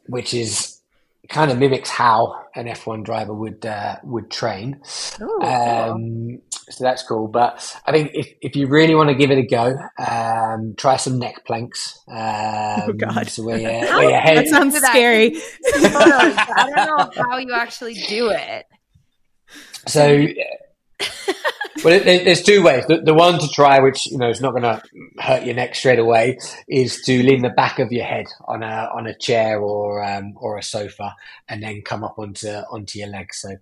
which 0.07 0.33
is 0.33 0.81
kind 1.29 1.51
of 1.51 1.59
mimics 1.59 1.91
how 1.91 2.47
an 2.55 2.65
F1 2.65 3.05
driver 3.05 3.35
would 3.35 3.67
uh, 3.67 3.97
would 4.05 4.31
train. 4.31 4.81
Ooh, 5.21 5.43
um, 5.43 6.39
so 6.71 6.83
that's 6.83 7.03
cool. 7.03 7.29
But 7.29 7.77
I 7.85 7.93
think 7.93 8.13
if, 8.15 8.33
if 8.41 8.57
you 8.57 8.69
really 8.69 8.95
want 8.95 9.11
to 9.11 9.15
give 9.15 9.31
it 9.31 9.37
a 9.37 9.47
go, 9.47 9.77
um, 9.99 10.73
try 10.79 10.97
some 10.97 11.19
neck 11.19 11.45
planks. 11.45 11.99
Um, 12.09 12.17
oh 12.17 12.93
God! 12.97 13.29
So 13.29 13.43
where, 13.43 13.59
where 13.61 14.11
your 14.11 14.19
head, 14.19 14.39
that 14.39 14.49
sounds 14.49 14.75
scary. 14.79 15.37
I 15.75 16.73
don't 16.75 17.17
know 17.17 17.23
how 17.23 17.37
you 17.37 17.53
actually 17.53 17.95
do 18.09 18.31
it. 18.31 18.65
So 19.87 20.27
well, 21.85 22.01
there's 22.01 22.43
two 22.43 22.63
ways. 22.63 22.87
The, 22.87 22.99
the, 22.99 23.15
one 23.15 23.39
to 23.39 23.49
try, 23.49 23.81
which 23.81 24.07
you 24.07 24.19
know 24.19 24.29
is 24.29 24.41
not 24.41 24.51
going 24.51 24.63
to 24.63 24.83
hurt 25.19 25.45
your 25.45 25.55
neck 25.55 25.75
straight 25.75 25.99
away, 25.99 26.39
is 26.69 27.01
to 27.03 27.23
lean 27.23 27.43
the 27.43 27.51
back 27.51 27.79
of 27.79 27.93
your 27.93 28.05
head 28.05 28.27
on 28.47 28.63
a 28.63 28.89
on 28.95 29.07
a 29.07 29.15
chair 29.15 29.61
or 29.61 30.03
um, 30.03 30.35
or 30.37 30.59
a 30.59 30.63
sofa, 30.63 31.15
and 31.49 31.63
then 31.63 31.83
come 31.83 32.05
up 32.05 32.19
onto 32.19 32.49
onto 32.49 32.99
your 32.99 33.09
legs. 33.09 33.39
So, 33.41 33.57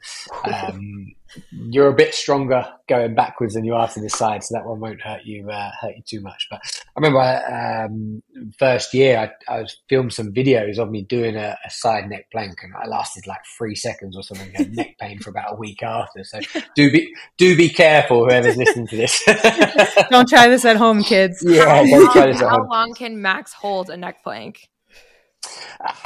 um, 0.44 1.12
you're 1.50 1.88
a 1.88 1.94
bit 1.94 2.14
stronger 2.14 2.66
going 2.88 3.14
backwards 3.14 3.54
than 3.54 3.64
you 3.64 3.74
are 3.74 3.88
to 3.88 4.00
the 4.00 4.08
side, 4.08 4.42
so 4.42 4.54
that 4.54 4.66
one 4.66 4.80
won't 4.80 5.00
hurt 5.00 5.24
you 5.24 5.48
uh, 5.50 5.70
hurt 5.80 5.94
you 5.96 6.02
too 6.06 6.20
much. 6.20 6.46
But 6.50 6.60
I 6.96 7.00
remember 7.00 7.84
um, 7.86 8.22
first 8.58 8.94
year 8.94 9.18
I, 9.18 9.52
I 9.52 9.60
was 9.62 9.76
filmed 9.88 10.12
some 10.12 10.32
videos 10.32 10.78
of 10.78 10.90
me 10.90 11.02
doing 11.02 11.36
a, 11.36 11.56
a, 11.64 11.70
side 11.70 12.08
neck 12.08 12.30
plank, 12.30 12.58
and 12.62 12.72
I 12.74 12.86
lasted 12.86 13.26
like 13.26 13.40
three 13.56 13.74
seconds 13.74 14.16
or 14.16 14.22
something. 14.22 14.50
I 14.54 14.62
had 14.62 14.76
neck 14.76 14.96
pain 15.00 15.18
for 15.18 15.30
about 15.30 15.52
a 15.52 15.56
week 15.56 15.82
after. 15.82 16.24
So 16.24 16.40
do 16.74 16.90
be 16.90 17.14
do 17.36 17.56
be 17.56 17.68
careful, 17.68 18.24
whoever's 18.24 18.56
listening 18.56 18.86
to 18.88 18.96
this. 18.96 19.22
don't 20.10 20.28
try 20.28 20.48
this 20.48 20.64
at 20.64 20.76
home, 20.76 21.02
kids. 21.02 21.44
Yeah, 21.46 21.66
how 21.66 21.84
don't 21.84 21.90
long, 21.90 22.12
try 22.12 22.26
this 22.26 22.40
at 22.40 22.48
how 22.48 22.58
home. 22.58 22.68
long 22.68 22.94
can 22.94 23.20
Max 23.20 23.52
hold 23.52 23.90
a 23.90 23.96
neck 23.96 24.22
plank? 24.22 24.68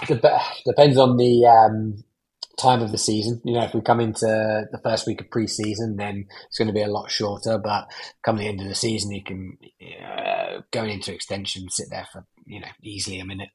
Depends 0.06 0.98
on 0.98 1.16
the 1.16 1.46
um, 1.46 2.04
time 2.58 2.82
of 2.82 2.92
the 2.92 2.98
season. 2.98 3.40
You 3.44 3.54
know, 3.54 3.64
if 3.64 3.74
we 3.74 3.80
come 3.80 4.00
into 4.00 4.26
the 4.70 4.80
first 4.82 5.06
week 5.06 5.20
of 5.20 5.30
pre-season, 5.30 5.96
then 5.96 6.26
it's 6.46 6.58
going 6.58 6.68
to 6.68 6.74
be 6.74 6.82
a 6.82 6.88
lot 6.88 7.10
shorter. 7.10 7.58
But 7.58 7.90
come 8.22 8.36
the 8.36 8.48
end 8.48 8.60
of 8.60 8.68
the 8.68 8.74
season, 8.74 9.12
you 9.12 9.22
can 9.22 9.58
uh, 10.04 10.60
go 10.70 10.84
into 10.84 11.12
extension, 11.12 11.68
sit 11.70 11.88
there 11.90 12.06
for 12.12 12.24
you 12.46 12.60
know 12.60 12.68
easily 12.82 13.18
a 13.20 13.24
minute. 13.24 13.50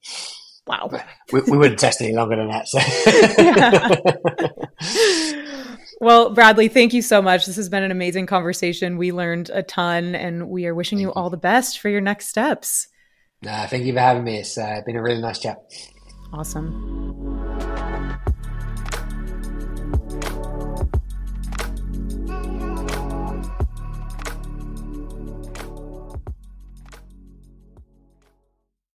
Wow. 0.67 0.89
We, 1.31 1.41
we 1.41 1.57
wouldn't 1.57 1.79
test 1.79 2.01
any 2.01 2.13
longer 2.13 2.35
than 2.35 2.49
that. 2.49 2.67
So. 2.67 2.79
well, 6.01 6.33
Bradley, 6.33 6.67
thank 6.67 6.93
you 6.93 7.01
so 7.01 7.21
much. 7.21 7.45
This 7.45 7.55
has 7.55 7.69
been 7.69 7.83
an 7.83 7.91
amazing 7.91 8.25
conversation. 8.25 8.97
We 8.97 9.13
learned 9.13 9.49
a 9.53 9.63
ton, 9.63 10.13
and 10.13 10.49
we 10.49 10.65
are 10.65 10.75
wishing 10.75 10.99
you, 10.99 11.07
you 11.07 11.13
all 11.13 11.29
the 11.29 11.37
best 11.37 11.79
for 11.79 11.87
your 11.87 12.01
next 12.01 12.27
steps. 12.27 12.89
Uh, 13.47 13.67
thank 13.67 13.85
you 13.85 13.93
for 13.93 13.99
having 13.99 14.23
me. 14.23 14.39
It's 14.39 14.57
uh, 14.57 14.81
been 14.85 14.97
a 14.97 15.01
really 15.01 15.21
nice 15.21 15.39
chat. 15.39 15.57
Awesome. 16.33 17.66